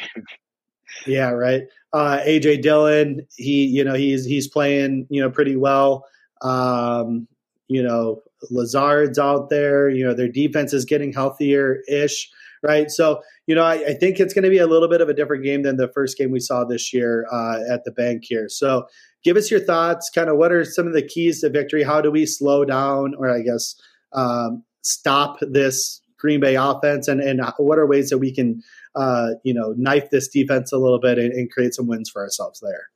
yeah, 1.07 1.29
right. 1.29 1.63
Uh, 1.93 2.19
AJ 2.25 2.61
Dillon, 2.63 3.25
he 3.37 3.65
you 3.65 3.83
know 3.83 3.93
he's 3.93 4.25
he's 4.25 4.47
playing 4.47 5.07
you 5.09 5.21
know 5.21 5.29
pretty 5.29 5.55
well. 5.55 6.05
Um, 6.41 7.27
you 7.67 7.81
know, 7.81 8.21
Lazard's 8.51 9.17
out 9.17 9.49
there. 9.49 9.89
You 9.89 10.05
know, 10.05 10.13
their 10.13 10.27
defense 10.27 10.73
is 10.73 10.85
getting 10.85 11.13
healthier 11.13 11.81
ish, 11.87 12.29
right? 12.61 12.91
So, 12.91 13.21
you 13.47 13.55
know, 13.55 13.63
I, 13.63 13.73
I 13.73 13.93
think 13.93 14.19
it's 14.19 14.33
going 14.33 14.43
to 14.43 14.49
be 14.49 14.57
a 14.57 14.67
little 14.67 14.89
bit 14.89 15.01
of 15.01 15.09
a 15.09 15.13
different 15.13 15.43
game 15.43 15.63
than 15.63 15.77
the 15.77 15.91
first 15.93 16.17
game 16.17 16.31
we 16.31 16.39
saw 16.39 16.63
this 16.63 16.93
year 16.93 17.25
uh, 17.31 17.59
at 17.69 17.83
the 17.83 17.91
bank 17.91 18.23
here. 18.25 18.49
So, 18.49 18.87
give 19.23 19.37
us 19.37 19.49
your 19.49 19.59
thoughts. 19.59 20.09
Kind 20.09 20.29
of 20.29 20.37
what 20.37 20.51
are 20.51 20.65
some 20.65 20.87
of 20.87 20.93
the 20.93 21.01
keys 21.01 21.41
to 21.41 21.49
victory? 21.49 21.83
How 21.83 22.01
do 22.01 22.11
we 22.11 22.25
slow 22.25 22.65
down, 22.65 23.15
or 23.17 23.29
I 23.29 23.41
guess 23.41 23.75
um, 24.13 24.63
stop 24.81 25.37
this 25.41 26.01
Green 26.17 26.39
Bay 26.39 26.55
offense, 26.55 27.07
and 27.07 27.21
and 27.21 27.41
what 27.57 27.77
are 27.79 27.87
ways 27.87 28.09
that 28.09 28.19
we 28.19 28.33
can, 28.33 28.61
uh, 28.95 29.31
you 29.43 29.53
know, 29.53 29.73
knife 29.77 30.09
this 30.09 30.27
defense 30.27 30.71
a 30.71 30.77
little 30.77 30.99
bit 30.99 31.17
and, 31.17 31.31
and 31.33 31.51
create 31.51 31.73
some 31.73 31.87
wins 31.87 32.09
for 32.09 32.21
ourselves 32.21 32.59
there? 32.61 32.89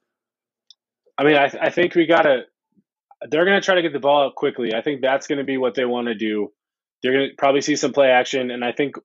I 1.17 1.23
mean, 1.23 1.35
I, 1.35 1.51
I 1.59 1.69
think 1.69 1.95
we 1.95 2.05
got 2.05 2.23
to 2.23 2.41
they're 3.29 3.45
going 3.45 3.59
to 3.59 3.65
try 3.65 3.75
to 3.75 3.81
get 3.81 3.93
the 3.93 3.99
ball 3.99 4.25
out 4.25 4.35
quickly. 4.35 4.73
I 4.75 4.81
think 4.81 5.01
that's 5.01 5.27
going 5.27 5.39
to 5.39 5.43
be 5.43 5.57
what 5.57 5.75
they 5.75 5.85
want 5.85 6.07
to 6.07 6.15
do. 6.15 6.51
They're 7.01 7.13
going 7.13 7.29
to 7.29 7.35
probably 7.35 7.61
see 7.61 7.75
some 7.75 7.93
play 7.93 8.09
action, 8.09 8.51
and 8.51 8.63
I 8.63 8.71
think 8.71 8.95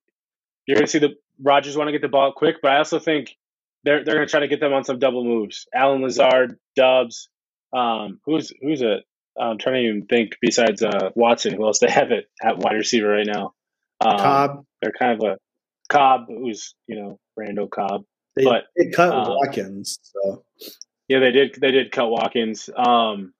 you're 0.66 0.76
going 0.76 0.86
to 0.86 0.90
see 0.90 0.98
the 0.98 1.14
Rodgers 1.40 1.76
want 1.76 1.88
to 1.88 1.92
get 1.92 2.02
the 2.02 2.08
ball 2.08 2.32
quick. 2.32 2.56
But 2.62 2.72
I 2.72 2.78
also 2.78 2.98
think 2.98 3.36
they're 3.84 4.04
they're 4.04 4.14
going 4.14 4.26
to 4.26 4.30
try 4.30 4.40
to 4.40 4.48
get 4.48 4.60
them 4.60 4.72
on 4.72 4.84
some 4.84 4.98
double 4.98 5.24
moves. 5.24 5.66
Allen 5.74 6.02
Lazard, 6.02 6.58
Doubs, 6.76 7.28
um, 7.72 8.20
who's 8.24 8.52
who's 8.60 8.82
it? 8.82 9.04
I'm 9.40 9.58
trying 9.58 9.76
to 9.76 9.88
even 9.88 10.06
think 10.06 10.36
besides 10.40 10.82
uh, 10.82 11.10
Watson, 11.14 11.54
who 11.54 11.64
else 11.64 11.78
they 11.78 11.90
have 11.90 12.10
it 12.12 12.26
at 12.42 12.58
wide 12.58 12.74
receiver 12.74 13.08
right 13.08 13.26
now. 13.26 13.54
Um, 14.00 14.18
Cobb. 14.18 14.64
They're 14.80 14.92
kind 14.92 15.22
of 15.22 15.28
a 15.28 15.38
Cobb, 15.92 16.26
who's 16.28 16.74
you 16.86 16.96
know 16.96 17.18
Randall 17.36 17.68
Cobb. 17.68 18.04
They, 18.36 18.44
but 18.44 18.64
they 18.76 18.90
cut 18.90 19.12
um, 19.12 19.28
Watkins. 19.28 19.98
So 20.02 20.44
yeah, 21.08 21.20
they 21.20 21.30
did. 21.30 21.58
They 21.60 21.70
did 21.70 21.92
cut 21.92 22.08
Watkins. 22.08 22.70
Um, 22.74 23.34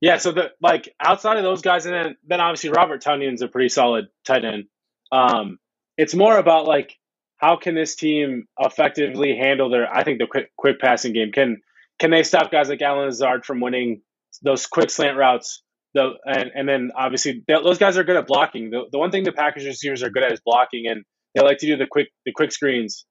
yeah, 0.00 0.18
so 0.18 0.32
the 0.32 0.50
like 0.60 0.94
outside 1.00 1.38
of 1.38 1.42
those 1.42 1.62
guys, 1.62 1.86
and 1.86 1.94
then 1.94 2.16
then 2.26 2.40
obviously 2.40 2.70
Robert 2.70 3.00
Tonyan's 3.02 3.42
a 3.42 3.48
pretty 3.48 3.68
solid 3.68 4.06
tight 4.26 4.44
end. 4.44 4.64
Um, 5.10 5.58
it's 5.96 6.14
more 6.14 6.36
about 6.36 6.66
like 6.66 6.96
how 7.38 7.56
can 7.56 7.74
this 7.74 7.96
team 7.96 8.46
effectively 8.58 9.36
handle 9.36 9.70
their 9.70 9.92
I 9.92 10.04
think 10.04 10.18
the 10.18 10.26
quick 10.26 10.52
quick 10.56 10.80
passing 10.80 11.12
game. 11.12 11.32
Can 11.32 11.60
can 11.98 12.10
they 12.10 12.22
stop 12.22 12.50
guys 12.50 12.68
like 12.68 12.82
Allen 12.82 13.06
Lazard 13.06 13.44
from 13.44 13.60
winning 13.60 14.02
those 14.42 14.66
quick 14.66 14.90
slant 14.90 15.16
routes? 15.16 15.62
The 15.94 16.10
and, 16.24 16.50
and 16.54 16.68
then 16.68 16.90
obviously 16.96 17.42
those 17.46 17.78
guys 17.78 17.96
are 17.96 18.04
good 18.04 18.16
at 18.16 18.26
blocking. 18.26 18.70
The, 18.70 18.84
the 18.90 18.98
one 18.98 19.10
thing 19.10 19.24
the 19.24 19.32
Packers 19.32 19.64
receivers 19.64 20.02
are 20.02 20.10
good 20.10 20.22
at 20.22 20.32
is 20.32 20.40
blocking, 20.44 20.86
and 20.86 21.04
they 21.34 21.42
like 21.42 21.58
to 21.58 21.66
do 21.66 21.76
the 21.76 21.86
quick 21.86 22.08
the 22.24 22.32
quick 22.32 22.52
screens 22.52 23.04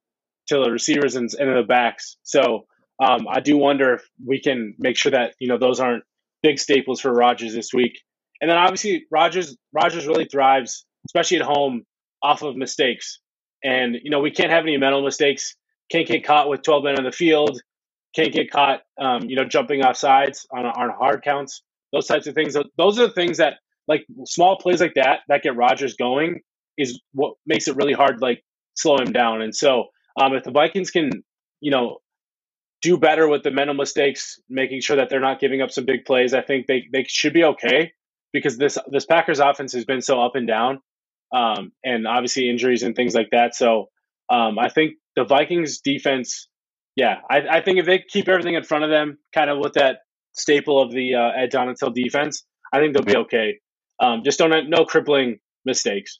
to 0.47 0.55
the 0.55 0.71
receivers 0.71 1.15
and, 1.15 1.29
and 1.39 1.55
the 1.55 1.63
backs. 1.63 2.17
So 2.23 2.65
um, 3.03 3.27
I 3.29 3.39
do 3.39 3.57
wonder 3.57 3.93
if 3.95 4.03
we 4.25 4.39
can 4.39 4.75
make 4.77 4.97
sure 4.97 5.11
that 5.11 5.35
you 5.39 5.47
know 5.47 5.57
those 5.57 5.79
aren't 5.79 6.03
big 6.41 6.59
staples 6.59 7.01
for 7.01 7.13
Rodgers 7.13 7.53
this 7.53 7.73
week. 7.73 7.99
And 8.41 8.49
then 8.49 8.57
obviously 8.57 9.05
Rodgers 9.11 9.57
Rodgers 9.71 10.07
really 10.07 10.25
thrives, 10.25 10.85
especially 11.05 11.37
at 11.37 11.43
home, 11.43 11.83
off 12.21 12.41
of 12.41 12.55
mistakes. 12.55 13.19
And 13.63 13.97
you 14.01 14.09
know 14.09 14.19
we 14.19 14.31
can't 14.31 14.51
have 14.51 14.63
any 14.63 14.77
mental 14.77 15.03
mistakes. 15.03 15.55
Can't 15.91 16.07
get 16.07 16.25
caught 16.25 16.49
with 16.49 16.63
12 16.63 16.83
men 16.83 16.97
on 16.97 17.03
the 17.03 17.11
field. 17.11 17.61
Can't 18.15 18.31
get 18.31 18.51
caught, 18.51 18.81
um, 18.99 19.23
you 19.23 19.35
know, 19.35 19.43
jumping 19.43 19.83
off 19.83 19.97
sides 19.97 20.47
on 20.51 20.65
on 20.65 20.89
hard 20.89 21.23
counts. 21.23 21.61
Those 21.91 22.07
types 22.07 22.25
of 22.27 22.35
things. 22.35 22.55
Those 22.77 22.99
are 22.99 23.07
the 23.07 23.13
things 23.13 23.37
that 23.37 23.55
like 23.87 24.05
small 24.25 24.57
plays 24.57 24.81
like 24.81 24.93
that 24.95 25.19
that 25.27 25.43
get 25.43 25.55
Rodgers 25.55 25.95
going 25.95 26.41
is 26.77 27.01
what 27.13 27.35
makes 27.45 27.67
it 27.67 27.75
really 27.75 27.93
hard, 27.93 28.21
like 28.21 28.43
slow 28.75 28.97
him 28.97 29.11
down. 29.11 29.41
And 29.41 29.55
so 29.55 29.85
um, 30.19 30.33
if 30.33 30.43
the 30.43 30.51
Vikings 30.51 30.91
can, 30.91 31.23
you 31.61 31.71
know, 31.71 31.99
do 32.81 32.97
better 32.97 33.27
with 33.27 33.43
the 33.43 33.51
mental 33.51 33.73
mistakes, 33.73 34.39
making 34.49 34.81
sure 34.81 34.97
that 34.97 35.09
they're 35.09 35.21
not 35.21 35.39
giving 35.39 35.61
up 35.61 35.71
some 35.71 35.85
big 35.85 36.05
plays. 36.05 36.33
I 36.33 36.41
think 36.41 36.67
they, 36.67 36.83
they 36.91 37.05
should 37.07 37.33
be 37.33 37.45
okay 37.45 37.93
because 38.33 38.57
this 38.57 38.77
this 38.91 39.05
Packers 39.05 39.39
offense 39.39 39.73
has 39.73 39.85
been 39.85 40.01
so 40.01 40.21
up 40.21 40.35
and 40.35 40.47
down, 40.47 40.81
um, 41.33 41.71
and 41.83 42.05
obviously 42.05 42.49
injuries 42.49 42.83
and 42.83 42.95
things 42.95 43.15
like 43.15 43.29
that. 43.31 43.55
So 43.55 43.87
um, 44.29 44.59
I 44.59 44.67
think 44.67 44.95
the 45.15 45.23
Vikings 45.23 45.79
defense, 45.79 46.49
yeah, 46.95 47.19
I, 47.29 47.41
I, 47.49 47.61
think 47.61 47.77
if 47.77 47.85
they 47.85 47.99
keep 47.99 48.27
everything 48.27 48.55
in 48.55 48.63
front 48.63 48.83
of 48.83 48.89
them, 48.89 49.17
kind 49.33 49.49
of 49.49 49.59
with 49.59 49.73
that 49.73 49.99
staple 50.33 50.81
of 50.81 50.91
the 50.91 51.15
uh, 51.15 51.29
Ed 51.29 51.51
Donatell 51.51 51.93
defense, 51.93 52.43
I 52.73 52.79
think 52.79 52.93
they'll 52.93 53.03
be 53.03 53.17
okay. 53.17 53.59
Um, 53.99 54.23
just 54.25 54.39
don't 54.39 54.69
no 54.69 54.85
crippling 54.85 55.39
mistakes. 55.63 56.19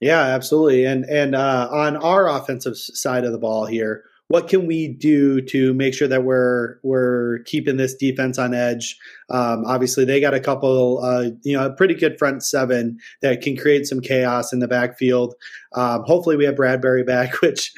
Yeah, 0.00 0.20
absolutely. 0.20 0.86
And 0.86 1.04
and 1.04 1.34
uh, 1.34 1.68
on 1.70 1.96
our 1.96 2.28
offensive 2.28 2.76
side 2.76 3.24
of 3.24 3.32
the 3.32 3.38
ball 3.38 3.66
here, 3.66 4.04
what 4.30 4.48
can 4.48 4.66
we 4.66 4.86
do 4.86 5.40
to 5.42 5.74
make 5.74 5.92
sure 5.92 6.06
that 6.06 6.22
we're 6.22 6.78
we're 6.84 7.40
keeping 7.46 7.76
this 7.76 7.94
defense 7.96 8.38
on 8.38 8.54
edge? 8.54 8.96
Um, 9.28 9.64
obviously, 9.66 10.04
they 10.04 10.20
got 10.20 10.34
a 10.34 10.40
couple, 10.40 11.04
uh, 11.04 11.30
you 11.42 11.56
know, 11.56 11.66
a 11.66 11.72
pretty 11.72 11.94
good 11.94 12.16
front 12.16 12.44
seven 12.44 12.98
that 13.22 13.42
can 13.42 13.56
create 13.56 13.86
some 13.86 14.00
chaos 14.00 14.52
in 14.52 14.60
the 14.60 14.68
backfield. 14.68 15.34
Um, 15.74 16.04
hopefully, 16.04 16.36
we 16.36 16.44
have 16.44 16.54
Bradbury 16.54 17.02
back, 17.02 17.34
which 17.42 17.72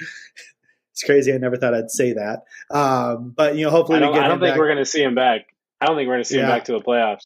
it's 0.93 1.03
crazy. 1.03 1.33
I 1.33 1.39
never 1.39 1.57
thought 1.57 1.75
I'd 1.75 1.91
say 1.91 2.13
that, 2.13 2.43
um, 2.71 3.33
but 3.35 3.57
you 3.57 3.65
know, 3.65 3.71
hopefully, 3.71 3.97
I 3.97 4.01
don't, 4.01 4.19
I 4.19 4.29
don't 4.29 4.39
think 4.39 4.53
back. 4.53 4.59
we're 4.59 4.69
going 4.69 4.77
to 4.77 4.85
see 4.85 5.03
him 5.03 5.15
back. 5.15 5.47
I 5.81 5.87
don't 5.87 5.97
think 5.97 6.07
we're 6.07 6.15
going 6.17 6.25
to 6.25 6.29
see 6.29 6.37
yeah. 6.37 6.43
him 6.43 6.51
back 6.51 6.65
to 6.67 6.73
the 6.73 6.81
playoffs. 6.81 7.23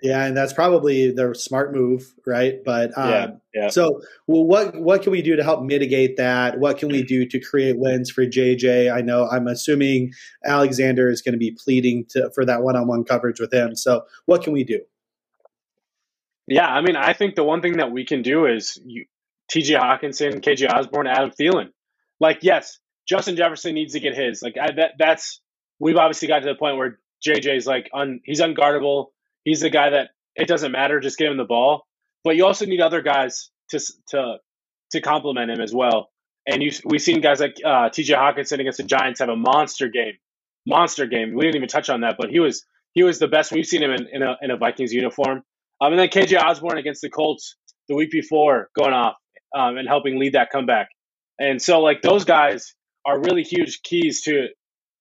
Yeah, 0.00 0.24
and 0.24 0.36
that's 0.36 0.52
probably 0.52 1.10
the 1.10 1.34
smart 1.34 1.74
move, 1.74 2.14
right? 2.24 2.62
But 2.64 2.96
um, 2.96 3.10
yeah, 3.10 3.26
yeah. 3.52 3.68
So, 3.68 4.00
well, 4.28 4.44
what 4.44 4.76
what 4.76 5.02
can 5.02 5.10
we 5.10 5.22
do 5.22 5.34
to 5.34 5.42
help 5.42 5.62
mitigate 5.64 6.16
that? 6.18 6.60
What 6.60 6.78
can 6.78 6.88
we 6.88 7.02
do 7.02 7.26
to 7.26 7.40
create 7.40 7.78
wins 7.78 8.08
for 8.08 8.24
JJ? 8.24 8.94
I 8.94 9.00
know 9.00 9.28
I'm 9.28 9.48
assuming 9.48 10.12
Alexander 10.44 11.10
is 11.10 11.20
going 11.20 11.32
to 11.32 11.38
be 11.38 11.50
pleading 11.50 12.04
to 12.10 12.30
for 12.32 12.44
that 12.44 12.62
one-on-one 12.62 13.04
coverage 13.04 13.40
with 13.40 13.52
him. 13.52 13.74
So, 13.74 14.02
what 14.26 14.44
can 14.44 14.52
we 14.52 14.62
do? 14.62 14.80
Yeah, 16.46 16.68
I 16.68 16.80
mean, 16.80 16.94
I 16.94 17.12
think 17.12 17.34
the 17.34 17.44
one 17.44 17.60
thing 17.60 17.78
that 17.78 17.90
we 17.90 18.06
can 18.06 18.22
do 18.22 18.46
is 18.46 18.80
you, 18.84 19.04
T.J. 19.50 19.74
Hockenson, 19.74 20.40
KJ 20.40 20.72
Osborn, 20.72 21.08
Adam 21.08 21.30
Thielen. 21.30 21.70
Like, 22.20 22.38
yes, 22.42 22.78
Justin 23.06 23.36
Jefferson 23.36 23.74
needs 23.74 23.94
to 23.94 24.00
get 24.00 24.16
his. 24.16 24.42
Like, 24.42 24.56
I, 24.60 24.70
that 24.72 24.92
that's 24.98 25.40
we've 25.80 25.96
obviously 25.96 26.28
got 26.28 26.40
to 26.40 26.46
the 26.46 26.54
point 26.54 26.76
where 26.76 27.00
JJ's 27.26 27.66
like 27.66 27.90
un, 27.92 28.20
he's 28.24 28.40
unguardable 28.40 29.08
he's 29.48 29.60
the 29.60 29.70
guy 29.70 29.90
that 29.90 30.10
it 30.36 30.46
doesn't 30.46 30.72
matter, 30.72 31.00
just 31.00 31.18
give 31.18 31.30
him 31.30 31.36
the 31.36 31.44
ball. 31.44 31.86
But 32.24 32.36
you 32.36 32.46
also 32.46 32.66
need 32.66 32.80
other 32.80 33.02
guys 33.02 33.50
to 33.70 33.80
to 34.10 34.36
to 34.92 35.00
complement 35.00 35.50
him 35.50 35.60
as 35.60 35.72
well. 35.72 36.10
And 36.46 36.62
you 36.62 36.70
we've 36.84 37.02
seen 37.02 37.20
guys 37.20 37.40
like 37.40 37.56
uh, 37.64 37.90
T.J. 37.90 38.14
Hockenson 38.14 38.60
against 38.60 38.78
the 38.78 38.84
Giants 38.84 39.20
have 39.20 39.28
a 39.28 39.36
monster 39.36 39.88
game, 39.88 40.14
monster 40.66 41.06
game. 41.06 41.34
We 41.34 41.42
didn't 41.42 41.56
even 41.56 41.68
touch 41.68 41.90
on 41.90 42.02
that, 42.02 42.16
but 42.18 42.30
he 42.30 42.40
was 42.40 42.64
he 42.92 43.02
was 43.02 43.18
the 43.18 43.28
best 43.28 43.52
we've 43.52 43.66
seen 43.66 43.82
him 43.82 43.90
in, 43.90 44.06
in 44.12 44.22
a 44.22 44.36
in 44.42 44.50
a 44.50 44.56
Vikings 44.56 44.92
uniform. 44.92 45.42
Um, 45.80 45.92
and 45.92 45.98
then 45.98 46.08
KJ 46.08 46.40
Osborn 46.42 46.78
against 46.78 47.02
the 47.02 47.10
Colts 47.10 47.56
the 47.88 47.94
week 47.94 48.10
before 48.10 48.68
going 48.76 48.92
off 48.92 49.14
um, 49.56 49.76
and 49.76 49.86
helping 49.86 50.18
lead 50.18 50.34
that 50.34 50.50
comeback. 50.50 50.88
And 51.38 51.62
so 51.62 51.80
like 51.80 52.02
those 52.02 52.24
guys 52.24 52.74
are 53.06 53.18
really 53.20 53.42
huge 53.42 53.82
keys 53.82 54.22
to 54.22 54.48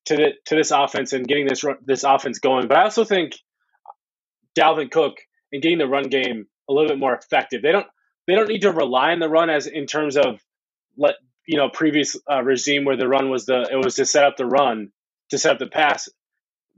to 0.06 0.16
the, 0.16 0.30
to 0.46 0.56
this 0.56 0.72
offense 0.72 1.14
and 1.14 1.28
getting 1.28 1.48
this 1.48 1.64
this 1.86 2.04
offense 2.04 2.40
going. 2.40 2.68
But 2.68 2.78
I 2.78 2.84
also 2.84 3.04
think 3.04 3.34
Dalvin 4.58 4.92
Cook 4.92 5.18
and 5.52 5.62
getting 5.62 5.78
the 5.78 5.88
run 5.88 6.10
game 6.10 6.48
a 6.70 6.74
little 6.74 6.90
bit 6.90 7.00
more 7.00 7.16
effective. 7.16 7.62
They 7.62 7.72
don't 7.72 7.88
they 8.28 8.36
don't 8.36 8.50
need 8.50 8.62
to 8.62 8.72
rely 8.72 9.12
on 9.12 9.20
the 9.20 9.30
run 9.30 9.50
as 9.50 9.68
in 9.68 9.86
terms 9.86 10.18
of 10.18 10.42
let 10.98 11.16
you 11.48 11.58
know 11.58 11.70
previous 11.70 12.18
uh, 12.30 12.44
regime 12.44 12.86
where 12.86 12.98
the 12.98 13.08
run 13.08 13.30
was 13.30 13.46
the 13.46 13.68
it 13.72 13.84
was 13.84 13.96
to 13.96 14.06
set 14.06 14.24
up 14.24 14.38
the 14.38 14.46
run 14.46 14.92
to 15.30 15.38
set 15.38 15.54
up 15.54 15.60
the 15.60 15.68
pass. 15.68 16.10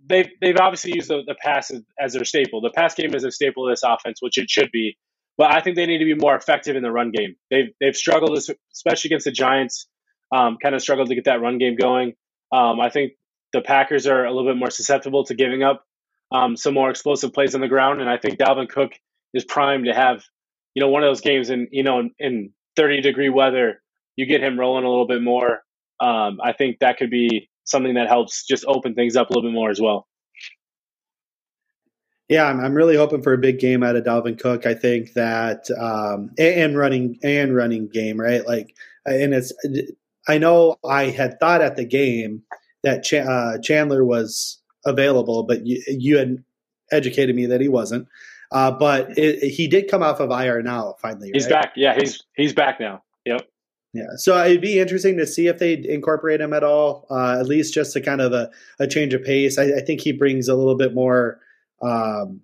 They've 0.07 0.29
they've 0.41 0.57
obviously 0.57 0.93
used 0.95 1.09
the, 1.09 1.23
the 1.25 1.35
pass 1.35 1.71
as, 1.99 2.13
their 2.13 2.25
staple. 2.25 2.61
The 2.61 2.71
pass 2.71 2.95
game 2.95 3.13
is 3.13 3.23
a 3.23 3.31
staple 3.31 3.67
of 3.67 3.71
this 3.71 3.83
offense, 3.83 4.21
which 4.21 4.37
it 4.37 4.49
should 4.49 4.71
be. 4.71 4.97
But 5.37 5.55
I 5.55 5.61
think 5.61 5.75
they 5.75 5.85
need 5.85 5.99
to 5.99 6.05
be 6.05 6.15
more 6.15 6.35
effective 6.35 6.75
in 6.75 6.83
the 6.83 6.91
run 6.91 7.11
game. 7.11 7.35
They've 7.49 7.69
they've 7.79 7.95
struggled, 7.95 8.37
especially 8.37 9.09
against 9.09 9.25
the 9.25 9.31
Giants. 9.31 9.87
Um, 10.31 10.57
kind 10.61 10.75
of 10.75 10.81
struggled 10.81 11.09
to 11.09 11.15
get 11.15 11.25
that 11.25 11.41
run 11.41 11.57
game 11.57 11.75
going. 11.75 12.13
Um, 12.51 12.79
I 12.79 12.89
think 12.89 13.13
the 13.51 13.61
Packers 13.61 14.05
are 14.05 14.25
a 14.25 14.31
little 14.31 14.51
bit 14.51 14.57
more 14.57 14.69
susceptible 14.69 15.23
to 15.25 15.33
giving 15.33 15.63
up 15.63 15.83
um, 16.31 16.55
some 16.55 16.73
more 16.73 16.89
explosive 16.89 17.33
plays 17.33 17.55
on 17.55 17.61
the 17.61 17.67
ground. 17.67 18.01
And 18.01 18.09
I 18.09 18.17
think 18.17 18.39
Dalvin 18.39 18.69
Cook 18.69 18.91
is 19.33 19.43
primed 19.43 19.85
to 19.85 19.93
have, 19.93 20.23
you 20.75 20.81
know, 20.81 20.89
one 20.89 21.03
of 21.03 21.09
those 21.09 21.21
games 21.21 21.49
in 21.49 21.67
you 21.71 21.83
know 21.83 22.09
in 22.19 22.51
30 22.75 23.01
degree 23.01 23.29
weather, 23.29 23.81
you 24.15 24.25
get 24.25 24.41
him 24.41 24.59
rolling 24.59 24.85
a 24.85 24.89
little 24.89 25.07
bit 25.07 25.21
more. 25.21 25.61
Um, 25.99 26.39
I 26.41 26.53
think 26.53 26.79
that 26.79 26.97
could 26.97 27.09
be 27.09 27.49
something 27.65 27.95
that 27.95 28.07
helps 28.07 28.45
just 28.45 28.65
open 28.67 28.95
things 28.95 29.15
up 29.15 29.29
a 29.29 29.33
little 29.33 29.49
bit 29.49 29.53
more 29.53 29.69
as 29.69 29.81
well. 29.81 30.07
Yeah, 32.29 32.45
I'm, 32.45 32.59
I'm 32.59 32.75
really 32.75 32.95
hoping 32.95 33.23
for 33.23 33.33
a 33.33 33.39
big 33.39 33.59
game 33.59 33.81
out 33.81 33.95
of 33.95 34.03
Dalvin 34.03 34.39
Cook. 34.39 34.67
I 34.67 34.75
think 34.75 35.13
that 35.13 35.65
um, 35.79 36.29
and 36.37 36.77
running 36.77 37.17
and 37.23 37.55
running 37.55 37.87
game, 37.87 38.19
right? 38.19 38.45
Like, 38.45 38.75
and 39.05 39.33
it's 39.33 39.51
I 40.27 40.37
know 40.37 40.77
I 40.87 41.05
had 41.05 41.39
thought 41.39 41.61
at 41.61 41.75
the 41.75 41.85
game 41.85 42.43
that 42.83 43.03
Ch- 43.03 43.15
uh, 43.15 43.57
Chandler 43.63 44.05
was 44.05 44.59
available, 44.85 45.43
but 45.43 45.65
you, 45.65 45.81
you 45.87 46.17
had 46.17 46.43
educated 46.91 47.35
me 47.35 47.45
that 47.47 47.61
he 47.61 47.67
wasn't. 47.67 48.07
Uh, 48.51 48.71
but 48.71 49.17
it, 49.17 49.47
he 49.49 49.67
did 49.67 49.89
come 49.89 50.01
off 50.01 50.19
of 50.19 50.31
IR 50.31 50.61
now. 50.63 50.95
Finally, 50.99 51.31
he's 51.33 51.47
back. 51.47 51.73
Yeah, 51.75 51.95
he's 51.95 52.23
he's 52.35 52.53
back 52.53 52.79
now. 52.79 53.03
Yep. 53.25 53.47
Yeah, 53.93 54.05
so 54.17 54.43
it'd 54.43 54.61
be 54.61 54.79
interesting 54.79 55.17
to 55.17 55.25
see 55.25 55.47
if 55.47 55.57
they 55.57 55.73
incorporate 55.73 56.41
him 56.41 56.53
at 56.53 56.63
all, 56.63 57.07
uh, 57.09 57.37
at 57.39 57.47
least 57.47 57.73
just 57.73 57.93
to 57.93 58.01
kind 58.01 58.21
of 58.21 58.33
a, 58.33 58.51
a 58.79 58.85
change 58.85 59.15
of 59.15 59.23
pace. 59.23 59.57
I, 59.57 59.77
I, 59.77 59.79
think 59.81 60.01
he 60.01 60.11
brings 60.11 60.47
a 60.47 60.53
little 60.53 60.75
bit 60.75 60.93
more 60.93 61.39
um, 61.81 62.41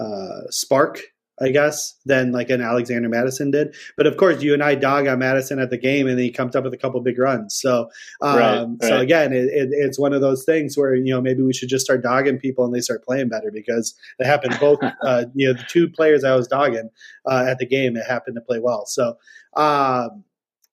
uh, 0.00 0.48
spark 0.48 1.02
I 1.40 1.50
guess, 1.50 1.94
than 2.06 2.32
like 2.32 2.48
an 2.48 2.62
Alexander 2.62 3.08
Mattison 3.08 3.50
did. 3.50 3.74
But 3.96 4.06
of 4.06 4.16
course, 4.16 4.42
you 4.42 4.54
and 4.54 4.62
I 4.62 4.74
dog 4.74 5.06
on 5.06 5.18
Mattison 5.18 5.58
at 5.58 5.70
the 5.70 5.76
game, 5.76 6.06
and 6.06 6.18
he 6.18 6.30
comes 6.30 6.56
up 6.56 6.64
with 6.64 6.72
a 6.72 6.78
couple 6.78 7.00
big 7.00 7.18
runs. 7.18 7.54
So, 7.54 7.90
um, 8.22 8.36
right, 8.36 8.60
right. 8.60 8.76
so 8.82 8.98
again, 9.00 9.32
it, 9.32 9.44
it, 9.44 9.68
it's 9.72 9.98
one 9.98 10.12
of 10.12 10.20
those 10.20 10.44
things 10.44 10.76
where 10.78 10.94
you 10.94 11.12
know 11.12 11.20
maybe 11.20 11.42
we 11.42 11.52
should 11.52 11.68
just 11.68 11.84
start 11.84 12.02
dogging 12.02 12.38
people 12.38 12.64
and 12.64 12.74
they 12.74 12.80
start 12.80 13.04
playing 13.04 13.28
better 13.28 13.50
because 13.50 13.94
it 14.18 14.26
happened. 14.26 14.56
Both, 14.58 14.80
uh, 15.02 15.26
you 15.34 15.48
know, 15.48 15.52
the 15.54 15.66
two 15.68 15.88
players 15.88 16.24
I 16.24 16.34
was 16.34 16.48
dogging 16.48 16.90
uh, 17.26 17.46
at 17.48 17.58
the 17.58 17.66
game, 17.66 17.96
it 17.96 18.06
happened 18.06 18.36
to 18.36 18.42
play 18.42 18.58
well. 18.58 18.86
So, 18.86 19.18
um, 19.56 20.24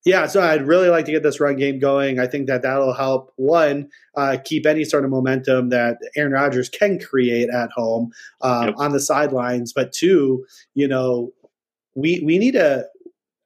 yeah, 0.06 0.28
so 0.28 0.42
I'd 0.42 0.68
really 0.68 0.90
like 0.90 1.06
to 1.06 1.12
get 1.12 1.24
this 1.24 1.40
run 1.40 1.56
game 1.56 1.80
going. 1.80 2.20
I 2.20 2.28
think 2.28 2.48
that 2.48 2.62
that'll 2.62 2.94
help 2.94 3.32
one 3.38 3.90
uh, 4.16 4.38
keep 4.44 4.66
any 4.66 4.84
sort 4.84 5.06
of 5.06 5.12
momentum 5.12 5.70
that 5.70 5.98
Aaron 6.16 6.34
Rodgers 6.34 6.68
can 6.68 7.00
create 7.00 7.50
at 7.50 7.72
home 7.72 8.12
um, 8.42 8.68
yep. 8.68 8.76
on 8.78 8.92
the 8.92 9.00
sidelines, 9.00 9.72
but 9.72 9.94
two, 9.94 10.46
you 10.74 10.88
know, 10.88 11.32
we 11.96 12.22
we 12.26 12.38
need 12.38 12.54
to 12.54 12.86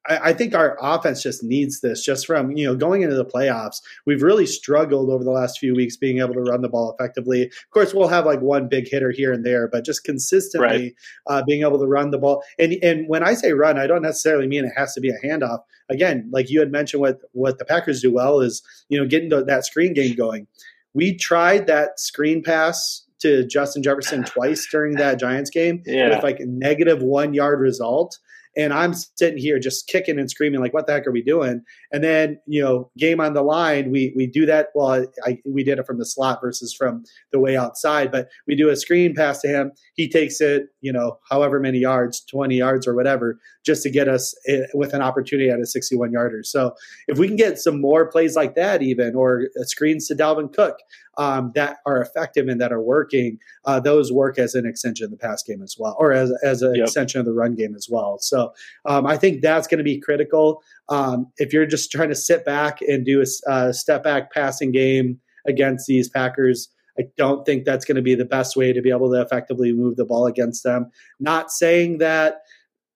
I, 0.09 0.33
think 0.33 0.55
our 0.55 0.77
offense 0.81 1.21
just 1.21 1.43
needs 1.43 1.81
this 1.81 2.03
just 2.03 2.25
from, 2.25 2.51
you 2.51 2.65
know, 2.65 2.75
going 2.75 3.01
into 3.01 3.15
the 3.15 3.25
playoffs. 3.25 3.81
We've 4.05 4.23
really 4.23 4.45
struggled 4.45 5.09
over 5.09 5.23
the 5.23 5.31
last 5.31 5.59
few 5.59 5.75
weeks 5.75 5.97
being 5.97 6.19
able 6.19 6.33
to 6.33 6.41
run 6.41 6.61
the 6.61 6.69
ball 6.69 6.93
effectively. 6.93 7.43
Of 7.43 7.69
course, 7.71 7.93
we'll 7.93 8.07
have 8.07 8.25
like 8.25 8.41
one 8.41 8.67
big 8.67 8.87
hitter 8.87 9.11
here 9.11 9.33
and 9.33 9.45
there, 9.45 9.67
but 9.67 9.85
just 9.85 10.03
consistently 10.03 10.67
right. 10.67 10.93
uh, 11.27 11.43
being 11.45 11.61
able 11.61 11.79
to 11.79 11.85
run 11.85 12.11
the 12.11 12.17
ball. 12.17 12.43
And 12.57 12.73
and 12.81 13.07
when 13.07 13.23
I 13.23 13.33
say 13.33 13.53
run, 13.53 13.77
I 13.77 13.87
don't 13.87 14.01
necessarily 14.01 14.47
mean 14.47 14.65
it 14.65 14.73
has 14.75 14.93
to 14.93 15.01
be 15.01 15.09
a 15.09 15.19
handoff. 15.25 15.59
Again, 15.89 16.29
like 16.31 16.49
you 16.49 16.59
had 16.59 16.71
mentioned, 16.71 17.01
what 17.01 17.19
what 17.33 17.59
the 17.59 17.65
Packers 17.65 18.01
do 18.01 18.11
well 18.11 18.39
is, 18.39 18.61
you 18.89 18.99
know, 18.99 19.05
getting 19.05 19.29
that 19.29 19.65
screen 19.65 19.93
game 19.93 20.15
going. 20.15 20.47
We 20.93 21.15
tried 21.15 21.67
that 21.67 21.99
screen 21.99 22.43
pass 22.43 23.03
to 23.19 23.45
Justin 23.45 23.83
Jefferson 23.83 24.23
twice 24.23 24.67
during 24.69 24.95
that 24.95 25.19
Giants 25.19 25.49
game 25.49 25.81
yeah. 25.85 26.09
with 26.09 26.23
like 26.23 26.39
negative 26.41 27.01
one 27.01 27.33
yard 27.33 27.59
result 27.59 28.19
and 28.57 28.73
I'm 28.73 28.93
sitting 28.93 29.37
here 29.37 29.59
just 29.59 29.87
kicking 29.87 30.19
and 30.19 30.29
screaming 30.29 30.59
like, 30.59 30.73
"What 30.73 30.87
the 30.87 30.93
heck 30.93 31.07
are 31.07 31.11
we 31.11 31.21
doing?" 31.21 31.61
And 31.91 32.03
then 32.03 32.39
you 32.47 32.61
know, 32.61 32.89
game 32.97 33.21
on 33.21 33.33
the 33.33 33.43
line, 33.43 33.91
we 33.91 34.13
we 34.15 34.25
do 34.25 34.45
that. 34.47 34.69
Well, 34.73 35.05
I, 35.25 35.39
we 35.45 35.63
did 35.63 35.79
it 35.79 35.85
from 35.85 35.99
the 35.99 36.05
slot 36.05 36.41
versus 36.41 36.73
from 36.73 37.03
the 37.31 37.39
way 37.39 37.55
outside, 37.55 38.11
but 38.11 38.29
we 38.47 38.55
do 38.55 38.69
a 38.69 38.75
screen 38.75 39.13
pass 39.13 39.39
to 39.41 39.47
him. 39.47 39.71
He 39.93 40.09
takes 40.09 40.41
it, 40.41 40.67
you 40.81 40.91
know, 40.91 41.19
however 41.29 41.59
many 41.59 41.77
yards, 41.77 42.21
twenty 42.25 42.55
yards 42.55 42.87
or 42.87 42.95
whatever, 42.95 43.39
just 43.63 43.83
to 43.83 43.89
get 43.89 44.07
us 44.07 44.35
eh, 44.47 44.63
with 44.73 44.93
an 44.93 45.01
opportunity 45.01 45.49
at 45.49 45.59
a 45.59 45.65
sixty-one 45.65 46.11
yarder. 46.11 46.43
So 46.43 46.73
if 47.07 47.19
we 47.19 47.27
can 47.27 47.37
get 47.37 47.59
some 47.59 47.79
more 47.79 48.07
plays 48.07 48.35
like 48.35 48.55
that, 48.55 48.81
even 48.81 49.15
or 49.15 49.49
screens 49.65 50.07
to 50.07 50.15
Dalvin 50.15 50.51
Cook, 50.51 50.77
um, 51.17 51.51
that 51.55 51.77
are 51.85 52.01
effective 52.01 52.47
and 52.47 52.61
that 52.61 52.71
are 52.71 52.81
working, 52.81 53.39
uh, 53.65 53.79
those 53.79 54.11
work 54.11 54.37
as 54.39 54.55
an 54.55 54.65
extension 54.65 55.05
of 55.05 55.11
the 55.11 55.17
pass 55.17 55.43
game 55.43 55.61
as 55.61 55.75
well, 55.77 55.95
or 55.99 56.11
as, 56.11 56.31
as 56.43 56.61
an 56.61 56.75
yep. 56.75 56.85
extension 56.85 57.19
of 57.19 57.25
the 57.25 57.33
run 57.33 57.55
game 57.55 57.75
as 57.75 57.87
well. 57.89 58.17
So 58.19 58.53
um, 58.85 59.05
I 59.05 59.17
think 59.17 59.41
that's 59.41 59.67
going 59.67 59.79
to 59.79 59.83
be 59.83 59.99
critical. 59.99 60.61
Um, 60.89 61.27
if 61.37 61.51
you're 61.51 61.65
just 61.65 61.91
trying 61.91 62.09
to 62.09 62.15
sit 62.15 62.45
back 62.45 62.81
and 62.81 63.05
do 63.05 63.21
a, 63.21 63.51
a 63.51 63.73
step 63.73 64.03
back 64.03 64.31
passing 64.31 64.71
game 64.71 65.19
against 65.45 65.87
these 65.87 66.07
Packers, 66.09 66.69
I 66.99 67.03
don't 67.17 67.45
think 67.45 67.65
that's 67.65 67.85
going 67.85 67.95
to 67.95 68.01
be 68.01 68.15
the 68.15 68.25
best 68.25 68.55
way 68.55 68.73
to 68.73 68.81
be 68.81 68.89
able 68.89 69.11
to 69.11 69.21
effectively 69.21 69.71
move 69.71 69.97
the 69.97 70.05
ball 70.05 70.25
against 70.25 70.63
them. 70.63 70.91
Not 71.19 71.51
saying 71.51 71.99
that 71.99 72.41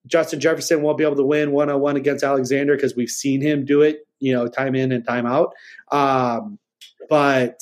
Justin 0.08 0.40
Jefferson 0.40 0.82
won't 0.82 0.98
be 0.98 1.04
able 1.04 1.16
to 1.16 1.26
win 1.26 1.52
one 1.52 1.70
on 1.70 1.80
one 1.80 1.98
against 1.98 2.24
Alexander 2.24 2.76
because 2.76 2.96
we've 2.96 3.10
seen 3.10 3.42
him 3.42 3.66
do 3.66 3.82
it, 3.82 4.08
you 4.20 4.34
know, 4.34 4.48
time 4.48 4.74
in 4.76 4.92
and 4.92 5.06
time 5.06 5.26
out. 5.28 5.54
Um, 5.92 6.58
but 7.10 7.62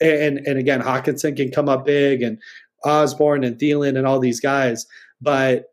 and 0.00 0.38
and 0.38 0.58
again, 0.58 0.80
Hockenson 0.80 1.36
can 1.36 1.50
come 1.50 1.68
up 1.68 1.84
big, 1.84 2.22
and 2.22 2.38
Osborn 2.84 3.44
and 3.44 3.58
Thielen 3.58 3.96
and 3.96 4.06
all 4.06 4.20
these 4.20 4.40
guys. 4.40 4.86
But 5.20 5.66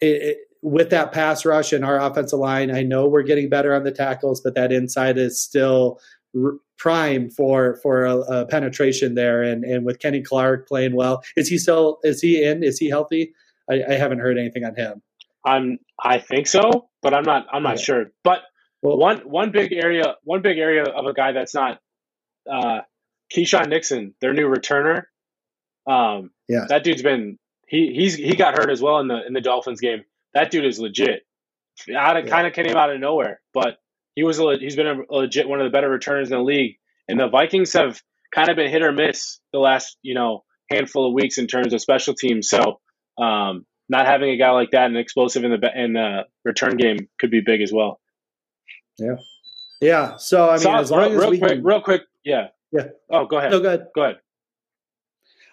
it, 0.00 0.22
it, 0.22 0.38
with 0.62 0.90
that 0.90 1.12
pass 1.12 1.44
rush 1.44 1.72
and 1.72 1.84
our 1.84 1.98
offensive 1.98 2.38
line, 2.38 2.70
I 2.70 2.82
know 2.82 3.08
we're 3.08 3.22
getting 3.22 3.48
better 3.48 3.74
on 3.74 3.84
the 3.84 3.92
tackles, 3.92 4.40
but 4.40 4.54
that 4.54 4.72
inside 4.72 5.16
is 5.16 5.40
still 5.40 6.00
r- 6.36 6.54
prime 6.78 7.30
for 7.30 7.76
for 7.82 8.04
a, 8.04 8.16
a, 8.16 8.46
penetration 8.46 9.14
there. 9.14 9.42
And 9.42 9.64
and 9.64 9.84
with 9.84 10.00
Kenny 10.00 10.22
Clark 10.22 10.68
playing 10.68 10.94
well, 10.94 11.22
is 11.36 11.48
he 11.48 11.58
still 11.58 11.98
is 12.02 12.20
he 12.20 12.42
in? 12.42 12.62
Is 12.62 12.78
he 12.78 12.88
healthy? 12.88 13.32
I, 13.70 13.82
I 13.88 13.92
haven't 13.94 14.18
heard 14.18 14.38
anything 14.38 14.64
on 14.64 14.74
him. 14.74 15.02
I'm 15.44 15.78
I 16.02 16.18
think 16.18 16.46
so, 16.46 16.88
but 17.02 17.14
I'm 17.14 17.24
not 17.24 17.46
I'm 17.52 17.62
not 17.62 17.78
sure. 17.78 18.06
But 18.24 18.42
well, 18.82 18.98
one 18.98 19.18
one 19.18 19.50
big 19.52 19.72
area 19.72 20.16
one 20.24 20.42
big 20.42 20.58
area 20.58 20.84
of 20.84 21.06
a 21.06 21.14
guy 21.14 21.32
that's 21.32 21.54
not 21.54 21.80
uh, 22.50 22.80
Keisean 23.34 23.68
Nixon, 23.68 24.14
their 24.20 24.32
new 24.32 24.48
returner. 24.48 25.04
Um, 25.86 26.30
yeah, 26.48 26.66
that 26.68 26.84
dude's 26.84 27.02
been 27.02 27.38
he 27.66 27.92
he's 27.94 28.14
he 28.14 28.34
got 28.34 28.54
hurt 28.58 28.70
as 28.70 28.82
well 28.82 28.98
in 28.98 29.08
the 29.08 29.26
in 29.26 29.32
the 29.32 29.40
Dolphins 29.40 29.80
game. 29.80 30.02
That 30.34 30.50
dude 30.50 30.66
is 30.66 30.78
legit. 30.78 31.22
Out 31.96 32.16
of 32.16 32.26
yeah. 32.26 32.30
kind 32.30 32.46
of 32.46 32.52
came 32.52 32.76
out 32.76 32.90
of 32.90 33.00
nowhere, 33.00 33.40
but 33.54 33.78
he 34.14 34.24
was 34.24 34.38
a, 34.38 34.58
he's 34.58 34.76
been 34.76 34.86
a 34.86 35.14
legit 35.14 35.48
one 35.48 35.60
of 35.60 35.64
the 35.64 35.70
better 35.70 35.88
returners 35.88 36.30
in 36.30 36.36
the 36.36 36.44
league. 36.44 36.76
And 37.08 37.18
the 37.18 37.28
Vikings 37.28 37.72
have 37.72 38.00
kind 38.34 38.48
of 38.48 38.56
been 38.56 38.70
hit 38.70 38.82
or 38.82 38.92
miss 38.92 39.40
the 39.52 39.58
last 39.58 39.96
you 40.02 40.14
know 40.14 40.44
handful 40.70 41.08
of 41.08 41.14
weeks 41.14 41.38
in 41.38 41.46
terms 41.46 41.72
of 41.72 41.80
special 41.80 42.14
teams. 42.14 42.48
So 42.48 42.80
um, 43.18 43.66
not 43.88 44.06
having 44.06 44.30
a 44.30 44.36
guy 44.36 44.50
like 44.50 44.72
that 44.72 44.86
and 44.86 44.96
explosive 44.96 45.44
in 45.44 45.50
the 45.50 45.70
in 45.74 45.92
the 45.94 46.22
return 46.44 46.76
game 46.76 47.08
could 47.18 47.30
be 47.30 47.40
big 47.40 47.60
as 47.60 47.72
well. 47.72 48.00
Yeah, 48.98 49.16
yeah. 49.80 50.16
So 50.16 50.48
I 50.48 50.52
mean, 50.52 50.60
so, 50.60 50.74
as 50.74 50.90
long 50.90 51.00
real, 51.00 51.12
as 51.12 51.18
real 51.18 51.30
we 51.30 51.38
quick, 51.38 51.52
can... 51.52 51.64
real 51.64 51.80
quick, 51.80 52.02
yeah. 52.24 52.48
Yeah. 52.72 52.88
Oh, 53.10 53.26
go 53.26 53.38
ahead. 53.38 53.50
No, 53.50 53.60
go 53.60 53.68
ahead. 53.68 53.86
Go 53.94 54.02
ahead. 54.02 54.20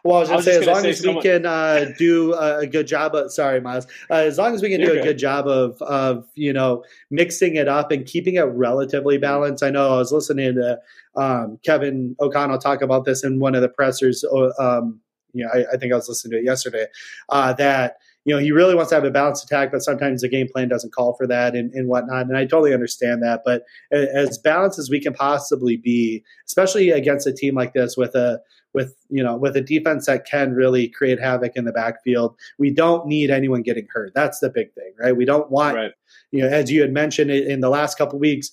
Well, 0.03 0.17
I 0.17 0.19
was 0.21 0.29
going 0.29 0.39
to 0.39 0.45
say, 0.45 0.57
as 0.59 0.65
long 0.67 0.85
as 0.85 1.05
we 1.05 1.21
can 1.21 1.45
uh, 1.45 1.91
do 1.97 2.33
a 2.33 2.65
good 2.65 2.87
job 2.87 3.13
of, 3.13 3.31
sorry, 3.31 3.59
Myles, 3.59 3.87
uh, 4.09 4.13
as 4.13 4.37
long 4.37 4.53
as 4.53 4.61
we 4.61 4.69
can 4.69 4.79
You're 4.79 4.93
do 4.93 4.99
a 4.99 5.03
good. 5.03 5.09
good 5.09 5.17
job 5.17 5.47
of, 5.47 5.81
of, 5.81 6.25
you 6.35 6.53
know, 6.53 6.85
mixing 7.11 7.55
it 7.55 7.67
up 7.67 7.91
and 7.91 8.05
keeping 8.05 8.35
it 8.35 8.43
relatively 8.43 9.17
balanced. 9.17 9.63
I 9.63 9.69
know 9.69 9.95
I 9.95 9.97
was 9.97 10.13
listening 10.13 10.55
to 10.55 10.79
um, 11.15 11.59
Kevin 11.65 12.15
O'Connell 12.21 12.59
talk 12.59 12.81
about 12.81 13.03
this 13.03 13.23
in 13.23 13.39
one 13.39 13.53
of 13.53 13.61
the 13.61 13.69
pressers. 13.69 14.23
Uh, 14.23 14.51
um, 14.59 15.01
you 15.33 15.43
know, 15.43 15.51
I, 15.53 15.73
I, 15.73 15.77
think 15.77 15.91
I 15.91 15.97
was 15.97 16.07
listening 16.07 16.31
to 16.31 16.37
it 16.37 16.45
yesterday, 16.45 16.85
uh, 17.29 17.53
that, 17.53 17.97
you 18.27 18.33
know, 18.35 18.41
he 18.41 18.51
really 18.51 18.75
wants 18.75 18.89
to 18.89 18.95
have 18.95 19.05
a 19.05 19.09
balanced 19.09 19.45
attack, 19.45 19.71
but 19.71 19.81
sometimes 19.81 20.21
the 20.21 20.27
game 20.27 20.49
plan 20.49 20.67
doesn't 20.67 20.93
call 20.93 21.13
for 21.13 21.25
that 21.27 21.55
and, 21.55 21.73
and 21.73 21.87
whatnot. 21.87 22.25
And 22.25 22.35
I 22.35 22.43
totally 22.43 22.73
understand 22.73 23.23
that. 23.23 23.43
But 23.45 23.63
as 23.89 24.37
balanced 24.37 24.77
as 24.77 24.89
we 24.89 24.99
can 24.99 25.13
possibly 25.13 25.77
be, 25.77 26.25
especially 26.45 26.89
against 26.89 27.25
a 27.25 27.31
team 27.31 27.55
like 27.55 27.71
this 27.71 27.95
with 27.95 28.15
a 28.15 28.41
with 28.73 28.93
you 29.09 29.23
know 29.23 29.37
with 29.37 29.55
a 29.55 29.61
defense 29.61 30.07
that 30.07 30.25
can 30.25 30.51
really 30.51 30.89
create 30.89 31.21
havoc 31.21 31.55
in 31.55 31.63
the 31.63 31.71
backfield, 31.71 32.35
we 32.59 32.69
don't 32.69 33.07
need 33.07 33.31
anyone 33.31 33.61
getting 33.61 33.87
hurt. 33.93 34.11
That's 34.13 34.39
the 34.39 34.49
big 34.49 34.73
thing, 34.73 34.91
right? 34.99 35.15
We 35.15 35.23
don't 35.23 35.49
want 35.49 35.77
right. 35.77 35.91
you 36.31 36.41
know, 36.41 36.49
as 36.49 36.69
you 36.69 36.81
had 36.81 36.91
mentioned 36.91 37.31
in 37.31 37.61
the 37.61 37.69
last 37.69 37.97
couple 37.97 38.19
weeks, 38.19 38.51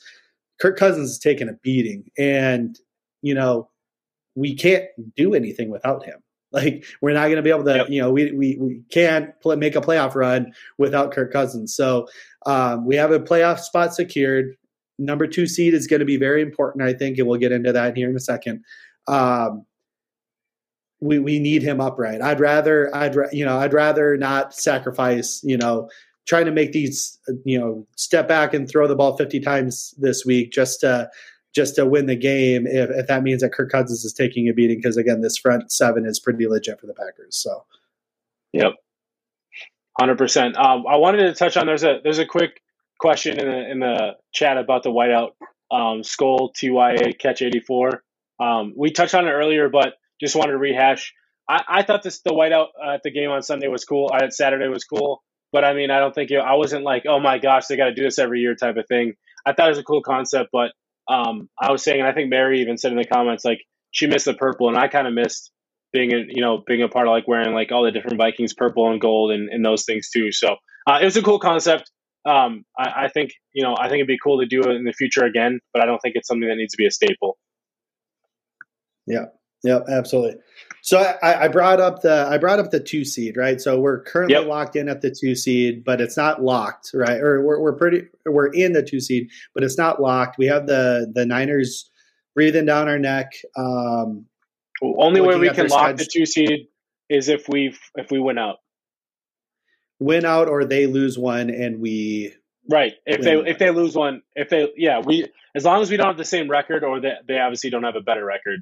Kirk 0.60 0.78
Cousins 0.78 1.10
has 1.10 1.18
taken 1.18 1.48
a 1.48 1.54
beating, 1.54 2.08
and 2.16 2.78
you 3.22 3.34
know 3.34 3.68
we 4.36 4.54
can't 4.54 4.84
do 5.16 5.34
anything 5.34 5.68
without 5.68 6.04
him. 6.04 6.22
Like 6.54 6.84
we're 7.00 7.14
not 7.14 7.24
going 7.24 7.36
to 7.36 7.42
be 7.42 7.50
able 7.50 7.64
to, 7.64 7.76
yep. 7.76 7.90
you 7.90 8.00
know, 8.00 8.12
we 8.12 8.30
we 8.30 8.56
we 8.60 8.82
can't 8.90 9.38
play, 9.40 9.56
make 9.56 9.74
a 9.74 9.80
playoff 9.80 10.14
run 10.14 10.52
without 10.78 11.10
Kirk 11.10 11.32
Cousins. 11.32 11.74
So 11.74 12.06
um, 12.46 12.86
we 12.86 12.94
have 12.94 13.10
a 13.10 13.18
playoff 13.18 13.58
spot 13.58 13.92
secured. 13.92 14.54
Number 14.96 15.26
two 15.26 15.48
seed 15.48 15.74
is 15.74 15.88
going 15.88 15.98
to 15.98 16.06
be 16.06 16.16
very 16.16 16.42
important, 16.42 16.84
I 16.84 16.92
think, 16.92 17.18
and 17.18 17.26
we'll 17.26 17.40
get 17.40 17.50
into 17.50 17.72
that 17.72 17.96
here 17.96 18.08
in 18.08 18.14
a 18.14 18.20
second. 18.20 18.64
Um, 19.08 19.66
we 21.00 21.18
we 21.18 21.40
need 21.40 21.62
him 21.62 21.80
upright. 21.80 22.22
I'd 22.22 22.40
rather 22.40 22.94
I'd 22.94 23.16
you 23.32 23.44
know 23.44 23.58
I'd 23.58 23.72
rather 23.72 24.16
not 24.16 24.54
sacrifice 24.54 25.40
you 25.42 25.56
know 25.56 25.88
trying 26.26 26.46
to 26.46 26.52
make 26.52 26.72
these 26.72 27.18
you 27.44 27.58
know 27.58 27.86
step 27.96 28.28
back 28.28 28.54
and 28.54 28.68
throw 28.68 28.86
the 28.86 28.96
ball 28.96 29.16
50 29.16 29.40
times 29.40 29.94
this 29.98 30.24
week 30.24 30.52
just 30.52 30.80
to 30.80 31.10
just 31.54 31.76
to 31.76 31.86
win 31.86 32.06
the 32.06 32.16
game 32.16 32.66
if, 32.66 32.90
if 32.90 33.06
that 33.06 33.22
means 33.22 33.42
that 33.42 33.52
Kirk 33.52 33.70
Cousins 33.70 34.04
is 34.04 34.12
taking 34.12 34.48
a 34.48 34.52
beating 34.52 34.78
because 34.78 34.96
again 34.96 35.20
this 35.20 35.38
front 35.38 35.70
seven 35.70 36.04
is 36.04 36.18
pretty 36.18 36.46
legit 36.46 36.80
for 36.80 36.86
the 36.86 36.94
Packers. 36.94 37.36
So, 37.36 37.64
yep. 38.52 38.72
Hundred 39.98 40.18
percent. 40.18 40.56
Um, 40.56 40.84
I 40.88 40.96
wanted 40.96 41.18
to 41.18 41.34
touch 41.34 41.56
on 41.56 41.66
there's 41.66 41.84
a 41.84 42.00
there's 42.02 42.18
a 42.18 42.26
quick 42.26 42.60
question 42.98 43.38
in 43.38 43.46
the 43.46 43.70
in 43.70 43.80
the 43.80 44.16
chat 44.32 44.56
about 44.56 44.82
the 44.82 44.90
whiteout 44.90 45.30
um, 45.70 46.02
skull 46.02 46.52
TYA 46.52 47.16
catch 47.16 47.42
eighty 47.42 47.60
four. 47.60 48.02
Um, 48.40 48.74
we 48.76 48.90
touched 48.90 49.14
on 49.14 49.28
it 49.28 49.30
earlier, 49.30 49.68
but 49.68 49.94
just 50.20 50.34
wanted 50.34 50.52
to 50.52 50.58
rehash. 50.58 51.14
I, 51.48 51.62
I 51.68 51.82
thought 51.82 52.02
this 52.02 52.20
the 52.22 52.30
whiteout 52.30 52.68
at 52.84 53.04
the 53.04 53.12
game 53.12 53.30
on 53.30 53.42
Sunday 53.42 53.68
was 53.68 53.84
cool. 53.84 54.10
I 54.12 54.28
Saturday 54.30 54.66
was 54.68 54.82
cool, 54.82 55.22
but 55.52 55.64
I 55.64 55.74
mean 55.74 55.92
I 55.92 56.00
don't 56.00 56.14
think 56.14 56.32
it, 56.32 56.38
I 56.38 56.54
wasn't 56.54 56.82
like 56.82 57.04
oh 57.08 57.20
my 57.20 57.38
gosh 57.38 57.66
they 57.66 57.76
got 57.76 57.86
to 57.86 57.94
do 57.94 58.02
this 58.02 58.18
every 58.18 58.40
year 58.40 58.56
type 58.56 58.76
of 58.76 58.88
thing. 58.88 59.14
I 59.46 59.52
thought 59.52 59.66
it 59.66 59.72
was 59.72 59.78
a 59.78 59.84
cool 59.84 60.02
concept, 60.02 60.50
but 60.52 60.72
um, 61.08 61.48
I 61.60 61.72
was 61.72 61.82
saying 61.82 62.00
and 62.00 62.08
I 62.08 62.12
think 62.12 62.30
Mary 62.30 62.60
even 62.60 62.78
said 62.78 62.92
in 62.92 62.98
the 62.98 63.04
comments 63.04 63.44
like 63.44 63.60
she 63.90 64.06
missed 64.06 64.24
the 64.24 64.34
purple 64.34 64.68
and 64.68 64.76
I 64.76 64.88
kind 64.88 65.06
of 65.06 65.14
missed 65.14 65.50
being 65.92 66.12
a 66.12 66.24
you 66.28 66.42
know 66.42 66.62
being 66.66 66.82
a 66.82 66.88
part 66.88 67.06
of 67.06 67.12
like 67.12 67.28
wearing 67.28 67.54
like 67.54 67.72
all 67.72 67.84
the 67.84 67.92
different 67.92 68.18
Vikings 68.18 68.52
purple 68.52 68.90
and 68.90 69.00
gold 69.00 69.30
and, 69.30 69.48
and 69.48 69.64
those 69.64 69.84
things 69.84 70.10
too. 70.10 70.32
So 70.32 70.56
uh, 70.86 70.98
it 71.00 71.04
was 71.04 71.16
a 71.16 71.22
cool 71.22 71.38
concept. 71.38 71.90
Um, 72.26 72.64
I, 72.78 73.04
I, 73.04 73.08
think 73.08 73.32
you 73.52 73.62
know 73.62 73.74
I 73.78 73.84
think 73.88 73.98
it'd 73.98 74.08
be 74.08 74.18
cool 74.22 74.40
to 74.40 74.46
do 74.46 74.62
it 74.62 74.74
in 74.74 74.84
the 74.84 74.92
future 74.92 75.24
again, 75.24 75.60
but 75.72 75.82
I 75.82 75.86
don't 75.86 75.98
think 75.98 76.16
it's 76.16 76.26
something 76.26 76.48
that 76.48 76.56
needs 76.56 76.72
to 76.72 76.78
be 76.78 76.86
a 76.86 76.90
staple. 76.90 77.38
Yeah, 79.06 79.26
yeah, 79.62 79.80
absolutely. 79.88 80.40
So 80.84 80.98
I, 80.98 81.44
I 81.44 81.48
brought 81.48 81.80
up 81.80 82.02
the 82.02 82.28
I 82.30 82.36
brought 82.36 82.58
up 82.58 82.70
the 82.70 82.78
two 82.78 83.06
seed, 83.06 83.38
right? 83.38 83.58
So 83.58 83.80
we're 83.80 84.02
currently 84.02 84.34
yep. 84.34 84.46
locked 84.46 84.76
in 84.76 84.90
at 84.90 85.00
the 85.00 85.10
two 85.10 85.34
seed, 85.34 85.82
but 85.82 85.98
it's 85.98 86.14
not 86.14 86.42
locked, 86.42 86.90
right? 86.92 87.18
Or 87.22 87.40
we're, 87.40 87.58
we're 87.58 87.72
pretty 87.72 88.02
we're 88.26 88.48
in 88.48 88.74
the 88.74 88.82
two 88.82 89.00
seed, 89.00 89.30
but 89.54 89.64
it's 89.64 89.78
not 89.78 90.02
locked. 90.02 90.36
We 90.36 90.44
have 90.44 90.66
the 90.66 91.10
the 91.10 91.24
Niners 91.24 91.90
breathing 92.34 92.66
down 92.66 92.86
our 92.86 92.98
neck. 92.98 93.32
Um, 93.56 94.26
only 94.82 95.22
way 95.22 95.38
we 95.38 95.48
can 95.48 95.68
lock 95.68 95.96
the 95.96 96.04
two 96.04 96.26
seed 96.26 96.68
is 97.08 97.30
if 97.30 97.48
we 97.48 97.74
if 97.94 98.10
we 98.10 98.20
win 98.20 98.36
out. 98.36 98.56
Win 100.00 100.26
out 100.26 100.48
or 100.48 100.66
they 100.66 100.86
lose 100.86 101.18
one 101.18 101.48
and 101.48 101.80
we 101.80 102.34
Right. 102.70 102.92
If 103.06 103.22
they 103.22 103.36
if 103.36 103.58
they 103.58 103.70
lose 103.70 103.96
one, 103.96 104.20
if 104.36 104.50
they 104.50 104.68
yeah, 104.76 105.00
we 105.00 105.28
as 105.54 105.64
long 105.64 105.80
as 105.80 105.90
we 105.90 105.96
don't 105.96 106.08
have 106.08 106.18
the 106.18 106.26
same 106.26 106.50
record 106.50 106.84
or 106.84 107.00
they, 107.00 107.14
they 107.26 107.38
obviously 107.38 107.70
don't 107.70 107.84
have 107.84 107.96
a 107.96 108.02
better 108.02 108.26
record. 108.26 108.60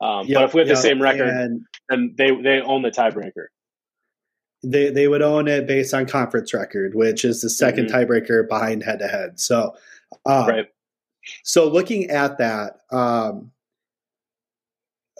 Um, 0.00 0.26
yep, 0.26 0.38
but 0.38 0.44
if 0.44 0.54
we 0.54 0.60
have 0.60 0.68
yep, 0.68 0.76
the 0.76 0.82
same 0.82 1.02
record, 1.02 1.64
then 1.88 2.14
they 2.16 2.30
they 2.30 2.60
own 2.60 2.82
the 2.82 2.90
tiebreaker. 2.90 3.46
They 4.62 4.90
they 4.90 5.08
would 5.08 5.22
own 5.22 5.48
it 5.48 5.66
based 5.66 5.92
on 5.94 6.06
conference 6.06 6.54
record, 6.54 6.94
which 6.94 7.24
is 7.24 7.40
the 7.40 7.48
2nd 7.48 7.88
mm-hmm. 7.88 7.96
tiebreaker 7.96 8.48
behind 8.48 8.82
head 8.82 8.98
to 9.00 9.08
head. 9.08 9.40
So, 9.40 9.74
um, 10.26 10.48
right. 10.48 10.66
So 11.44 11.68
looking 11.68 12.10
at 12.10 12.38
that, 12.38 12.78
um, 12.90 13.50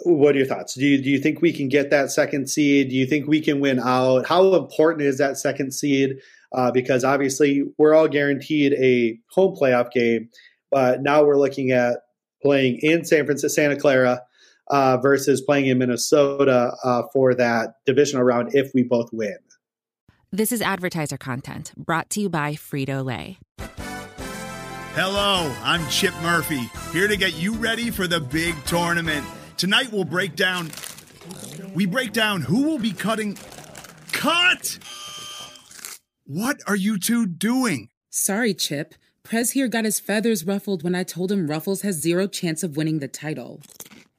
what 0.05 0.35
are 0.35 0.39
your 0.39 0.47
thoughts? 0.47 0.75
Do 0.75 0.87
you 0.87 1.03
do 1.03 1.11
you 1.11 1.19
think 1.19 1.43
we 1.43 1.53
can 1.53 1.69
get 1.69 1.91
that 1.91 2.11
second 2.11 2.49
seed? 2.49 2.89
Do 2.89 2.97
you 2.97 3.07
think 3.07 3.27
we 3.27 3.41
can 3.41 3.61
win 3.61 3.79
out? 3.81 4.27
How 4.27 4.55
important 4.55 5.03
is 5.03 5.19
that 5.19 5.37
second 5.37 5.73
seed? 5.73 6.17
Uh, 6.53 6.71
because 6.71 7.05
obviously 7.05 7.65
we're 7.79 7.95
all 7.95 8.09
guaranteed 8.09 8.73
a 8.75 9.19
home 9.31 9.55
playoff 9.55 9.93
game, 9.93 10.29
but 10.71 11.01
now 11.03 11.23
we're 11.23 11.37
looking 11.37 11.71
at 11.71 11.99
playing 12.43 12.79
in 12.83 13.05
San 13.05 13.25
Francisco, 13.25 13.63
Santa 13.63 13.77
Clara, 13.77 14.23
uh, 14.71 14.97
versus 14.99 15.41
playing 15.41 15.67
in 15.67 15.79
Minnesota 15.79 16.75
uh, 16.83 17.03
for 17.13 17.35
that 17.35 17.75
divisional 17.85 18.25
round 18.25 18.55
if 18.55 18.71
we 18.75 18.83
both 18.83 19.11
win. 19.13 19.37
This 20.33 20.53
is 20.53 20.63
advertiser 20.63 21.19
content 21.19 21.73
brought 21.77 22.09
to 22.11 22.21
you 22.21 22.29
by 22.29 22.55
Frito 22.55 23.05
Lay. 23.05 23.39
Hello, 24.95 25.55
I'm 25.63 25.87
Chip 25.89 26.15
Murphy, 26.23 26.71
here 26.93 27.09
to 27.09 27.17
get 27.17 27.35
you 27.35 27.55
ready 27.55 27.91
for 27.91 28.07
the 28.07 28.21
big 28.21 28.55
tournament. 28.65 29.25
Tonight 29.57 29.93
we'll 29.93 30.05
break 30.05 30.37
down. 30.37 30.71
We 31.75 31.87
break 31.87 32.13
down 32.13 32.43
who 32.43 32.63
will 32.63 32.79
be 32.79 32.93
cutting. 32.93 33.39
Cut! 34.13 34.79
What 36.27 36.59
are 36.67 36.77
you 36.77 36.99
two 36.99 37.27
doing? 37.27 37.89
Sorry, 38.09 38.55
Chip. 38.55 38.95
Prez 39.23 39.53
here 39.53 39.69
got 39.69 39.85
his 39.85 40.01
feathers 40.01 40.45
ruffled 40.45 40.83
when 40.83 40.95
I 40.95 41.03
told 41.03 41.31
him 41.31 41.47
Ruffles 41.47 41.83
has 41.83 42.01
zero 42.01 42.27
chance 42.27 42.63
of 42.63 42.77
winning 42.77 42.99
the 42.99 43.09
title. 43.09 43.61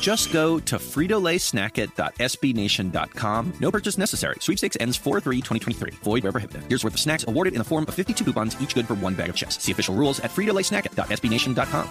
Just 0.00 0.32
go 0.32 0.58
to 0.60 0.76
fritolaysnacket.sbnation.com. 0.76 3.52
No 3.60 3.70
purchase 3.70 3.96
necessary. 3.96 4.36
Sweepstakes 4.40 4.76
ends 4.80 4.98
4-3-2023. 4.98 5.94
Void 5.94 6.24
where 6.24 6.32
prohibited. 6.32 6.64
Here's 6.68 6.84
worth 6.84 6.94
of 6.94 7.00
snacks 7.00 7.24
awarded 7.26 7.54
in 7.54 7.58
the 7.58 7.64
form 7.64 7.86
of 7.88 7.94
52 7.94 8.24
coupons, 8.24 8.60
each 8.60 8.74
good 8.74 8.86
for 8.86 8.94
one 8.94 9.14
bag 9.14 9.30
of 9.30 9.36
chips. 9.36 9.62
See 9.62 9.72
official 9.72 9.94
rules 9.94 10.20
at 10.20 10.30
fritolaysnacket.sbnation.com. 10.30 11.90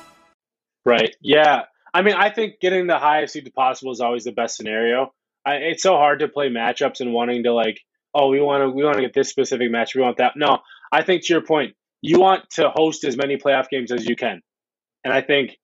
Right. 0.85 1.15
Yeah. 1.19 1.63
I 1.93 2.01
mean, 2.01 2.15
I 2.15 2.29
think 2.29 2.59
getting 2.61 2.87
the 2.87 2.99
highest 2.99 3.33
seed 3.33 3.51
possible 3.53 3.91
is 3.91 4.01
always 4.01 4.23
the 4.23 4.31
best 4.31 4.55
scenario. 4.55 5.13
I, 5.45 5.55
it's 5.55 5.83
so 5.83 5.95
hard 5.95 6.19
to 6.19 6.27
play 6.27 6.49
matchups 6.49 6.99
and 6.99 7.13
wanting 7.13 7.43
to 7.43 7.53
like, 7.53 7.79
oh, 8.13 8.29
we 8.29 8.39
want 8.39 8.63
to 8.63 8.69
we 8.69 8.83
want 8.83 8.97
to 8.97 9.01
get 9.01 9.13
this 9.13 9.29
specific 9.29 9.71
match, 9.71 9.95
we 9.95 10.01
want 10.01 10.17
that. 10.17 10.33
No, 10.35 10.59
I 10.91 11.03
think 11.03 11.25
to 11.25 11.33
your 11.33 11.41
point, 11.41 11.75
you 12.01 12.19
want 12.19 12.49
to 12.51 12.69
host 12.69 13.03
as 13.03 13.17
many 13.17 13.37
playoff 13.37 13.69
games 13.69 13.91
as 13.91 14.05
you 14.05 14.15
can, 14.15 14.41
and 15.03 15.13
I 15.13 15.21
think 15.21 15.57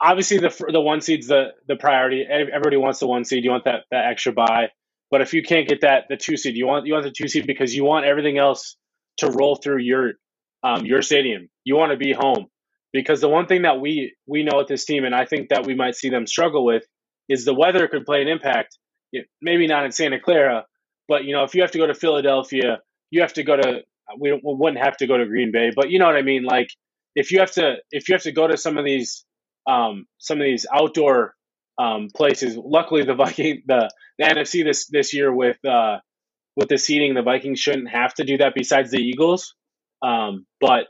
obviously 0.00 0.38
the 0.38 0.54
the 0.72 0.80
one 0.80 1.00
seed's 1.00 1.28
the 1.28 1.48
the 1.68 1.76
priority. 1.76 2.26
Everybody 2.28 2.76
wants 2.76 3.00
the 3.00 3.06
one 3.06 3.24
seed. 3.24 3.44
You 3.44 3.50
want 3.50 3.64
that 3.64 3.84
that 3.90 4.06
extra 4.06 4.32
buy. 4.32 4.70
But 5.10 5.22
if 5.22 5.34
you 5.34 5.42
can't 5.42 5.68
get 5.68 5.82
that 5.82 6.04
the 6.08 6.16
two 6.16 6.36
seed, 6.36 6.56
you 6.56 6.66
want 6.66 6.86
you 6.86 6.94
want 6.94 7.04
the 7.04 7.10
two 7.12 7.28
seed 7.28 7.46
because 7.46 7.74
you 7.74 7.84
want 7.84 8.06
everything 8.06 8.38
else 8.38 8.76
to 9.18 9.30
roll 9.30 9.56
through 9.56 9.78
your 9.78 10.12
um, 10.62 10.84
your 10.86 11.02
stadium. 11.02 11.48
You 11.64 11.76
want 11.76 11.92
to 11.92 11.98
be 11.98 12.12
home 12.12 12.46
because 12.92 13.20
the 13.20 13.28
one 13.28 13.46
thing 13.46 13.62
that 13.62 13.80
we 13.80 14.14
we 14.26 14.44
know 14.44 14.58
with 14.58 14.68
this 14.68 14.84
team, 14.84 15.04
and 15.04 15.14
I 15.14 15.24
think 15.26 15.50
that 15.50 15.66
we 15.66 15.74
might 15.74 15.96
see 15.96 16.10
them 16.10 16.26
struggle 16.26 16.64
with, 16.64 16.84
is 17.28 17.44
the 17.44 17.54
weather 17.54 17.88
could 17.88 18.06
play 18.06 18.22
an 18.22 18.28
impact. 18.28 18.78
Maybe 19.42 19.66
not 19.66 19.84
in 19.84 19.92
Santa 19.92 20.20
Clara, 20.20 20.66
but 21.08 21.24
you 21.24 21.34
know 21.34 21.44
if 21.44 21.54
you 21.54 21.62
have 21.62 21.72
to 21.72 21.78
go 21.78 21.86
to 21.86 21.94
Philadelphia, 21.94 22.80
you 23.10 23.20
have 23.22 23.34
to 23.34 23.42
go 23.42 23.56
to 23.56 23.80
we, 24.18 24.32
we 24.32 24.40
wouldn't 24.42 24.82
have 24.82 24.96
to 24.98 25.06
go 25.06 25.18
to 25.18 25.26
Green 25.26 25.52
Bay, 25.52 25.70
but 25.74 25.90
you 25.90 25.98
know 25.98 26.06
what 26.06 26.16
I 26.16 26.22
mean. 26.22 26.44
Like 26.44 26.70
if 27.16 27.32
you 27.32 27.40
have 27.40 27.52
to 27.52 27.76
if 27.90 28.08
you 28.08 28.14
have 28.14 28.22
to 28.22 28.32
go 28.32 28.46
to 28.46 28.56
some 28.56 28.78
of 28.78 28.84
these 28.84 29.24
um, 29.70 30.06
some 30.18 30.40
of 30.40 30.44
these 30.44 30.66
outdoor 30.72 31.34
um, 31.78 32.08
places. 32.14 32.56
Luckily, 32.56 33.04
the 33.04 33.14
Viking, 33.14 33.62
the, 33.66 33.90
the 34.18 34.24
NFC 34.24 34.64
this 34.64 34.86
this 34.86 35.14
year 35.14 35.32
with 35.32 35.64
uh, 35.64 35.98
with 36.56 36.68
the 36.68 36.78
seating, 36.78 37.14
the 37.14 37.22
Vikings 37.22 37.60
shouldn't 37.60 37.90
have 37.90 38.14
to 38.14 38.24
do 38.24 38.38
that. 38.38 38.54
Besides 38.54 38.90
the 38.90 38.98
Eagles, 38.98 39.54
um, 40.02 40.46
but 40.60 40.86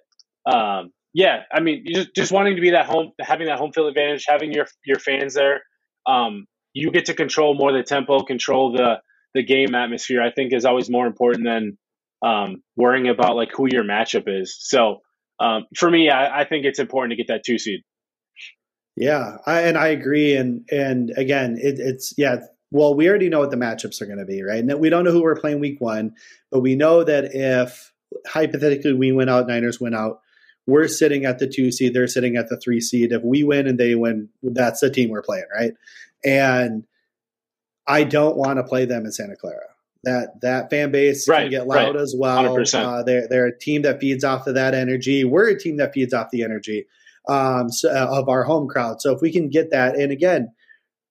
um, 0.51 0.91
yeah, 1.13 1.43
I 1.53 1.61
mean, 1.61 1.85
just 1.87 2.15
just 2.15 2.33
wanting 2.33 2.57
to 2.57 2.63
be 2.63 2.71
that 2.71 2.87
home, 2.87 3.13
having 3.21 3.47
that 3.49 3.59
home 3.59 3.73
field 3.73 3.89
advantage, 3.89 4.25
having 4.27 4.53
your 4.53 4.67
your 4.85 4.99
fans 4.99 5.35
there, 5.35 5.63
um, 6.07 6.47
you 6.73 6.91
get 6.91 7.07
to 7.07 7.15
control 7.15 7.55
more 7.55 7.73
the 7.73 7.83
tempo, 7.83 8.21
control 8.21 8.73
the 8.73 8.97
the 9.35 9.45
game 9.45 9.75
atmosphere. 9.75 10.23
I 10.23 10.31
think 10.33 10.53
is 10.53 10.65
always 10.65 10.91
more 10.91 11.07
important 11.07 11.45
than 11.45 11.79
um, 12.23 12.63
worrying 12.77 13.09
about 13.09 13.37
like 13.37 13.51
who 13.55 13.69
your 13.71 13.85
matchup 13.85 14.25
is. 14.27 14.57
So 14.59 15.01
um, 15.39 15.67
for 15.77 15.91
me, 15.91 16.11
I, 16.11 16.41
I 16.41 16.45
think 16.45 16.65
it's 16.65 16.79
important 16.79 17.13
to 17.13 17.17
get 17.17 17.29
that 17.29 17.43
two 17.45 17.59
seed. 17.59 17.81
Yeah, 19.01 19.39
I, 19.47 19.63
and 19.63 19.79
I 19.79 19.89
agree. 19.89 20.37
And 20.37 20.69
and 20.71 21.11
again, 21.17 21.57
it, 21.59 21.81
it's 21.81 22.13
yeah. 22.19 22.41
Well, 22.71 22.95
we 22.95 23.09
already 23.09 23.31
know 23.31 23.41
what 23.41 23.51
the 23.51 23.57
matchups 23.57 24.03
are 24.03 24.07
going 24.07 24.19
to 24.19 24.27
be, 24.27 24.43
right? 24.43 24.63
And 24.63 24.79
we 24.79 24.91
don't 24.91 25.05
know 25.05 25.11
who 25.11 25.23
we're 25.23 25.41
playing 25.41 25.59
week 25.59 25.81
one, 25.81 26.15
but 26.53 26.61
we 26.61 26.77
know 26.77 27.03
that 27.03 27.35
if 27.35 27.93
hypothetically 28.27 28.93
we 28.93 29.11
win 29.11 29.31
out, 29.31 29.49
Niners 29.49 29.81
win 29.81 29.95
out, 29.95 30.21
we're 30.67 30.87
sitting 30.87 31.25
at 31.25 31.39
the 31.39 31.49
two 31.49 31.73
seed, 31.73 31.95
they're 31.95 32.07
sitting 32.07 32.37
at 32.37 32.49
the 32.51 32.59
three 32.59 32.81
seed. 32.81 33.11
If 33.11 33.23
we 33.25 33.43
win 33.43 33.67
and 33.67 33.81
they 33.81 33.95
win, 33.95 34.29
that's 34.43 34.81
the 34.81 34.91
team 34.91 35.09
we're 35.09 35.23
playing, 35.23 35.47
right? 35.53 35.73
And 36.23 36.85
I 37.87 38.05
don't 38.05 38.37
want 38.37 38.59
to 38.59 38.65
play 38.65 38.85
them 38.85 39.07
in 39.07 39.13
Santa 39.13 39.35
Clara. 39.35 39.67
That 40.05 40.43
that 40.43 40.69
fan 40.69 40.93
base 40.93 41.27
right, 41.27 41.45
can 41.45 41.51
get 41.51 41.67
loud 41.67 41.95
right. 41.95 41.97
as 41.97 42.15
well. 42.17 42.55
Uh, 42.75 43.03
they're 43.03 43.27
they're 43.29 43.47
a 43.47 43.59
team 43.59 43.83
that 43.83 43.99
feeds 43.99 44.25
off 44.25 44.47
of 44.47 44.57
that 44.57 44.75
energy. 44.75 45.25
We're 45.25 45.49
a 45.49 45.59
team 45.59 45.79
that 45.79 45.95
feeds 45.95 46.13
off 46.13 46.31
the 46.31 46.45
energy 46.45 46.87
um, 47.29 47.71
so, 47.71 47.91
uh, 47.91 48.19
of 48.19 48.29
our 48.29 48.45
home 48.45 48.69
crowd. 48.69 49.01
So 49.01 49.15
if 49.15 49.21
we 49.21 49.33
can 49.33 49.49
get 49.49 49.71
that, 49.71 49.97
and 49.97 50.11
again, 50.11 50.53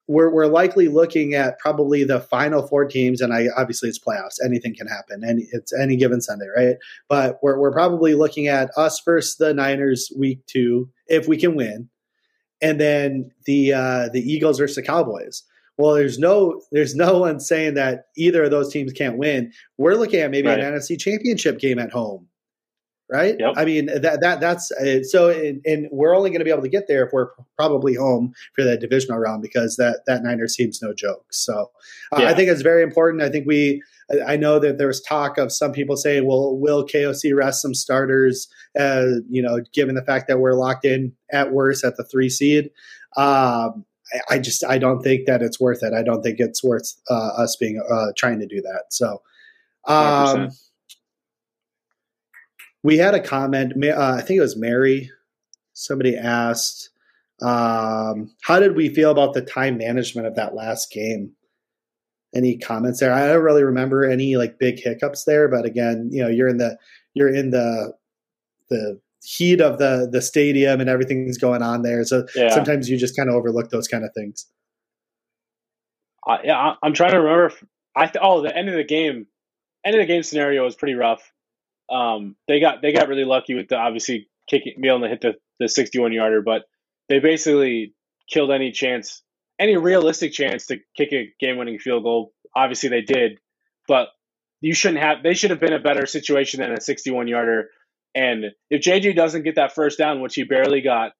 we're, 0.09 0.33
we're 0.33 0.47
likely 0.47 0.87
looking 0.87 1.35
at 1.35 1.59
probably 1.59 2.03
the 2.03 2.19
final 2.19 2.65
four 2.65 2.85
teams, 2.85 3.21
and 3.21 3.31
I 3.31 3.47
obviously 3.55 3.89
it's 3.89 3.99
playoffs. 3.99 4.43
Anything 4.43 4.75
can 4.75 4.87
happen, 4.87 5.23
and 5.23 5.41
it's 5.51 5.71
any 5.79 5.95
given 5.95 6.19
Sunday, 6.19 6.47
right? 6.55 6.77
But 7.07 7.37
we're 7.43 7.59
we're 7.59 7.71
probably 7.71 8.15
looking 8.15 8.47
at 8.47 8.71
us 8.75 8.99
versus 9.05 9.35
the 9.35 9.53
Niners 9.53 10.11
week 10.17 10.43
two 10.47 10.89
if 11.07 11.27
we 11.27 11.37
can 11.37 11.55
win, 11.55 11.89
and 12.59 12.81
then 12.81 13.29
the 13.45 13.73
uh, 13.73 14.09
the 14.11 14.21
Eagles 14.21 14.57
versus 14.57 14.77
the 14.77 14.81
Cowboys. 14.81 15.43
Well, 15.77 15.93
there's 15.93 16.17
no 16.17 16.59
there's 16.71 16.95
no 16.95 17.19
one 17.19 17.39
saying 17.39 17.75
that 17.75 18.05
either 18.17 18.43
of 18.43 18.51
those 18.51 18.73
teams 18.73 18.91
can't 18.91 19.17
win. 19.17 19.53
We're 19.77 19.93
looking 19.93 20.21
at 20.21 20.31
maybe 20.31 20.47
right. 20.47 20.59
an 20.59 20.73
NFC 20.73 20.99
Championship 20.99 21.59
game 21.59 21.77
at 21.77 21.91
home, 21.91 22.27
right? 23.09 23.35
Yep. 23.39 23.53
I 23.57 23.65
mean 23.65 23.87
that 23.87 24.19
that 24.21 24.39
that's 24.39 24.71
uh, 24.71 25.03
so, 25.03 25.29
and, 25.29 25.61
and 25.65 25.87
we're 25.91 26.15
only 26.15 26.29
going 26.29 26.39
to 26.39 26.45
be 26.45 26.51
able 26.51 26.61
to 26.61 26.69
get 26.69 26.87
there 26.87 27.05
if 27.05 27.11
we're 27.11 27.29
probably 27.57 27.95
home 27.95 28.33
for 28.55 28.63
that 28.63 28.79
divisional 28.79 29.19
round 29.19 29.41
because 29.41 29.75
that 29.77 30.01
that 30.07 30.23
Niners 30.23 30.55
team's 30.55 30.81
no 30.81 30.93
joke. 30.93 31.25
So 31.31 31.71
uh, 32.11 32.21
yeah. 32.21 32.29
I 32.29 32.33
think 32.33 32.49
it's 32.49 32.61
very 32.61 32.83
important. 32.83 33.23
I 33.23 33.29
think 33.29 33.47
we. 33.47 33.81
I 34.25 34.37
know 34.37 34.57
that 34.57 34.79
there 34.79 34.87
was 34.87 35.01
talk 35.01 35.37
of 35.37 35.51
some 35.51 35.71
people 35.71 35.95
saying, 35.95 36.25
"Well, 36.25 36.57
will 36.57 36.83
KOC 36.85 37.35
rest 37.35 37.61
some 37.61 37.75
starters?" 37.75 38.47
Uh, 38.77 39.05
you 39.29 39.41
know, 39.41 39.59
given 39.71 39.93
the 39.93 40.03
fact 40.03 40.27
that 40.27 40.39
we're 40.39 40.55
locked 40.55 40.83
in 40.83 41.13
at 41.31 41.51
worst 41.51 41.83
at 41.83 41.95
the 41.95 42.03
three 42.03 42.29
seed. 42.29 42.71
Um, 43.17 43.85
I 44.29 44.39
just 44.39 44.63
I 44.65 44.77
don't 44.77 45.01
think 45.01 45.27
that 45.27 45.41
it's 45.41 45.59
worth 45.59 45.83
it. 45.83 45.93
I 45.93 46.03
don't 46.03 46.23
think 46.23 46.39
it's 46.39 46.63
worth 46.63 46.95
uh, 47.09 47.29
us 47.37 47.55
being 47.55 47.81
uh, 47.91 48.07
trying 48.17 48.39
to 48.39 48.47
do 48.47 48.61
that. 48.61 48.85
So, 48.89 49.21
um, 49.85 50.49
we 52.83 52.97
had 52.97 53.13
a 53.13 53.19
comment. 53.19 53.73
Uh, 53.83 54.15
I 54.17 54.21
think 54.21 54.37
it 54.37 54.41
was 54.41 54.57
Mary. 54.57 55.11
Somebody 55.73 56.15
asked, 56.15 56.89
um, 57.41 58.31
"How 58.43 58.59
did 58.59 58.75
we 58.75 58.89
feel 58.89 59.11
about 59.11 59.33
the 59.33 59.41
time 59.41 59.77
management 59.77 60.27
of 60.27 60.35
that 60.35 60.55
last 60.55 60.91
game?" 60.91 61.33
Any 62.35 62.57
comments 62.57 62.99
there? 62.99 63.11
I 63.11 63.27
don't 63.27 63.43
really 63.43 63.63
remember 63.63 64.05
any 64.05 64.37
like 64.37 64.59
big 64.59 64.79
hiccups 64.79 65.23
there, 65.23 65.47
but 65.47 65.65
again, 65.65 66.09
you 66.11 66.21
know, 66.21 66.29
you're 66.29 66.47
in 66.47 66.57
the 66.57 66.77
you're 67.13 67.33
in 67.33 67.49
the 67.49 67.93
the 68.69 68.99
heat 69.23 69.61
of 69.61 69.79
the 69.79 70.07
the 70.11 70.21
stadium 70.21 70.79
and 70.79 70.89
everything's 70.89 71.37
going 71.37 71.61
on 71.61 71.81
there. 71.81 72.03
So 72.05 72.25
yeah. 72.35 72.49
sometimes 72.49 72.89
you 72.89 72.97
just 72.97 73.15
kind 73.15 73.29
of 73.29 73.35
overlook 73.35 73.69
those 73.69 73.87
kind 73.87 74.03
of 74.03 74.11
things. 74.13 74.45
Uh, 76.27 76.37
yeah, 76.43 76.75
I'm 76.83 76.93
trying 76.93 77.11
to 77.11 77.17
remember. 77.17 77.47
If, 77.47 77.63
I 77.95 78.05
th- 78.05 78.17
oh, 78.21 78.41
the 78.41 78.55
end 78.55 78.69
of 78.69 78.75
the 78.75 78.83
game, 78.83 79.25
end 79.83 79.95
of 79.95 79.99
the 79.99 80.05
game 80.05 80.23
scenario 80.23 80.63
was 80.63 80.75
pretty 80.75 80.93
rough. 80.93 81.31
Um, 81.91 82.35
they 82.47 82.59
got 82.59 82.81
they 82.81 82.91
got 82.91 83.07
really 83.07 83.25
lucky 83.25 83.55
with 83.55 83.67
the 83.67 83.75
obviously 83.75 84.29
kicking, 84.49 84.81
to 84.81 85.07
hit 85.07 85.21
the 85.21 85.33
the 85.59 85.67
61 85.67 86.13
yarder, 86.13 86.41
but 86.41 86.63
they 87.09 87.19
basically 87.19 87.93
killed 88.31 88.51
any 88.51 88.71
chance, 88.71 89.21
any 89.59 89.75
realistic 89.75 90.31
chance 90.31 90.67
to 90.67 90.77
kick 90.95 91.11
a 91.11 91.33
game 91.39 91.57
winning 91.57 91.79
field 91.79 92.03
goal. 92.03 92.33
Obviously, 92.55 92.89
they 92.89 93.01
did, 93.01 93.39
but 93.87 94.09
you 94.61 94.73
shouldn't 94.73 95.01
have. 95.01 95.23
They 95.23 95.33
should 95.33 95.49
have 95.51 95.59
been 95.59 95.73
a 95.73 95.79
better 95.79 96.05
situation 96.05 96.61
than 96.61 96.71
a 96.71 96.81
61 96.81 97.27
yarder 97.27 97.69
and 98.15 98.45
if 98.69 98.81
JJ 98.81 99.15
doesn't 99.15 99.43
get 99.43 99.55
that 99.55 99.73
first 99.73 99.97
down, 99.97 100.21
which 100.21 100.35
he 100.35 100.43
barely 100.43 100.81
got, 100.81 101.11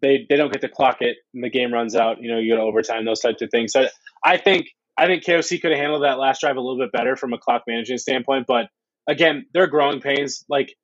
they 0.00 0.26
they 0.28 0.36
don't 0.36 0.52
get 0.52 0.62
to 0.62 0.68
clock 0.68 0.98
it 1.00 1.18
and 1.34 1.44
the 1.44 1.50
game 1.50 1.72
runs 1.72 1.94
out. 1.94 2.22
You 2.22 2.32
know, 2.32 2.38
you 2.38 2.54
go 2.54 2.56
to 2.56 2.62
overtime, 2.62 3.04
those 3.04 3.20
types 3.20 3.42
of 3.42 3.50
things. 3.50 3.72
So 3.72 3.86
I 4.24 4.38
think 4.38 4.68
I 4.96 5.06
think 5.06 5.24
KOC 5.24 5.60
could 5.60 5.72
have 5.72 5.80
handled 5.80 6.04
that 6.04 6.18
last 6.18 6.40
drive 6.40 6.56
a 6.56 6.60
little 6.60 6.78
bit 6.78 6.92
better 6.92 7.16
from 7.16 7.32
a 7.32 7.38
clock 7.38 7.62
management 7.66 8.00
standpoint. 8.00 8.46
But 8.46 8.68
again, 9.08 9.46
they're 9.52 9.66
growing 9.66 10.00
pains. 10.00 10.44
Like 10.48 10.74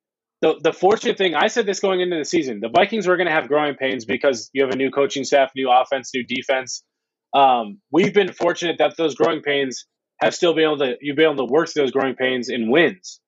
the 0.41 0.59
the 0.61 0.73
fortunate 0.73 1.17
thing, 1.17 1.35
I 1.35 1.47
said 1.47 1.65
this 1.65 1.79
going 1.79 2.01
into 2.01 2.17
the 2.17 2.25
season, 2.25 2.59
the 2.59 2.69
Vikings 2.69 3.07
were 3.07 3.17
going 3.17 3.27
to 3.27 3.33
have 3.33 3.47
growing 3.47 3.75
pains 3.75 4.05
because 4.05 4.49
you 4.53 4.63
have 4.63 4.71
a 4.71 4.77
new 4.77 4.91
coaching 4.91 5.23
staff, 5.23 5.51
new 5.55 5.71
offense, 5.71 6.11
new 6.13 6.23
defense. 6.23 6.83
Um, 7.33 7.79
we've 7.91 8.13
been 8.13 8.31
fortunate 8.31 8.77
that 8.79 8.95
those 8.97 9.15
growing 9.15 9.41
pains 9.41 9.85
have 10.21 10.33
still 10.33 10.53
been 10.53 10.63
able 10.63 10.77
to 10.79 10.95
you've 11.01 11.15
been 11.15 11.25
able 11.25 11.47
to 11.47 11.51
work 11.51 11.69
through 11.69 11.83
those 11.83 11.91
growing 11.91 12.15
pains 12.15 12.49
in 12.49 12.71
wins. 12.71 13.19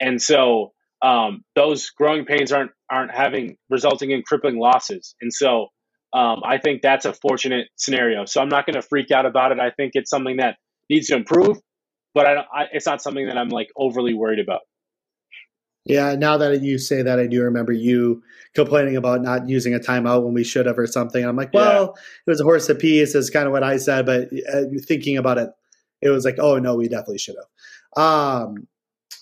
And 0.00 0.20
so 0.20 0.72
um, 1.02 1.44
those 1.54 1.90
growing 1.90 2.24
pains 2.24 2.52
aren't 2.52 2.72
aren't 2.90 3.12
having 3.12 3.56
resulting 3.68 4.10
in 4.10 4.22
crippling 4.22 4.58
losses. 4.58 5.14
And 5.20 5.32
so 5.32 5.68
um, 6.12 6.40
I 6.44 6.58
think 6.58 6.82
that's 6.82 7.04
a 7.04 7.12
fortunate 7.14 7.68
scenario. 7.76 8.24
So 8.24 8.40
I'm 8.40 8.48
not 8.48 8.66
going 8.66 8.74
to 8.74 8.82
freak 8.82 9.10
out 9.10 9.26
about 9.26 9.52
it. 9.52 9.60
I 9.60 9.70
think 9.70 9.92
it's 9.94 10.10
something 10.10 10.38
that 10.38 10.56
needs 10.88 11.06
to 11.08 11.16
improve, 11.16 11.58
but 12.14 12.26
I, 12.26 12.34
don't. 12.34 12.46
I, 12.52 12.66
it's 12.72 12.86
not 12.86 13.02
something 13.02 13.26
that 13.26 13.38
I'm 13.38 13.48
like 13.48 13.70
overly 13.76 14.14
worried 14.14 14.38
about. 14.38 14.60
Yeah, 15.84 16.14
now 16.14 16.36
that 16.36 16.60
you 16.62 16.78
say 16.78 17.02
that, 17.02 17.18
I 17.18 17.26
do 17.26 17.42
remember 17.42 17.72
you 17.72 18.22
complaining 18.54 18.96
about 18.96 19.22
not 19.22 19.48
using 19.48 19.74
a 19.74 19.78
timeout 19.78 20.22
when 20.22 20.34
we 20.34 20.44
should 20.44 20.66
have 20.66 20.78
or 20.78 20.86
something. 20.86 21.24
I'm 21.24 21.36
like, 21.36 21.54
well, 21.54 21.94
yeah. 21.96 22.02
it 22.26 22.30
was 22.30 22.40
a 22.40 22.44
horse 22.44 22.68
of 22.68 22.76
apiece, 22.76 23.14
is 23.14 23.30
kind 23.30 23.46
of 23.46 23.52
what 23.52 23.62
I 23.62 23.78
said, 23.78 24.04
but 24.06 24.28
uh, 24.52 24.64
thinking 24.86 25.16
about 25.16 25.38
it, 25.38 25.50
it 26.02 26.10
was 26.10 26.24
like, 26.24 26.36
oh 26.38 26.58
no, 26.58 26.76
we 26.76 26.88
definitely 26.88 27.18
should 27.18 27.36
have. 27.36 28.02
Um, 28.02 28.68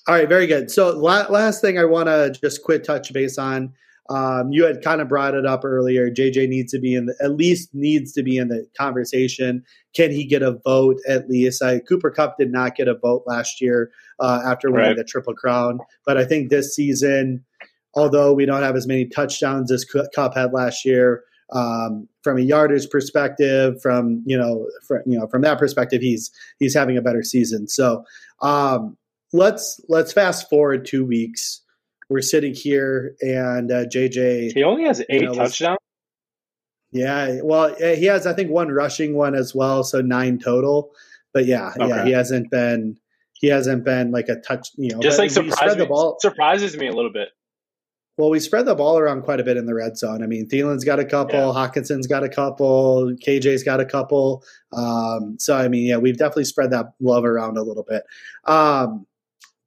all 0.07 0.15
right, 0.15 0.29
very 0.29 0.47
good. 0.47 0.71
So 0.71 0.97
la- 0.97 1.29
last 1.29 1.61
thing 1.61 1.79
I 1.79 1.85
want 1.85 2.09
to 2.09 2.35
just 2.41 2.63
quit 2.63 2.85
touch 2.85 3.13
base 3.13 3.39
on. 3.39 3.73
Um, 4.11 4.53
you 4.53 4.65
had 4.65 4.83
kind 4.83 5.01
of 5.03 5.09
brought 5.09 5.35
it 5.35 5.45
up 5.45 5.65
earlier. 5.65 6.11
JJ 6.11 6.49
needs 6.49 6.73
to 6.73 6.79
be 6.79 6.95
in 6.95 7.07
the 7.07 7.15
at 7.23 7.33
least 7.33 7.69
needs 7.75 8.13
to 8.15 8.23
be 8.23 8.39
in 8.39 8.49
the 8.49 8.67
conversation. 8.77 9.63
Can 9.95 10.11
he 10.11 10.25
get 10.25 10.43
a 10.43 10.59
vote 10.65 10.97
at 11.07 11.29
least? 11.29 11.63
I, 11.63 11.81
Cooper 11.81 12.11
Kupp 12.11 12.39
did 12.39 12.51
not 12.51 12.75
get 12.75 12.89
a 12.89 12.95
vote 12.95 13.25
last 13.27 13.61
year 13.61 13.91
uh, 14.19 14.41
after 14.47 14.71
winning 14.71 14.89
right. 14.89 14.97
the 14.97 15.05
Triple 15.05 15.35
Crown, 15.35 15.79
but 16.07 16.17
I 16.17 16.25
think 16.25 16.49
this 16.49 16.75
season, 16.75 17.45
although 17.95 18.33
we 18.33 18.47
don't 18.47 18.63
have 18.63 18.77
as 18.77 18.87
many 18.87 19.05
touchdowns 19.05 19.71
as 19.71 19.85
Kupp 20.15 20.35
had 20.35 20.53
last 20.55 20.87
year, 20.87 21.25
um, 21.53 22.09
from 22.23 22.39
a 22.39 22.43
yardage 22.43 22.89
perspective, 22.91 23.81
from 23.83 24.23
you 24.27 24.37
know, 24.37 24.67
from, 24.87 25.03
you 25.07 25.19
know, 25.19 25.27
from 25.27 25.43
that 25.43 25.59
perspective, 25.59 26.01
he's 26.01 26.31
he's 26.59 26.75
having 26.75 26.97
a 26.97 27.03
better 27.03 27.23
season. 27.23 27.69
So 27.69 28.05
um, 28.41 28.97
let's 29.33 29.81
let's 29.89 30.13
fast 30.13 30.49
forward 30.49 30.87
two 30.87 31.05
weeks. 31.05 31.63
We're 32.09 32.23
sitting 32.23 32.55
here, 32.55 33.15
and 33.21 33.71
uh, 33.71 33.85
JJ. 33.85 34.53
He 34.55 34.63
only 34.63 34.85
has 34.85 35.01
eight 35.09 35.21
you 35.21 35.27
know, 35.27 35.35
touchdowns. 35.35 35.79
Yeah, 36.91 37.41
well, 37.43 37.75
he 37.75 38.07
has 38.07 38.27
I 38.27 38.33
think 38.33 38.51
one 38.51 38.69
rushing 38.69 39.15
one 39.15 39.35
as 39.35 39.55
well, 39.55 39.85
so 39.85 40.01
nine 40.01 40.39
total. 40.39 40.91
But 41.35 41.47
yeah, 41.47 41.73
okay. 41.79 41.89
yeah, 41.89 42.05
he 42.05 42.13
hasn't 42.13 42.51
been 42.51 42.99
he 43.35 43.49
hasn't 43.49 43.85
been 43.85 44.11
like 44.11 44.29
a 44.29 44.37
touch. 44.37 44.71
You 44.77 44.95
know, 44.95 45.01
just 45.01 45.19
like 45.19 45.31
surprise 45.31 45.77
me, 45.77 45.87
ball. 45.87 46.17
surprises 46.21 46.77
me 46.77 46.89
a 46.89 46.93
little 46.93 47.13
bit. 47.13 47.29
Well, 48.17 48.31
we 48.31 48.41
spread 48.41 48.67
the 48.67 48.75
ball 48.75 48.99
around 48.99 49.23
quite 49.23 49.39
a 49.39 49.45
bit 49.45 49.57
in 49.57 49.67
the 49.67 49.75
red 49.75 49.97
zone. 49.97 50.25
I 50.25 50.27
mean, 50.27 50.49
Thielen's 50.49 50.85
got 50.85 50.99
a 50.99 51.05
couple, 51.05 51.39
yeah. 51.39 51.53
Hockenson's 51.53 52.09
got 52.09 52.25
a 52.25 52.29
couple, 52.29 53.13
KJ's 53.25 53.63
got 53.63 53.79
a 53.79 53.85
couple. 53.85 54.43
Um, 54.73 55.37
so 55.39 55.57
I 55.57 55.69
mean, 55.69 55.87
yeah, 55.87 55.99
we've 55.99 56.17
definitely 56.17 56.47
spread 56.47 56.73
that 56.73 56.87
love 57.01 57.25
around 57.25 57.59
a 57.59 57.63
little 57.63 57.85
bit. 57.89 58.03
Um, 58.45 59.07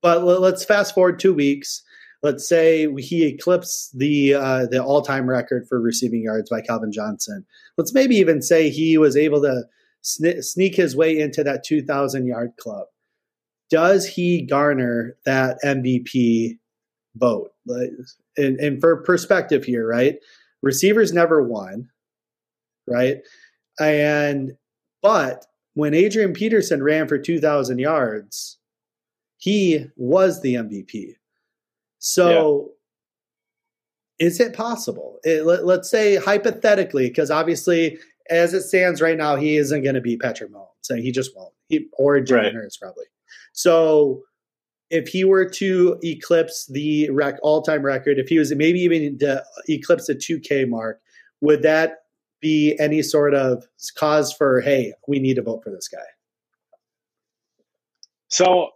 but 0.02 0.24
let's 0.24 0.66
fast 0.66 0.94
forward 0.94 1.20
two 1.20 1.34
weeks. 1.34 1.84
Let's 2.24 2.48
say 2.48 2.88
he 2.98 3.26
eclipsed 3.26 3.98
the 3.98 4.36
uh, 4.36 4.68
the 4.68 4.84
all 4.84 5.02
time 5.02 5.28
record 5.28 5.68
for 5.68 5.80
receiving 5.80 6.22
yards 6.22 6.50
by 6.50 6.62
Calvin 6.62 6.92
Johnson. 6.92 7.46
Let's 7.78 7.94
maybe 7.94 8.16
even 8.16 8.42
say 8.42 8.70
he 8.70 8.98
was 8.98 9.18
able 9.18 9.42
to 9.42 9.64
sne- 10.04 10.44
sneak 10.44 10.76
his 10.76 10.96
way 10.96 11.20
into 11.20 11.44
that 11.44 11.64
2,000 11.64 12.28
yard 12.28 12.52
club. 12.60 12.86
Does 13.70 14.06
he 14.06 14.44
garner 14.44 15.16
that 15.26 15.58
MVP 15.64 16.60
vote? 17.16 17.52
And, 18.38 18.60
and 18.60 18.80
for 18.80 19.02
perspective 19.04 19.64
here, 19.64 19.88
right? 19.88 20.18
Receivers 20.62 21.14
never 21.14 21.42
won, 21.42 21.90
right? 22.88 23.18
And 23.80 24.52
but 25.02 25.46
when 25.74 25.94
Adrian 25.94 26.34
Peterson 26.34 26.84
ran 26.84 27.08
for 27.08 27.18
2,000 27.18 27.80
yards, 27.80 28.60
he 29.38 29.88
was 29.96 30.42
the 30.42 30.56
MVP. 30.56 31.16
So, 32.04 32.72
yeah. 34.20 34.28
is 34.28 34.40
it 34.40 34.54
possible? 34.54 35.20
It, 35.24 35.46
let, 35.46 35.64
us 35.64 35.90
say 35.90 36.16
hypothetically, 36.16 37.08
because 37.08 37.30
obviously, 37.30 38.00
as 38.30 38.56
it 38.56 38.64
stands 38.64 39.02
right 39.02 39.18
now, 39.18 39.36
he 39.36 39.56
isn't 39.58 39.84
going 39.84 39.94
to 39.94 40.02
beat 40.02 40.20
Patrick 40.20 40.52
Mahomes. 40.52 40.68
So 40.82 40.96
he 40.96 41.12
just 41.12 41.36
won't. 41.36 41.54
He, 41.70 41.86
or 41.94 42.20
Jalen 42.20 42.36
right. 42.38 42.54
Hurts 42.54 42.76
probably. 42.76 43.06
So, 43.54 44.24
if 44.90 45.08
he 45.08 45.24
were 45.24 45.48
to 45.48 45.98
eclipse 46.04 46.66
the 46.66 47.10
rec- 47.12 47.40
all-time 47.44 47.84
record, 47.84 48.18
if 48.18 48.28
he 48.28 48.40
was 48.40 48.54
maybe 48.54 48.80
even 48.80 49.20
to 49.20 49.44
eclipse 49.70 50.08
the 50.08 50.16
2K 50.16 50.68
mark, 50.68 51.00
would 51.40 51.62
that 51.62 52.00
be 52.42 52.76
any 52.80 53.04
sort 53.04 53.36
of 53.36 53.64
cause 53.96 54.34
for 54.34 54.60
hey, 54.60 54.94
we 55.08 55.20
need 55.20 55.36
to 55.36 55.44
vote 55.44 55.62
for 55.64 55.70
this 55.70 55.88
guy? 55.88 56.00
So 58.30 58.70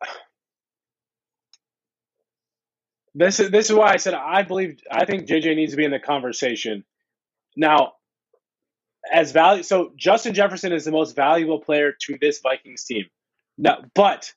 this 3.16 3.40
is 3.40 3.50
this 3.50 3.70
is 3.70 3.76
why 3.76 3.94
I 3.94 3.98
said 3.98 4.14
I 4.14 4.44
believe 4.44 4.80
I 4.92 5.06
think 5.06 5.28
JJ 5.28 5.56
needs 5.56 5.72
to 5.72 5.78
be 5.78 5.86
in 5.86 5.92
the 5.92 6.00
conversation. 6.00 6.84
Now, 7.56 7.94
as 9.12 9.32
value, 9.32 9.64
so 9.64 9.94
Justin 9.96 10.34
Jefferson 10.34 10.74
is 10.74 10.84
the 10.84 10.92
most 10.92 11.16
valuable 11.16 11.60
player 11.60 11.94
to 12.02 12.18
this 12.20 12.42
Vikings 12.42 12.84
team. 12.84 13.06
Now, 13.58 13.78
but 13.94 14.34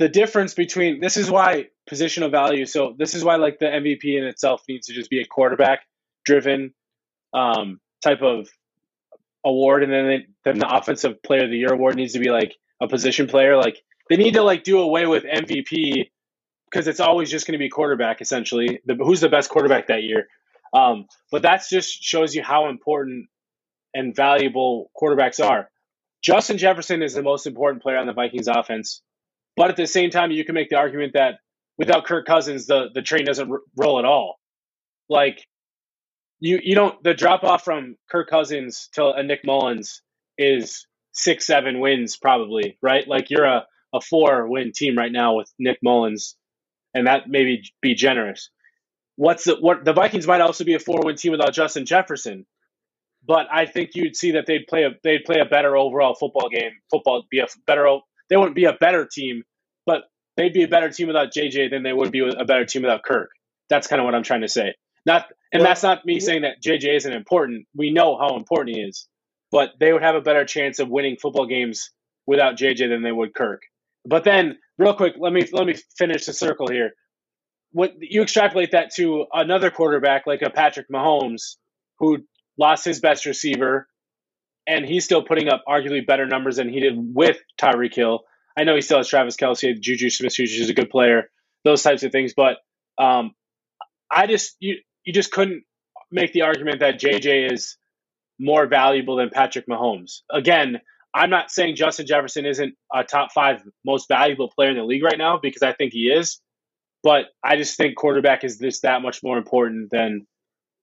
the 0.00 0.08
difference 0.08 0.54
between 0.54 0.98
this 1.00 1.16
is 1.16 1.30
why 1.30 1.68
positional 1.88 2.30
value. 2.30 2.66
So 2.66 2.94
this 2.98 3.14
is 3.14 3.22
why 3.22 3.36
like 3.36 3.58
the 3.60 3.66
MVP 3.66 4.18
in 4.18 4.24
itself 4.24 4.62
needs 4.68 4.88
to 4.88 4.92
just 4.92 5.08
be 5.08 5.20
a 5.20 5.26
quarterback 5.26 5.80
driven 6.24 6.74
um, 7.32 7.80
type 8.02 8.22
of 8.22 8.48
award, 9.44 9.84
and 9.84 9.92
then 9.92 10.26
then 10.44 10.58
the 10.58 10.74
offensive 10.74 11.22
player 11.22 11.44
of 11.44 11.50
the 11.50 11.58
year 11.58 11.72
award 11.72 11.94
needs 11.94 12.14
to 12.14 12.18
be 12.18 12.30
like 12.30 12.56
a 12.80 12.88
position 12.88 13.28
player. 13.28 13.56
Like 13.56 13.76
they 14.08 14.16
need 14.16 14.34
to 14.34 14.42
like 14.42 14.64
do 14.64 14.80
away 14.80 15.06
with 15.06 15.22
MVP 15.22 16.10
because 16.70 16.86
it's 16.86 17.00
always 17.00 17.30
just 17.30 17.46
going 17.46 17.52
to 17.52 17.58
be 17.58 17.68
quarterback 17.68 18.20
essentially. 18.20 18.80
The, 18.86 18.94
who's 18.94 19.20
the 19.20 19.28
best 19.28 19.50
quarterback 19.50 19.88
that 19.88 20.02
year? 20.02 20.26
Um, 20.72 21.06
but 21.32 21.42
that 21.42 21.64
just 21.68 22.02
shows 22.02 22.34
you 22.34 22.42
how 22.42 22.68
important 22.68 23.26
and 23.92 24.14
valuable 24.14 24.90
quarterbacks 25.00 25.44
are. 25.44 25.68
Justin 26.22 26.58
Jefferson 26.58 27.02
is 27.02 27.14
the 27.14 27.22
most 27.22 27.46
important 27.46 27.82
player 27.82 27.96
on 27.96 28.06
the 28.06 28.12
Vikings 28.12 28.46
offense, 28.46 29.02
but 29.56 29.70
at 29.70 29.76
the 29.76 29.86
same 29.86 30.10
time, 30.10 30.30
you 30.30 30.44
can 30.44 30.54
make 30.54 30.68
the 30.68 30.76
argument 30.76 31.14
that 31.14 31.36
without 31.78 32.04
Kirk 32.04 32.26
Cousins, 32.26 32.66
the 32.66 32.88
the 32.94 33.02
train 33.02 33.24
doesn't 33.24 33.50
r- 33.50 33.60
roll 33.76 33.98
at 33.98 34.04
all. 34.04 34.38
Like 35.08 35.44
you 36.38 36.60
you 36.62 36.74
don't 36.74 37.02
the 37.02 37.14
drop 37.14 37.42
off 37.42 37.64
from 37.64 37.96
Kirk 38.10 38.28
Cousins 38.28 38.88
to 38.94 39.06
a 39.10 39.22
Nick 39.22 39.40
Mullens 39.44 40.02
is 40.38 40.86
six 41.12 41.46
seven 41.46 41.80
wins 41.80 42.16
probably 42.16 42.78
right. 42.82 43.08
Like 43.08 43.30
you're 43.30 43.46
a 43.46 43.66
a 43.92 44.00
four 44.00 44.48
win 44.48 44.72
team 44.74 44.96
right 44.96 45.10
now 45.10 45.36
with 45.36 45.50
Nick 45.58 45.78
Mullens, 45.82 46.36
and 46.94 47.06
that 47.06 47.28
maybe 47.28 47.62
be 47.82 47.94
generous. 47.94 48.50
What's 49.16 49.44
the 49.44 49.56
what 49.56 49.84
the 49.84 49.92
Vikings 49.92 50.26
might 50.26 50.40
also 50.40 50.64
be 50.64 50.74
a 50.74 50.78
four 50.78 51.00
win 51.04 51.16
team 51.16 51.32
without 51.32 51.52
Justin 51.52 51.86
Jefferson, 51.86 52.46
but 53.26 53.46
I 53.52 53.66
think 53.66 53.90
you'd 53.94 54.16
see 54.16 54.32
that 54.32 54.46
they'd 54.46 54.66
play 54.68 54.84
a 54.84 54.90
they'd 55.04 55.24
play 55.24 55.40
a 55.40 55.44
better 55.44 55.76
overall 55.76 56.14
football 56.14 56.48
game. 56.48 56.72
Football 56.90 57.24
be 57.30 57.40
a 57.40 57.46
better 57.66 57.98
they 58.30 58.36
wouldn't 58.36 58.56
be 58.56 58.64
a 58.64 58.72
better 58.74 59.06
team, 59.10 59.42
but 59.86 60.04
they'd 60.36 60.52
be 60.52 60.62
a 60.62 60.68
better 60.68 60.90
team 60.90 61.08
without 61.08 61.32
JJ 61.32 61.70
than 61.70 61.82
they 61.82 61.92
would 61.92 62.12
be 62.12 62.20
a 62.20 62.44
better 62.44 62.64
team 62.64 62.82
without 62.82 63.02
Kirk. 63.04 63.30
That's 63.68 63.86
kind 63.86 64.00
of 64.00 64.06
what 64.06 64.14
I'm 64.14 64.22
trying 64.22 64.42
to 64.42 64.48
say. 64.48 64.74
Not 65.06 65.26
and 65.52 65.62
well, 65.62 65.70
that's 65.70 65.82
not 65.82 66.04
me 66.06 66.20
saying 66.20 66.42
that 66.42 66.62
JJ 66.62 66.96
isn't 66.96 67.12
important. 67.12 67.66
We 67.76 67.90
know 67.90 68.16
how 68.18 68.36
important 68.36 68.76
he 68.76 68.82
is, 68.82 69.08
but 69.50 69.72
they 69.80 69.92
would 69.92 70.02
have 70.02 70.14
a 70.14 70.20
better 70.20 70.44
chance 70.44 70.78
of 70.78 70.88
winning 70.88 71.16
football 71.20 71.46
games 71.46 71.90
without 72.26 72.56
JJ 72.56 72.88
than 72.88 73.02
they 73.02 73.12
would 73.12 73.34
Kirk. 73.34 73.62
But 74.06 74.24
then, 74.24 74.58
real 74.80 74.94
quick, 74.94 75.14
let 75.18 75.32
me 75.32 75.46
let 75.52 75.66
me 75.66 75.74
finish 75.96 76.24
the 76.26 76.32
circle 76.32 76.66
here. 76.66 76.92
What 77.72 77.92
you 78.00 78.22
extrapolate 78.22 78.72
that 78.72 78.94
to 78.96 79.26
another 79.32 79.70
quarterback 79.70 80.26
like 80.26 80.42
a 80.42 80.50
Patrick 80.50 80.88
Mahomes, 80.88 81.56
who 81.98 82.18
lost 82.58 82.84
his 82.84 82.98
best 82.98 83.26
receiver, 83.26 83.86
and 84.66 84.84
he's 84.84 85.04
still 85.04 85.22
putting 85.22 85.48
up 85.48 85.62
arguably 85.68 86.04
better 86.04 86.26
numbers 86.26 86.56
than 86.56 86.68
he 86.68 86.80
did 86.80 86.94
with 86.96 87.36
Tyreek 87.60 87.94
Hill. 87.94 88.20
I 88.58 88.64
know 88.64 88.74
he 88.74 88.80
still 88.80 88.96
has 88.96 89.06
Travis 89.06 89.36
Kelce, 89.36 89.78
Juju 89.78 90.10
Smith-Schuster 90.10 90.62
is 90.62 90.70
a 90.70 90.74
good 90.74 90.90
player, 90.90 91.30
those 91.64 91.82
types 91.82 92.02
of 92.02 92.10
things. 92.10 92.32
But 92.34 92.56
um, 92.98 93.34
I 94.10 94.26
just 94.26 94.56
you 94.60 94.76
you 95.04 95.12
just 95.12 95.30
couldn't 95.30 95.62
make 96.10 96.32
the 96.32 96.42
argument 96.42 96.80
that 96.80 96.98
JJ 96.98 97.52
is 97.52 97.76
more 98.38 98.66
valuable 98.66 99.16
than 99.16 99.28
Patrick 99.30 99.66
Mahomes. 99.68 100.22
Again, 100.30 100.80
I'm 101.14 101.30
not 101.30 101.50
saying 101.50 101.76
Justin 101.76 102.06
Jefferson 102.06 102.46
isn't 102.46 102.74
a 102.92 103.02
top 103.04 103.32
five 103.32 103.62
most 103.84 104.08
valuable 104.08 104.48
player 104.48 104.70
in 104.70 104.76
the 104.76 104.84
league 104.84 105.02
right 105.02 105.18
now 105.18 105.38
because 105.42 105.62
I 105.62 105.72
think 105.72 105.92
he 105.92 106.08
is, 106.08 106.40
but 107.02 107.26
I 107.42 107.56
just 107.56 107.76
think 107.76 107.96
quarterback 107.96 108.44
is 108.44 108.58
this 108.58 108.80
that 108.80 109.02
much 109.02 109.22
more 109.22 109.38
important 109.38 109.90
than 109.90 110.26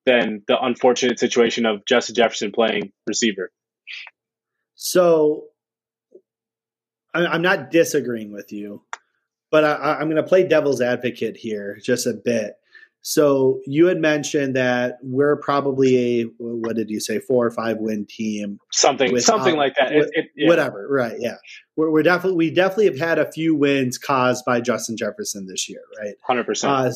than 0.05 0.43
the 0.47 0.57
unfortunate 0.59 1.19
situation 1.19 1.65
of 1.65 1.86
Justin 1.86 2.15
Jefferson 2.15 2.51
playing 2.51 2.91
receiver. 3.07 3.51
So 4.75 5.45
I'm 7.13 7.41
not 7.41 7.71
disagreeing 7.71 8.32
with 8.32 8.51
you, 8.51 8.84
but 9.51 9.63
I, 9.63 10.01
am 10.01 10.09
going 10.09 10.17
to 10.17 10.23
play 10.23 10.47
devil's 10.47 10.82
advocate 10.82 11.38
here 11.38 11.80
just 11.84 12.05
a 12.05 12.13
bit. 12.13 12.53
So 13.10 13.62
you 13.66 13.86
had 13.86 14.01
mentioned 14.01 14.53
that 14.58 14.97
we're 15.01 15.38
probably 15.38 15.95
a 15.95 16.24
what 16.39 16.76
did 16.76 16.89
you 16.89 16.99
say 16.99 17.20
four 17.20 17.45
or 17.45 17.51
five 17.51 17.78
win 17.78 18.05
team, 18.05 18.60
something 18.74 19.14
with, 19.14 19.24
something 19.24 19.55
like 19.55 19.76
that. 19.80 19.93
It, 19.93 20.10
it, 20.12 20.26
yeah. 20.36 20.49
Whatever, 20.49 20.86
right? 20.89 21.16
Yeah, 21.18 21.38
we're, 21.78 21.89
we're, 21.89 22.03
definitely 22.03 22.36
we 22.36 22.51
definitely 22.51 22.88
have 22.88 22.99
had 22.99 23.18
a 23.18 23.32
few 23.32 23.55
wins 23.55 23.97
caused 23.97 24.43
by 24.43 24.60
Justin 24.60 24.97
Jefferson 24.97 25.47
this 25.47 25.70
year, 25.70 25.80
right? 25.97 26.16
Hundred 26.22 26.41
uh, 26.41 26.45
percent. 26.47 26.95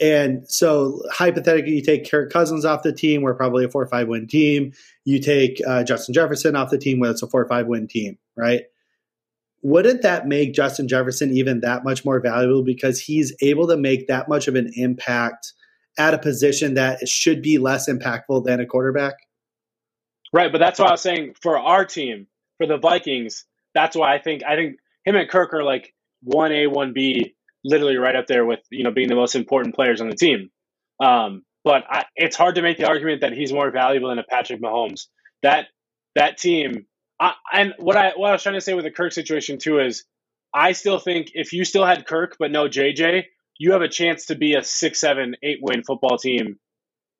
And 0.00 0.48
so 0.48 1.02
hypothetically, 1.12 1.74
you 1.74 1.82
take 1.82 2.10
Kirk 2.10 2.32
Cousins 2.32 2.64
off 2.64 2.82
the 2.82 2.90
team, 2.90 3.20
we're 3.20 3.34
probably 3.34 3.66
a 3.66 3.68
four 3.68 3.82
or 3.82 3.88
five 3.88 4.08
win 4.08 4.26
team. 4.26 4.72
You 5.04 5.20
take 5.20 5.60
uh, 5.68 5.84
Justin 5.84 6.14
Jefferson 6.14 6.56
off 6.56 6.70
the 6.70 6.78
team, 6.78 7.00
where 7.00 7.10
it's 7.10 7.22
a 7.22 7.26
four 7.26 7.42
or 7.42 7.48
five 7.48 7.66
win 7.66 7.86
team, 7.86 8.16
right? 8.34 8.62
Wouldn't 9.66 10.02
that 10.02 10.28
make 10.28 10.54
Justin 10.54 10.86
Jefferson 10.86 11.36
even 11.36 11.58
that 11.62 11.82
much 11.82 12.04
more 12.04 12.20
valuable 12.20 12.62
because 12.62 13.00
he's 13.00 13.34
able 13.42 13.66
to 13.66 13.76
make 13.76 14.06
that 14.06 14.28
much 14.28 14.46
of 14.46 14.54
an 14.54 14.70
impact 14.76 15.54
at 15.98 16.14
a 16.14 16.18
position 16.18 16.74
that 16.74 17.08
should 17.08 17.42
be 17.42 17.58
less 17.58 17.88
impactful 17.88 18.44
than 18.44 18.60
a 18.60 18.66
quarterback? 18.66 19.14
Right, 20.32 20.52
but 20.52 20.58
that's 20.58 20.78
why 20.78 20.86
I 20.86 20.90
was 20.92 21.00
saying 21.00 21.34
for 21.42 21.58
our 21.58 21.84
team, 21.84 22.28
for 22.58 22.68
the 22.68 22.76
Vikings, 22.76 23.44
that's 23.74 23.96
why 23.96 24.14
I 24.14 24.20
think 24.20 24.44
I 24.44 24.54
think 24.54 24.76
him 25.04 25.16
and 25.16 25.28
Kirk 25.28 25.52
are 25.52 25.64
like 25.64 25.92
one 26.22 26.52
A, 26.52 26.68
one 26.68 26.92
B, 26.92 27.34
literally 27.64 27.96
right 27.96 28.14
up 28.14 28.28
there 28.28 28.46
with 28.46 28.60
you 28.70 28.84
know 28.84 28.92
being 28.92 29.08
the 29.08 29.16
most 29.16 29.34
important 29.34 29.74
players 29.74 30.00
on 30.00 30.08
the 30.08 30.14
team. 30.14 30.48
Um, 31.00 31.42
but 31.64 31.82
I, 31.90 32.04
it's 32.14 32.36
hard 32.36 32.54
to 32.54 32.62
make 32.62 32.78
the 32.78 32.86
argument 32.86 33.22
that 33.22 33.32
he's 33.32 33.52
more 33.52 33.72
valuable 33.72 34.10
than 34.10 34.20
a 34.20 34.24
Patrick 34.30 34.62
Mahomes. 34.62 35.06
That 35.42 35.66
that 36.14 36.38
team 36.38 36.86
I, 37.18 37.34
and 37.52 37.74
what 37.78 37.96
I 37.96 38.12
what 38.16 38.30
I 38.30 38.32
was 38.32 38.42
trying 38.42 38.56
to 38.56 38.60
say 38.60 38.74
with 38.74 38.84
the 38.84 38.90
Kirk 38.90 39.12
situation 39.12 39.58
too 39.58 39.80
is, 39.80 40.04
I 40.54 40.72
still 40.72 40.98
think 40.98 41.32
if 41.34 41.52
you 41.52 41.64
still 41.64 41.86
had 41.86 42.06
Kirk 42.06 42.36
but 42.38 42.50
no 42.50 42.68
JJ, 42.68 43.24
you 43.58 43.72
have 43.72 43.82
a 43.82 43.88
chance 43.88 44.26
to 44.26 44.34
be 44.34 44.54
a 44.54 44.62
six, 44.62 45.00
seven, 45.00 45.36
eight 45.42 45.58
win 45.62 45.82
football 45.84 46.18
team 46.18 46.58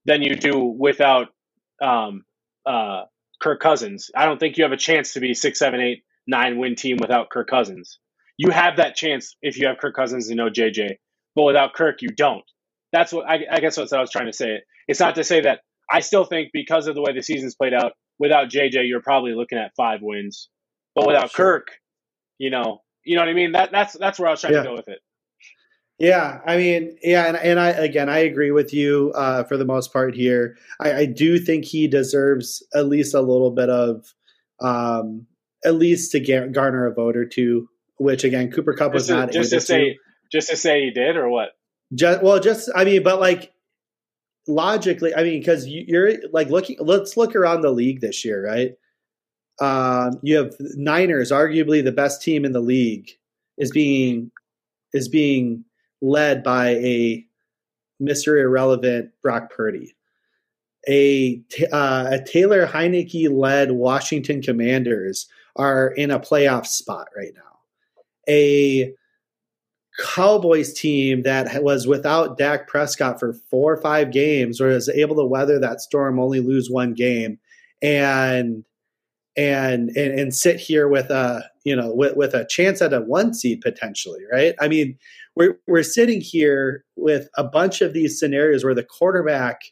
than 0.04 0.22
you 0.22 0.36
do 0.36 0.58
without 0.78 1.28
um, 1.82 2.24
uh, 2.66 3.02
Kirk 3.40 3.60
Cousins. 3.60 4.10
I 4.16 4.26
don't 4.26 4.38
think 4.38 4.58
you 4.58 4.64
have 4.64 4.72
a 4.72 4.76
chance 4.78 5.14
to 5.14 5.20
be 5.20 5.34
six, 5.34 5.58
seven, 5.58 5.80
eight, 5.80 6.04
nine 6.26 6.58
win 6.58 6.76
team 6.76 6.98
without 7.00 7.30
Kirk 7.30 7.48
Cousins. 7.48 7.98
You 8.36 8.50
have 8.50 8.78
that 8.78 8.96
chance 8.96 9.36
if 9.42 9.58
you 9.58 9.68
have 9.68 9.78
Kirk 9.78 9.96
Cousins 9.96 10.28
and 10.28 10.36
no 10.36 10.50
JJ, 10.50 10.96
but 11.34 11.44
without 11.44 11.74
Kirk, 11.74 12.02
you 12.02 12.08
don't. 12.08 12.44
That's 12.92 13.12
what 13.12 13.28
I, 13.28 13.40
I 13.50 13.60
guess 13.60 13.76
what 13.76 13.92
I 13.92 14.00
was 14.00 14.10
trying 14.10 14.26
to 14.26 14.32
say. 14.32 14.60
It's 14.88 15.00
not 15.00 15.16
to 15.16 15.24
say 15.24 15.42
that 15.42 15.60
I 15.90 16.00
still 16.00 16.24
think 16.24 16.50
because 16.52 16.86
of 16.86 16.94
the 16.94 17.02
way 17.02 17.12
the 17.14 17.22
season's 17.22 17.54
played 17.54 17.74
out, 17.74 17.92
without 18.18 18.48
JJ, 18.48 18.88
you're 18.88 19.02
probably 19.02 19.34
looking 19.34 19.58
at 19.58 19.74
five 19.76 20.00
wins. 20.02 20.48
But 20.94 21.06
without 21.06 21.30
sure. 21.30 21.58
Kirk, 21.58 21.68
you 22.38 22.50
know, 22.50 22.82
you 23.04 23.16
know 23.16 23.22
what 23.22 23.28
I 23.28 23.34
mean. 23.34 23.52
That 23.52 23.70
that's 23.70 23.92
that's 23.94 24.18
where 24.18 24.28
I 24.28 24.30
was 24.32 24.40
trying 24.40 24.54
yeah. 24.54 24.62
to 24.62 24.68
go 24.68 24.74
with 24.74 24.88
it. 24.88 25.00
Yeah, 25.98 26.40
I 26.46 26.58
mean, 26.58 26.98
yeah, 27.02 27.26
and, 27.26 27.36
and 27.36 27.58
I 27.58 27.68
again, 27.68 28.10
I 28.10 28.18
agree 28.18 28.50
with 28.50 28.74
you 28.74 29.12
uh, 29.14 29.44
for 29.44 29.56
the 29.56 29.64
most 29.64 29.92
part 29.92 30.14
here. 30.14 30.56
I, 30.78 30.92
I, 30.92 31.06
do 31.06 31.38
think 31.38 31.64
he 31.64 31.88
deserves 31.88 32.62
at 32.74 32.86
least 32.86 33.14
a 33.14 33.22
little 33.22 33.50
bit 33.50 33.70
of, 33.70 34.04
um, 34.60 35.26
at 35.64 35.76
least 35.76 36.12
to 36.12 36.20
gar- 36.20 36.48
garner 36.48 36.86
a 36.86 36.92
vote 36.92 37.16
or 37.16 37.24
two. 37.24 37.68
Which 37.98 38.24
again, 38.24 38.52
Cooper 38.52 38.74
Kupp 38.74 38.92
was 38.92 39.06
just 39.06 39.16
not 39.16 39.32
just 39.32 39.50
to 39.52 39.60
say, 39.60 39.92
to. 39.92 39.94
just 40.30 40.50
to 40.50 40.56
say 40.56 40.84
he 40.84 40.90
did 40.90 41.16
or 41.16 41.30
what? 41.30 41.50
Just 41.94 42.22
well, 42.22 42.40
just 42.40 42.68
I 42.74 42.84
mean, 42.84 43.02
but 43.02 43.18
like 43.18 43.52
logically, 44.48 45.14
I 45.14 45.22
mean, 45.22 45.40
because 45.40 45.66
you're 45.66 46.14
like 46.32 46.48
looking. 46.48 46.76
Let's 46.80 47.16
look 47.16 47.34
around 47.34 47.62
the 47.62 47.70
league 47.70 48.00
this 48.00 48.24
year, 48.24 48.44
right? 48.44 48.74
Um, 49.60 50.18
you 50.22 50.36
have 50.36 50.54
Niners, 50.76 51.32
arguably 51.32 51.82
the 51.82 51.92
best 51.92 52.22
team 52.22 52.44
in 52.44 52.52
the 52.52 52.60
league, 52.60 53.10
is 53.56 53.70
being 53.70 54.30
is 54.92 55.08
being 55.08 55.64
led 56.02 56.42
by 56.42 56.70
a 56.70 57.26
Mister 57.98 58.36
Irrelevant 58.38 59.10
Brock 59.22 59.50
Purdy. 59.50 59.94
A, 60.88 61.42
uh, 61.72 62.10
a 62.12 62.24
Taylor 62.24 62.64
Heinicke 62.64 63.28
led 63.28 63.72
Washington 63.72 64.40
Commanders 64.40 65.26
are 65.56 65.88
in 65.88 66.12
a 66.12 66.20
playoff 66.20 66.66
spot 66.66 67.08
right 67.16 67.32
now. 67.34 67.58
A 68.28 68.94
Cowboys 69.98 70.72
team 70.72 71.22
that 71.22 71.62
was 71.62 71.86
without 71.86 72.36
Dak 72.36 72.68
Prescott 72.68 73.18
for 73.18 73.32
four 73.32 73.72
or 73.72 73.80
five 73.80 74.12
games, 74.12 74.60
or 74.60 74.68
was 74.68 74.88
able 74.88 75.16
to 75.16 75.24
weather 75.24 75.58
that 75.58 75.80
storm, 75.80 76.18
only 76.18 76.40
lose 76.40 76.70
one 76.70 76.92
game, 76.94 77.38
and 77.82 78.64
and 79.36 79.90
and, 79.96 80.18
and 80.18 80.34
sit 80.34 80.58
here 80.58 80.88
with 80.88 81.10
a 81.10 81.44
you 81.64 81.74
know 81.76 81.94
with, 81.94 82.16
with 82.16 82.34
a 82.34 82.46
chance 82.46 82.82
at 82.82 82.92
a 82.92 83.00
one 83.00 83.34
seed 83.34 83.60
potentially, 83.60 84.20
right? 84.32 84.54
I 84.60 84.68
mean, 84.68 84.98
we're 85.34 85.58
we're 85.66 85.82
sitting 85.82 86.20
here 86.20 86.84
with 86.96 87.28
a 87.36 87.44
bunch 87.44 87.80
of 87.80 87.92
these 87.92 88.18
scenarios 88.18 88.64
where 88.64 88.74
the 88.74 88.84
quarterback 88.84 89.62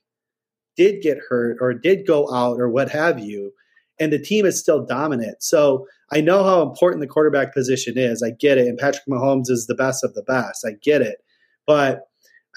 did 0.76 1.02
get 1.02 1.18
hurt 1.28 1.58
or 1.60 1.72
did 1.72 2.06
go 2.06 2.32
out 2.34 2.60
or 2.60 2.68
what 2.68 2.90
have 2.90 3.18
you, 3.18 3.52
and 3.98 4.12
the 4.12 4.18
team 4.18 4.44
is 4.46 4.58
still 4.58 4.84
dominant. 4.84 5.42
So 5.42 5.86
I 6.12 6.20
know 6.20 6.44
how 6.44 6.62
important 6.62 7.00
the 7.00 7.06
quarterback 7.06 7.54
position 7.54 7.94
is. 7.96 8.22
I 8.22 8.30
get 8.30 8.58
it. 8.58 8.66
And 8.66 8.78
Patrick 8.78 9.06
Mahomes 9.08 9.50
is 9.50 9.66
the 9.66 9.74
best 9.74 10.04
of 10.04 10.14
the 10.14 10.22
best. 10.22 10.64
I 10.66 10.72
get 10.82 11.02
it. 11.02 11.18
But 11.66 12.02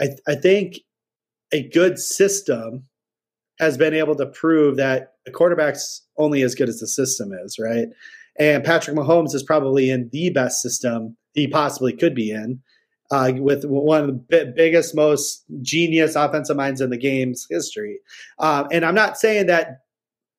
I, 0.02 0.10
I 0.28 0.36
think 0.36 0.80
a 1.52 1.68
good 1.70 1.98
system 2.00 2.88
has 3.60 3.78
been 3.78 3.94
able 3.94 4.16
to 4.16 4.26
prove 4.26 4.78
that 4.78 5.14
the 5.26 5.32
quarterback's 5.32 6.04
only 6.18 6.42
as 6.44 6.56
good 6.56 6.70
as 6.70 6.80
the 6.80 6.88
system 6.88 7.32
is, 7.34 7.58
right? 7.60 7.88
And 8.40 8.64
Patrick 8.64 8.96
Mahomes 8.96 9.34
is 9.34 9.44
probably 9.44 9.90
in 9.90 10.10
the 10.12 10.30
best 10.30 10.62
system 10.62 11.18
he 11.34 11.48
possibly 11.48 11.94
could 11.94 12.14
be 12.14 12.32
in, 12.32 12.62
uh, 13.12 13.32
with 13.38 13.64
one 13.66 14.04
of 14.04 14.28
the 14.30 14.54
biggest, 14.56 14.96
most 14.96 15.44
genius 15.62 16.16
offensive 16.16 16.58
minds 16.58 16.82
in 16.82 16.90
the 16.90 16.98
game's 16.98 17.48
history. 17.50 18.00
Um, 18.40 18.68
and 18.72 18.86
I'm 18.86 18.96
not 18.96 19.18
saying 19.18 19.48
that 19.48 19.80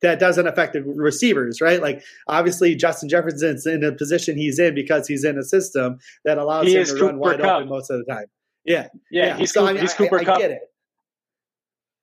that 0.03 0.18
doesn't 0.20 0.46
affect 0.46 0.72
the 0.74 0.82
receivers, 0.82 1.61
right? 1.61 1.80
Like 1.82 2.03
obviously 2.28 2.74
Justin 2.74 3.09
Jefferson's 3.09 3.66
in 3.66 3.82
a 3.84 3.92
position 3.92 4.36
he's 4.36 4.59
in 4.59 4.74
because 4.74 5.07
he's 5.09 5.24
in 5.24 5.38
a 5.38 5.42
system 5.42 5.99
that 6.24 6.38
allows 6.38 6.66
he 6.66 6.76
him 6.76 6.84
to 6.84 6.92
Cooper 6.92 7.07
run 7.07 7.18
wide 7.18 7.40
Kupp. 7.40 7.57
open 7.57 7.68
most 7.68 7.90
of 7.90 7.99
the 7.99 8.05
time. 8.12 8.26
Yeah, 8.64 8.88
yeah, 9.11 9.26
yeah. 9.26 9.36
he's, 9.38 9.53
so, 9.53 9.66
I 9.66 9.72
mean, 9.72 9.80
he's 9.80 9.94
Cooper 9.94 10.18
I, 10.20 10.24
I, 10.24 10.34
I 10.34 10.38
get 10.38 10.51
it. 10.51 10.61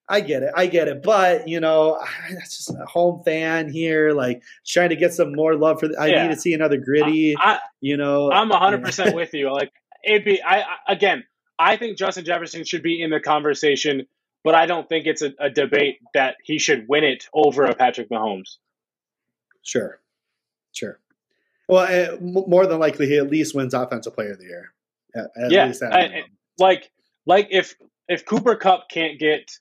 I 0.07 0.21
get 0.21 0.43
it. 0.43 0.51
I 0.55 0.67
get 0.67 0.87
it. 0.87 1.01
But, 1.03 1.47
you 1.47 1.59
know, 1.59 1.99
that's 2.31 2.57
just 2.57 2.69
a 2.71 2.85
home 2.85 3.23
fan 3.23 3.71
here, 3.71 4.11
like 4.11 4.43
trying 4.65 4.89
to 4.89 4.95
get 4.95 5.13
some 5.13 5.33
more 5.33 5.55
love 5.55 5.79
for 5.79 5.87
the, 5.87 5.99
I 5.99 6.07
Yeah. 6.07 6.27
need 6.27 6.35
to 6.35 6.39
see 6.39 6.53
another 6.53 6.77
gritty, 6.77 7.35
I, 7.37 7.59
you 7.81 7.97
know. 7.97 8.31
I'm 8.31 8.49
100 8.49 8.83
percent 8.83 9.15
with 9.15 9.33
you. 9.33 9.51
Like 9.51 9.71
it'd 10.03 10.25
be. 10.25 10.41
I, 10.43 10.61
I 10.61 10.65
again. 10.89 11.23
I 11.57 11.77
think 11.77 11.97
Justin 11.97 12.25
Jefferson 12.25 12.65
should 12.65 12.83
be 12.83 13.01
in 13.01 13.09
the 13.11 13.19
conversation, 13.21 14.05
but 14.45 14.55
I 14.55 14.67
don't 14.67 14.87
think 14.87 15.07
it's 15.07 15.21
a, 15.23 15.33
a 15.39 15.49
debate 15.49 15.97
that 16.13 16.37
he 16.43 16.59
should 16.59 16.87
win 16.87 17.03
it 17.03 17.27
over 17.33 17.65
a 17.65 17.75
Patrick 17.75 18.09
Mahomes. 18.09 18.57
Sure. 19.63 19.99
Sure. 20.71 20.99
Well, 21.67 22.13
uh, 22.13 22.17
more 22.21 22.67
than 22.67 22.79
likely, 22.79 23.07
he 23.07 23.17
at 23.17 23.29
least 23.29 23.55
wins 23.55 23.73
Offensive 23.73 24.13
Player 24.13 24.33
of 24.33 24.37
the 24.39 24.45
Year. 24.45 24.71
At, 25.15 25.25
at 25.35 25.51
Yeah, 25.51 25.65
least 25.65 25.81
I- 25.83 26.23
Like, 26.59 26.91
like 27.25 27.47
if 27.51 27.75
if 28.07 28.23
Cooper 28.23 28.55
Kupp 28.55 28.87
can't 28.87 29.17
get 29.19 29.51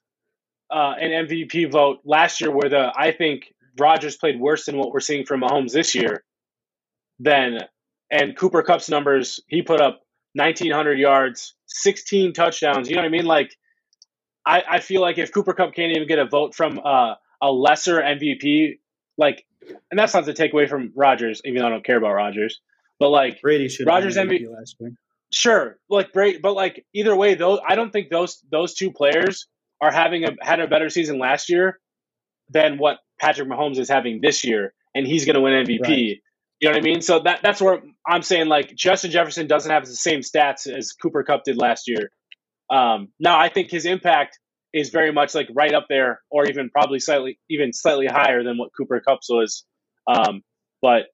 uh, 0.70 0.94
an 1.00 1.26
MVP 1.26 1.72
vote 1.72 2.00
last 2.04 2.40
year, 2.42 2.50
where 2.50 2.68
the 2.68 2.92
I 2.94 3.10
think 3.12 3.54
Rodgers 3.78 4.16
played 4.16 4.38
worse 4.38 4.66
than 4.66 4.76
what 4.76 4.92
we're 4.92 5.00
seeing 5.00 5.24
from 5.24 5.40
Mahomes 5.40 5.72
this 5.72 5.94
year, 5.94 6.22
then 7.18 7.60
and 8.10 8.36
Cooper 8.36 8.62
Kupp's 8.62 8.90
numbers, 8.90 9.40
he 9.48 9.62
put 9.62 9.80
up 9.80 10.02
1,900 10.34 10.98
yards, 10.98 11.54
16 11.66 12.34
touchdowns. 12.34 12.88
You 12.90 12.96
know 12.96 13.02
what 13.02 13.06
I 13.06 13.10
mean? 13.10 13.24
Like, 13.24 13.56
I, 14.46 14.62
I 14.68 14.80
feel 14.80 15.00
like 15.00 15.18
if 15.18 15.32
Cooper 15.32 15.54
Kupp 15.54 15.74
can't 15.74 15.92
even 15.92 16.06
get 16.06 16.18
a 16.18 16.26
vote 16.26 16.54
from 16.54 16.80
uh, 16.84 17.14
a 17.40 17.50
lesser 17.50 18.00
MVP, 18.00 18.78
like, 19.16 19.44
and 19.90 19.98
that's 19.98 20.14
not 20.14 20.26
to 20.26 20.34
take 20.34 20.52
away 20.52 20.66
from 20.66 20.92
Rodgers, 20.94 21.40
even 21.44 21.60
though 21.60 21.66
I 21.66 21.70
don't 21.70 21.84
care 21.84 21.96
about 21.96 22.12
Rodgers, 22.12 22.60
but 22.98 23.08
like, 23.08 23.40
Brady 23.40 23.68
should 23.68 23.86
been 23.86 23.94
MVP 23.94 24.42
MVP 24.42 24.52
last 24.52 24.76
year. 24.80 24.92
sure, 25.32 25.78
like 25.88 26.12
Brady, 26.12 26.38
but 26.38 26.54
like 26.54 26.84
either 26.92 27.16
way, 27.16 27.34
those 27.34 27.60
I 27.66 27.74
don't 27.74 27.90
think 27.90 28.10
those 28.10 28.40
those 28.50 28.74
two 28.74 28.92
players 28.92 29.46
are 29.80 29.90
having 29.90 30.24
a 30.24 30.32
had 30.40 30.60
a 30.60 30.68
better 30.68 30.90
season 30.90 31.18
last 31.18 31.48
year 31.48 31.80
than 32.50 32.76
what 32.78 32.98
Patrick 33.20 33.48
Mahomes 33.48 33.78
is 33.78 33.88
having 33.88 34.20
this 34.20 34.44
year, 34.44 34.74
and 34.94 35.06
he's 35.06 35.24
going 35.24 35.34
to 35.34 35.40
win 35.40 35.52
MVP. 35.66 35.80
Right. 35.82 36.20
You 36.60 36.68
know 36.68 36.76
what 36.76 36.82
I 36.82 36.84
mean? 36.84 37.00
So 37.00 37.20
that 37.20 37.40
that's 37.42 37.60
where 37.60 37.82
I'm 38.06 38.22
saying 38.22 38.48
like 38.48 38.74
Justin 38.74 39.10
Jefferson 39.10 39.46
doesn't 39.46 39.70
have 39.70 39.86
the 39.86 39.94
same 39.94 40.20
stats 40.20 40.66
as 40.66 40.92
Cooper 40.92 41.22
Kupp 41.22 41.44
did 41.44 41.56
last 41.56 41.88
year. 41.88 42.10
Um, 42.70 43.08
now 43.20 43.38
I 43.38 43.48
think 43.48 43.70
his 43.70 43.86
impact 43.86 44.38
is 44.72 44.90
very 44.90 45.12
much 45.12 45.34
like 45.34 45.48
right 45.54 45.72
up 45.74 45.86
there, 45.88 46.20
or 46.30 46.46
even 46.46 46.70
probably 46.70 46.98
slightly 46.98 47.38
even 47.50 47.72
slightly 47.72 48.06
higher 48.06 48.42
than 48.42 48.58
what 48.58 48.70
Cooper 48.76 49.00
Kupp's 49.00 49.28
was. 49.30 49.64
Um, 50.06 50.42
but 50.82 51.04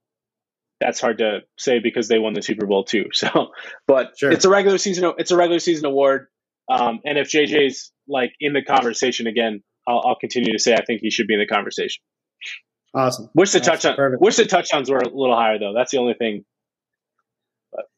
that's 0.81 1.01
hard 1.01 1.19
to 1.19 1.41
say 1.59 1.79
because 1.79 2.09
they 2.09 2.19
won 2.19 2.33
the 2.33 2.43
Super 2.43 2.67
Bowl 2.67 2.85
too. 2.85 3.07
So, 3.13 3.49
but 3.87 4.13
Sure. 4.17 4.31
it's 4.33 4.45
a 4.45 4.51
regular 4.51 4.79
season. 4.79 5.13
It's 5.19 5.31
a 5.31 5.37
regular 5.37 5.59
season 5.59 5.85
award. 5.87 6.27
Um, 6.71 7.01
and 7.05 7.19
if 7.19 7.29
JJ's 7.29 7.93
like 8.09 8.33
in 8.41 8.53
the 8.55 8.63
conversation 8.63 9.27
again, 9.27 9.63
I'll, 9.87 10.03
I'll 10.07 10.17
continue 10.19 10.53
to 10.53 10.59
say 10.59 10.75
I 10.75 10.85
think 10.85 11.01
he 11.03 11.11
should 11.11 11.27
be 11.27 11.35
in 11.35 11.41
the 11.41 11.47
conversation. 11.47 12.03
Awesome. 12.95 13.29
Wish 13.35 13.53
the 13.53 13.61
touchdown. 13.61 13.95
Perfect. 13.97 14.23
Wish 14.23 14.37
the 14.37 14.47
touchdowns 14.47 14.91
were 14.91 14.99
a 14.99 15.05
little 15.09 15.37
higher 15.37 15.59
though. 15.59 15.75
That's 15.77 15.91
the 15.91 15.99
only 15.99 16.15
thing. 16.15 16.45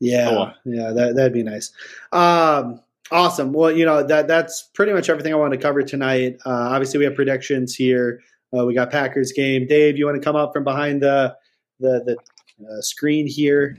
Yeah, 0.01 0.29
Oh, 0.31 0.35
well. 0.35 0.55
yeah, 0.65 0.93
that 0.93 1.15
that'd 1.17 1.33
be 1.33 1.43
nice. 1.45 1.73
Um, 2.13 2.81
awesome. 3.11 3.53
Well, 3.53 3.73
you 3.73 3.85
know 3.85 4.03
that 4.03 4.29
that's 4.29 4.71
pretty 4.75 4.93
much 4.93 5.09
everything 5.09 5.33
I 5.33 5.37
want 5.37 5.53
to 5.53 5.59
cover 5.59 5.83
tonight. 5.83 6.39
Uh, 6.45 6.51
obviously, 6.71 6.99
we 6.99 7.05
have 7.05 7.15
predictions 7.15 7.75
here. 7.75 8.21
Uh, 8.57 8.65
we 8.67 8.75
got 8.75 8.91
Packers 8.91 9.33
game. 9.33 9.67
Dave, 9.67 9.97
you 9.97 10.07
want 10.07 10.21
to 10.21 10.25
come 10.25 10.37
up 10.37 10.53
from 10.53 10.65
behind 10.65 11.03
the 11.03 11.37
the 11.81 12.03
the 12.05 12.17
uh, 12.67 12.81
screen 12.81 13.27
here, 13.27 13.77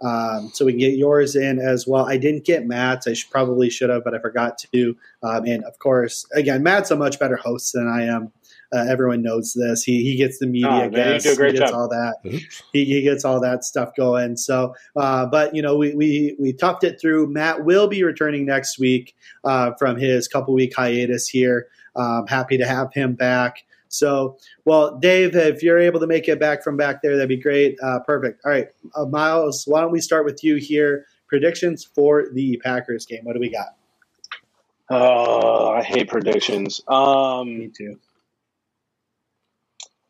um, 0.00 0.50
so 0.52 0.64
we 0.64 0.72
can 0.72 0.78
get 0.78 0.96
yours 0.96 1.36
in 1.36 1.58
as 1.58 1.86
well. 1.86 2.06
I 2.08 2.16
didn't 2.16 2.44
get 2.44 2.66
Matt's. 2.66 3.06
I 3.06 3.12
should, 3.12 3.30
probably 3.30 3.70
should 3.70 3.90
have, 3.90 4.04
but 4.04 4.14
I 4.14 4.18
forgot 4.18 4.58
to. 4.72 4.96
Um, 5.22 5.44
and 5.46 5.64
of 5.64 5.78
course, 5.78 6.26
again, 6.34 6.62
Matt's 6.62 6.90
a 6.90 6.96
much 6.96 7.18
better 7.18 7.36
host 7.36 7.72
than 7.72 7.88
I 7.88 8.04
am. 8.04 8.32
Uh, 8.72 8.86
everyone 8.88 9.22
knows 9.22 9.52
this. 9.52 9.82
He 9.82 10.02
he 10.02 10.16
gets 10.16 10.38
the 10.38 10.46
media 10.46 10.68
Oh, 10.70 10.80
man, 10.82 10.90
guests. 10.92 11.26
do 11.28 11.32
a 11.34 11.36
great 11.36 11.52
he 11.52 11.58
gets 11.58 11.70
job. 11.70 11.78
all 11.80 11.88
that 11.88 12.16
Oops. 12.26 12.62
he, 12.72 12.84
he 12.86 13.02
gets 13.02 13.24
all 13.24 13.40
that 13.40 13.64
stuff 13.64 13.90
going. 13.96 14.36
So, 14.36 14.74
uh, 14.96 15.26
but 15.26 15.54
you 15.54 15.60
know, 15.62 15.76
we 15.76 15.94
we 15.94 16.36
we 16.38 16.52
toughed 16.54 16.82
it 16.84 17.00
through. 17.00 17.26
Matt 17.28 17.64
will 17.64 17.86
be 17.88 18.02
returning 18.02 18.46
next 18.46 18.78
week 18.78 19.14
uh, 19.44 19.72
from 19.78 19.96
his 19.96 20.26
couple 20.28 20.54
week 20.54 20.74
hiatus 20.74 21.28
here. 21.28 21.66
Um, 21.96 22.26
happy 22.26 22.56
to 22.58 22.64
have 22.66 22.92
him 22.94 23.14
back. 23.14 23.64
So, 23.88 24.38
well, 24.64 24.96
Dave, 24.98 25.36
if 25.36 25.62
you're 25.62 25.78
able 25.78 26.00
to 26.00 26.06
make 26.06 26.26
it 26.26 26.40
back 26.40 26.64
from 26.64 26.78
back 26.78 27.02
there, 27.02 27.14
that'd 27.16 27.28
be 27.28 27.36
great. 27.36 27.76
Uh, 27.82 28.00
perfect. 28.00 28.40
All 28.46 28.50
right, 28.50 28.68
uh, 28.94 29.04
Myles, 29.04 29.64
why 29.66 29.82
don't 29.82 29.92
we 29.92 30.00
start 30.00 30.24
with 30.24 30.42
you 30.42 30.56
here? 30.56 31.04
Predictions 31.28 31.84
for 31.84 32.24
the 32.32 32.58
Packers 32.64 33.04
game. 33.04 33.20
What 33.24 33.34
do 33.34 33.40
we 33.40 33.50
got? 33.50 33.76
Oh, 34.90 35.70
I 35.70 35.82
hate 35.82 36.08
predictions. 36.08 36.80
Um, 36.88 37.58
Me 37.58 37.68
too. 37.68 37.98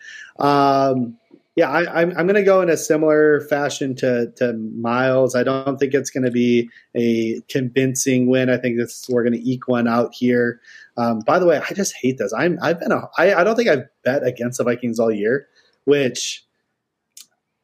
Um, 0.42 1.18
yeah, 1.58 1.70
I, 1.70 2.02
I'm, 2.02 2.10
I'm 2.10 2.26
going 2.26 2.34
to 2.34 2.44
go 2.44 2.60
in 2.60 2.70
a 2.70 2.76
similar 2.76 3.40
fashion 3.40 3.96
to, 3.96 4.30
to 4.36 4.52
Myles. 4.52 5.34
I 5.34 5.42
don't 5.42 5.76
think 5.76 5.92
it's 5.92 6.10
going 6.10 6.22
to 6.22 6.30
be 6.30 6.70
a 6.94 7.40
convincing 7.48 8.28
win. 8.28 8.48
I 8.48 8.58
think 8.58 8.78
this 8.78 9.08
we're 9.08 9.24
going 9.24 9.32
to 9.32 9.42
eke 9.42 9.66
one 9.66 9.88
out 9.88 10.14
here. 10.14 10.60
Um, 10.96 11.18
by 11.26 11.40
the 11.40 11.46
way, 11.46 11.58
I 11.58 11.74
just 11.74 11.96
hate 11.96 12.18
this. 12.18 12.32
I'm 12.32 12.58
I've 12.62 12.78
been 12.78 12.92
a 12.92 13.08
I, 13.18 13.34
I 13.34 13.44
don't 13.44 13.56
think 13.56 13.68
I've 13.68 13.86
bet 14.04 14.24
against 14.24 14.58
the 14.58 14.64
Vikings 14.64 15.00
all 15.00 15.10
year, 15.10 15.48
which 15.84 16.44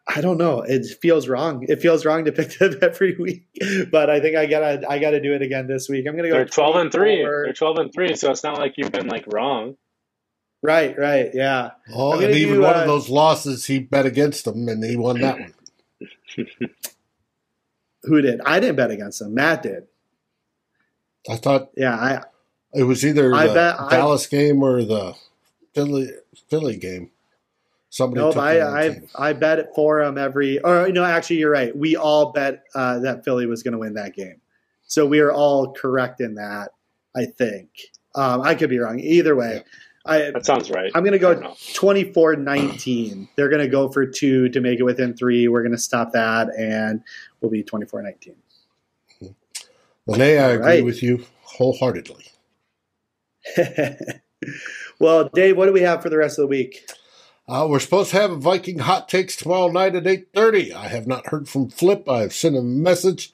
I 0.07 0.21
don't 0.21 0.39
know. 0.39 0.61
It 0.61 0.87
feels 1.01 1.29
wrong. 1.29 1.65
It 1.69 1.81
feels 1.81 2.05
wrong 2.05 2.25
to 2.25 2.33
pick 2.33 2.51
them 2.59 2.77
every 2.83 3.17
week, 3.17 3.47
but 3.91 4.11
I 4.11 4.21
think 4.21 4.37
I 4.37 4.47
gotta 4.47 4.83
I 4.89 4.99
gotta 4.99 5.21
do 5.21 5.35
it 5.35 5.43
again 5.43 5.67
this 5.67 5.89
week. 5.89 6.07
I'm 6.09 6.17
gonna 6.17 6.29
go. 6.29 6.35
They're 6.35 6.45
12 6.47 6.77
and 6.77 6.93
3. 6.93 7.23
They're 7.23 7.53
12 7.53 7.79
and 7.79 7.93
3, 7.93 8.17
so 8.17 8.31
it's 8.31 8.43
not 8.43 8.59
like 8.59 8.75
you've 8.77 8.93
been 8.93 9.07
like 9.07 9.25
wrong. 9.33 9.77
Right, 10.65 10.99
right, 10.99 11.29
yeah. 11.35 11.73
Oh, 11.93 12.19
and 12.19 12.35
even 12.35 12.55
do, 12.55 12.61
one 12.63 12.75
uh, 12.75 12.81
of 12.81 12.87
those 12.87 13.11
losses, 13.11 13.67
he 13.67 13.81
bet 13.81 14.07
against 14.07 14.47
them, 14.47 14.67
and 14.67 14.83
he 14.83 14.97
won 14.97 15.21
that 15.21 15.39
one. 15.39 15.53
Who 18.05 18.23
did? 18.23 18.41
I 18.47 18.61
didn't 18.61 18.77
bet 18.77 18.91
against 18.91 19.19
them. 19.19 19.35
Matt 19.35 19.63
did. 19.63 19.87
I 21.29 21.37
thought 21.37 21.69
Yeah, 21.77 21.95
I 21.95 22.23
it 22.73 22.85
was 22.85 23.05
either 23.05 23.35
I 23.35 23.47
the 23.47 23.53
bet 23.53 23.77
I- 23.79 23.91
Dallas 23.91 24.27
game 24.27 24.63
or 24.63 24.83
the 24.83 25.15
Philly 25.75 26.09
Philly 26.49 26.79
game. 26.79 27.11
Somebody 27.91 28.23
no, 28.23 28.33
I 28.33 28.87
I. 28.87 29.03
I 29.17 29.33
bet 29.35 29.59
it 29.59 29.69
for 29.75 30.01
him 30.01 30.17
every. 30.17 30.61
Or 30.61 30.89
no, 30.89 31.05
actually, 31.05 31.37
you're 31.41 31.51
right. 31.51 31.77
We 31.77 31.95
all 31.95 32.33
bet 32.33 32.65
uh, 32.75 33.01
that 33.01 33.23
Philly 33.23 33.45
was 33.45 33.63
going 33.63 33.73
to 33.73 33.79
win 33.79 33.93
that 33.95 34.17
game, 34.17 34.41
so 34.87 35.05
we 35.05 35.21
are 35.21 35.31
all 35.31 35.75
correct 35.75 36.23
in 36.23 36.37
that. 36.37 36.71
I 37.15 37.27
think. 37.27 37.69
Um, 38.15 38.41
I 38.41 38.55
could 38.55 38.71
be 38.71 38.79
wrong. 38.79 38.99
Either 38.99 39.37
way, 39.37 39.63
I 40.07 40.31
That 40.31 40.45
sounds 40.45 40.71
right. 40.71 40.91
I'm 40.95 41.03
going 41.03 41.13
to 41.13 41.19
go 41.19 41.35
don't 41.35 41.75
24 41.75 42.37
19. 42.37 43.29
They're 43.37 43.49
going 43.49 43.63
to 43.63 43.69
go 43.69 43.89
for 43.89 44.07
two 44.07 44.49
to 44.51 44.61
make 44.61 44.79
it 44.79 44.83
within 44.83 45.17
three. 45.17 45.49
We're 45.49 45.63
going 45.63 45.73
to 45.73 45.79
stop 45.79 46.13
that, 46.13 46.49
and 46.59 47.03
we'll 47.41 47.51
be 47.51 47.63
24 47.63 48.03
19. 48.03 48.35
Lene, 50.07 50.21
I 50.21 50.51
agree 50.51 50.67
right. 50.67 50.85
with 50.85 51.03
you 51.03 51.25
wholeheartedly. 51.43 52.27
well, 54.99 55.31
Dave, 55.33 55.57
what 55.57 55.67
do 55.67 55.73
we 55.73 55.81
have 55.81 56.03
for 56.03 56.11
the 56.11 56.19
rest 56.19 56.39
of 56.39 56.43
the 56.43 56.49
week? 56.49 56.87
Uh, 57.49 57.67
we're 57.69 57.81
supposed 57.81 58.11
to 58.11 58.17
have 58.17 58.31
a 58.31 58.37
Viking 58.37 58.81
hot 58.81 59.09
takes 59.09 59.37
tomorrow 59.37 59.69
night 59.69 59.95
at 59.95 60.07
eight 60.07 60.29
thirty. 60.35 60.73
I 60.73 60.89
have 60.89 61.07
not 61.07 61.29
heard 61.29 61.49
from 61.49 61.71
Flip. 61.71 62.09
I've 62.09 62.35
sent 62.35 62.57
him 62.57 62.65
a 62.65 62.83
message. 62.83 63.33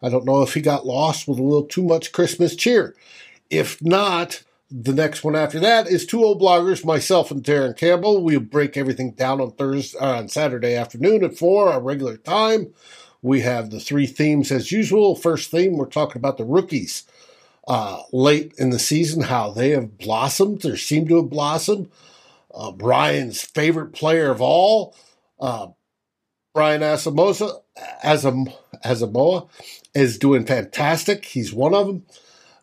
I 0.00 0.08
don't 0.08 0.24
know 0.24 0.42
if 0.42 0.54
he 0.54 0.60
got 0.60 0.86
lost 0.86 1.26
with 1.26 1.38
a 1.38 1.42
little 1.42 1.64
too 1.64 1.82
much 1.82 2.12
Christmas 2.12 2.56
cheer. 2.56 2.94
If 3.50 3.80
not, 3.82 4.42
the 4.72 4.94
next 4.94 5.22
one 5.22 5.36
after 5.36 5.60
that 5.60 5.86
is 5.86 6.06
two 6.06 6.24
old 6.24 6.40
bloggers, 6.40 6.84
myself 6.84 7.30
and 7.30 7.42
Darren 7.42 7.76
Campbell. 7.76 8.22
We'll 8.22 8.40
break 8.40 8.76
everything 8.76 9.12
down 9.12 9.40
on 9.40 9.52
Thursday, 9.52 9.98
uh, 9.98 10.18
on 10.18 10.28
Saturday 10.28 10.74
afternoon 10.74 11.24
at 11.24 11.36
four, 11.36 11.68
our 11.70 11.80
regular 11.80 12.16
time. 12.16 12.72
We 13.20 13.42
have 13.42 13.70
the 13.70 13.80
three 13.80 14.06
themes 14.06 14.50
as 14.50 14.72
usual. 14.72 15.14
First 15.14 15.50
theme, 15.50 15.76
we're 15.76 15.86
talking 15.86 16.18
about 16.18 16.38
the 16.38 16.44
rookies 16.44 17.04
uh, 17.68 18.02
late 18.12 18.54
in 18.56 18.70
the 18.70 18.78
season, 18.78 19.22
how 19.22 19.50
they 19.50 19.70
have 19.70 19.98
blossomed 19.98 20.64
or 20.64 20.76
seem 20.76 21.06
to 21.08 21.16
have 21.16 21.30
blossomed. 21.30 21.90
Uh, 22.54 22.72
Brian's 22.72 23.42
favorite 23.42 23.92
player 23.92 24.30
of 24.30 24.40
all, 24.40 24.96
uh, 25.38 25.68
Brian 26.54 26.80
Asamoah, 26.80 27.60
Asam, 28.04 28.52
Asamoah, 28.84 29.48
is 29.94 30.18
doing 30.18 30.44
fantastic. 30.44 31.24
He's 31.24 31.52
one 31.52 31.74
of 31.74 31.86
them. 31.86 32.04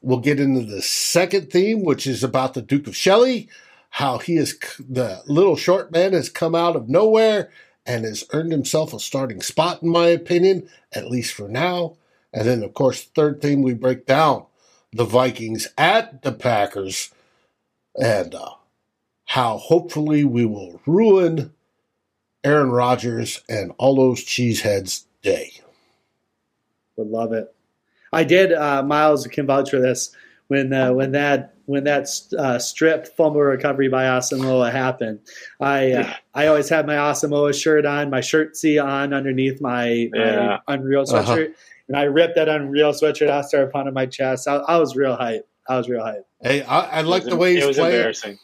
We'll 0.01 0.19
get 0.19 0.39
into 0.39 0.61
the 0.61 0.81
second 0.81 1.51
theme, 1.51 1.83
which 1.83 2.07
is 2.07 2.23
about 2.23 2.53
the 2.53 2.61
Duke 2.61 2.87
of 2.87 2.95
Shelley, 2.95 3.49
how 3.91 4.17
he 4.17 4.37
is 4.37 4.57
the 4.77 5.21
little 5.27 5.55
short 5.55 5.91
man 5.91 6.13
has 6.13 6.29
come 6.29 6.55
out 6.55 6.75
of 6.75 6.87
nowhere 6.89 7.49
and 7.85 8.05
has 8.05 8.25
earned 8.31 8.51
himself 8.51 8.93
a 8.93 8.99
starting 8.99 9.41
spot, 9.41 9.81
in 9.83 9.89
my 9.89 10.07
opinion, 10.07 10.69
at 10.93 11.09
least 11.09 11.33
for 11.33 11.47
now. 11.49 11.97
And 12.31 12.47
then, 12.47 12.63
of 12.63 12.73
course, 12.73 13.03
third 13.03 13.41
theme 13.41 13.61
we 13.61 13.73
break 13.73 14.05
down 14.05 14.45
the 14.93 15.05
Vikings 15.05 15.67
at 15.77 16.21
the 16.21 16.31
Packers 16.31 17.11
and 17.99 18.33
uh, 18.33 18.51
how 19.25 19.57
hopefully 19.57 20.23
we 20.23 20.45
will 20.45 20.81
ruin 20.85 21.53
Aaron 22.43 22.71
Rodgers 22.71 23.41
and 23.49 23.71
all 23.77 23.95
those 23.95 24.23
cheeseheads' 24.23 25.05
day. 25.21 25.53
Would 26.95 27.07
love 27.07 27.33
it. 27.33 27.53
I 28.11 28.23
did. 28.23 28.53
Uh, 28.53 28.83
Myles 28.83 29.25
can 29.27 29.45
vouch 29.45 29.69
for 29.69 29.79
this. 29.79 30.15
When 30.47 30.73
uh, 30.73 30.93
when 30.93 31.11
that 31.11 31.53
when 31.65 31.83
that 31.83 32.09
uh, 32.37 32.57
strip 32.57 33.15
fumble 33.15 33.41
recovery 33.41 33.87
by 33.87 34.05
Asamoah 34.05 34.71
happened, 34.71 35.19
I 35.59 35.91
uh, 35.91 36.13
I 36.33 36.47
always 36.47 36.69
had 36.69 36.87
my 36.87 36.95
Asamoah 36.95 37.53
shirt 37.53 37.85
on, 37.85 38.09
my 38.09 38.21
shirt 38.21 38.57
C 38.57 38.79
on 38.79 39.13
underneath 39.13 39.61
my, 39.61 40.09
yeah. 40.11 40.57
my 40.67 40.73
Unreal 40.73 41.05
sweatshirt, 41.05 41.49
uh-huh. 41.49 41.53
and 41.87 41.97
I 41.97 42.03
ripped 42.03 42.35
that 42.35 42.49
Unreal 42.49 42.93
sweatshirt 42.93 43.29
out, 43.29 43.45
started 43.45 43.67
upon 43.67 43.93
my 43.93 44.07
chest. 44.07 44.47
I, 44.47 44.55
I, 44.55 44.77
was 44.77 44.95
real 44.95 45.15
hype. 45.15 45.47
I 45.67 45.77
was 45.77 45.87
real 45.87 46.03
hype. 46.03 46.25
Hey, 46.41 46.63
I, 46.63 46.79
I 46.79 47.01
like 47.01 47.25
the 47.25 47.35
way 47.35 47.53
he's 47.53 47.63
it 47.63 47.67
was 47.67 47.77
playing. 47.77 47.95
embarrassing. 47.95 48.39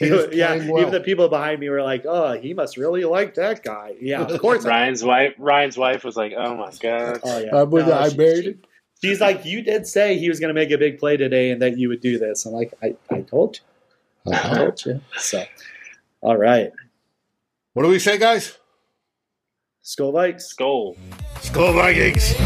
yeah, 0.00 0.56
well. 0.70 0.80
even 0.80 0.92
the 0.92 1.00
people 1.00 1.28
behind 1.28 1.60
me 1.60 1.68
were 1.68 1.82
like, 1.82 2.06
"Oh, 2.06 2.32
he 2.32 2.54
must 2.54 2.78
really 2.78 3.04
like 3.04 3.34
that 3.34 3.62
guy." 3.62 3.96
Yeah, 4.00 4.22
of 4.22 4.40
course. 4.40 4.64
Ryan's 4.64 5.04
wife, 5.04 5.34
Ryan's 5.36 5.76
wife 5.76 6.04
was 6.04 6.16
like, 6.16 6.32
"Oh 6.34 6.56
my 6.56 6.70
god." 6.80 7.20
Oh 7.22 7.38
yeah, 7.38 7.54
I'm 7.54 7.70
with 7.70 7.86
no, 7.86 7.98
I 7.98 8.08
she, 8.08 8.16
married 8.16 8.46
him. 8.46 8.62
She's 9.02 9.20
like, 9.20 9.44
"You 9.44 9.62
did 9.62 9.86
say 9.86 10.18
he 10.18 10.28
was 10.28 10.40
going 10.40 10.48
to 10.48 10.54
make 10.54 10.70
a 10.70 10.78
big 10.78 10.98
play 10.98 11.16
today, 11.16 11.50
and 11.50 11.62
that 11.62 11.78
you 11.78 11.88
would 11.88 12.00
do 12.00 12.18
this." 12.18 12.44
I'm 12.44 12.52
like, 12.52 12.72
"I, 12.82 12.94
I 13.10 13.22
told 13.22 13.58
you, 13.58 14.32
I 14.32 14.36
uh-huh. 14.36 14.54
told 14.56 14.84
you." 14.84 15.00
So, 15.16 15.44
all 16.20 16.36
right. 16.36 16.70
What 17.72 17.84
do 17.84 17.88
we 17.88 17.98
say, 17.98 18.18
guys? 18.18 18.58
Skol 19.82 20.12
Vikes. 20.12 20.42
Skull. 20.42 20.96
Skol 21.36 21.74
Vikings. 21.74 22.38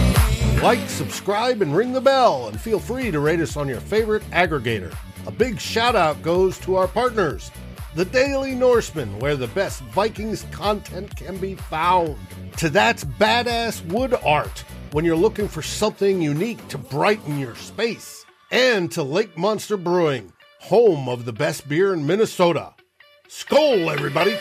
Like, 0.62 0.88
subscribe, 0.88 1.60
and 1.60 1.76
ring 1.76 1.92
the 1.92 2.00
bell, 2.00 2.48
and 2.48 2.60
feel 2.60 2.78
free 2.78 3.10
to 3.10 3.18
rate 3.18 3.40
us 3.40 3.56
on 3.56 3.68
your 3.68 3.80
favorite 3.80 4.22
aggregator. 4.30 4.94
A 5.26 5.30
big 5.30 5.58
shout 5.58 5.96
out 5.96 6.22
goes 6.22 6.58
to 6.60 6.76
our 6.76 6.86
partners, 6.86 7.50
the 7.94 8.04
Daily 8.04 8.54
Norseman, 8.54 9.18
where 9.18 9.36
the 9.36 9.48
best 9.48 9.80
Vikings 9.82 10.46
content 10.52 11.16
can 11.16 11.36
be 11.38 11.54
found. 11.54 12.16
To 12.58 12.68
that's 12.68 13.04
badass 13.04 13.84
wood 13.86 14.14
art 14.24 14.64
when 14.94 15.04
you're 15.04 15.16
looking 15.16 15.48
for 15.48 15.60
something 15.60 16.22
unique 16.22 16.68
to 16.68 16.78
brighten 16.78 17.36
your 17.36 17.56
space. 17.56 18.24
And 18.52 18.92
to 18.92 19.02
Lake 19.02 19.36
Monster 19.36 19.76
Brewing, 19.76 20.32
home 20.60 21.08
of 21.08 21.24
the 21.24 21.32
best 21.32 21.68
beer 21.68 21.92
in 21.92 22.06
Minnesota. 22.06 22.74
Skol, 23.28 23.92
everybody! 23.92 24.38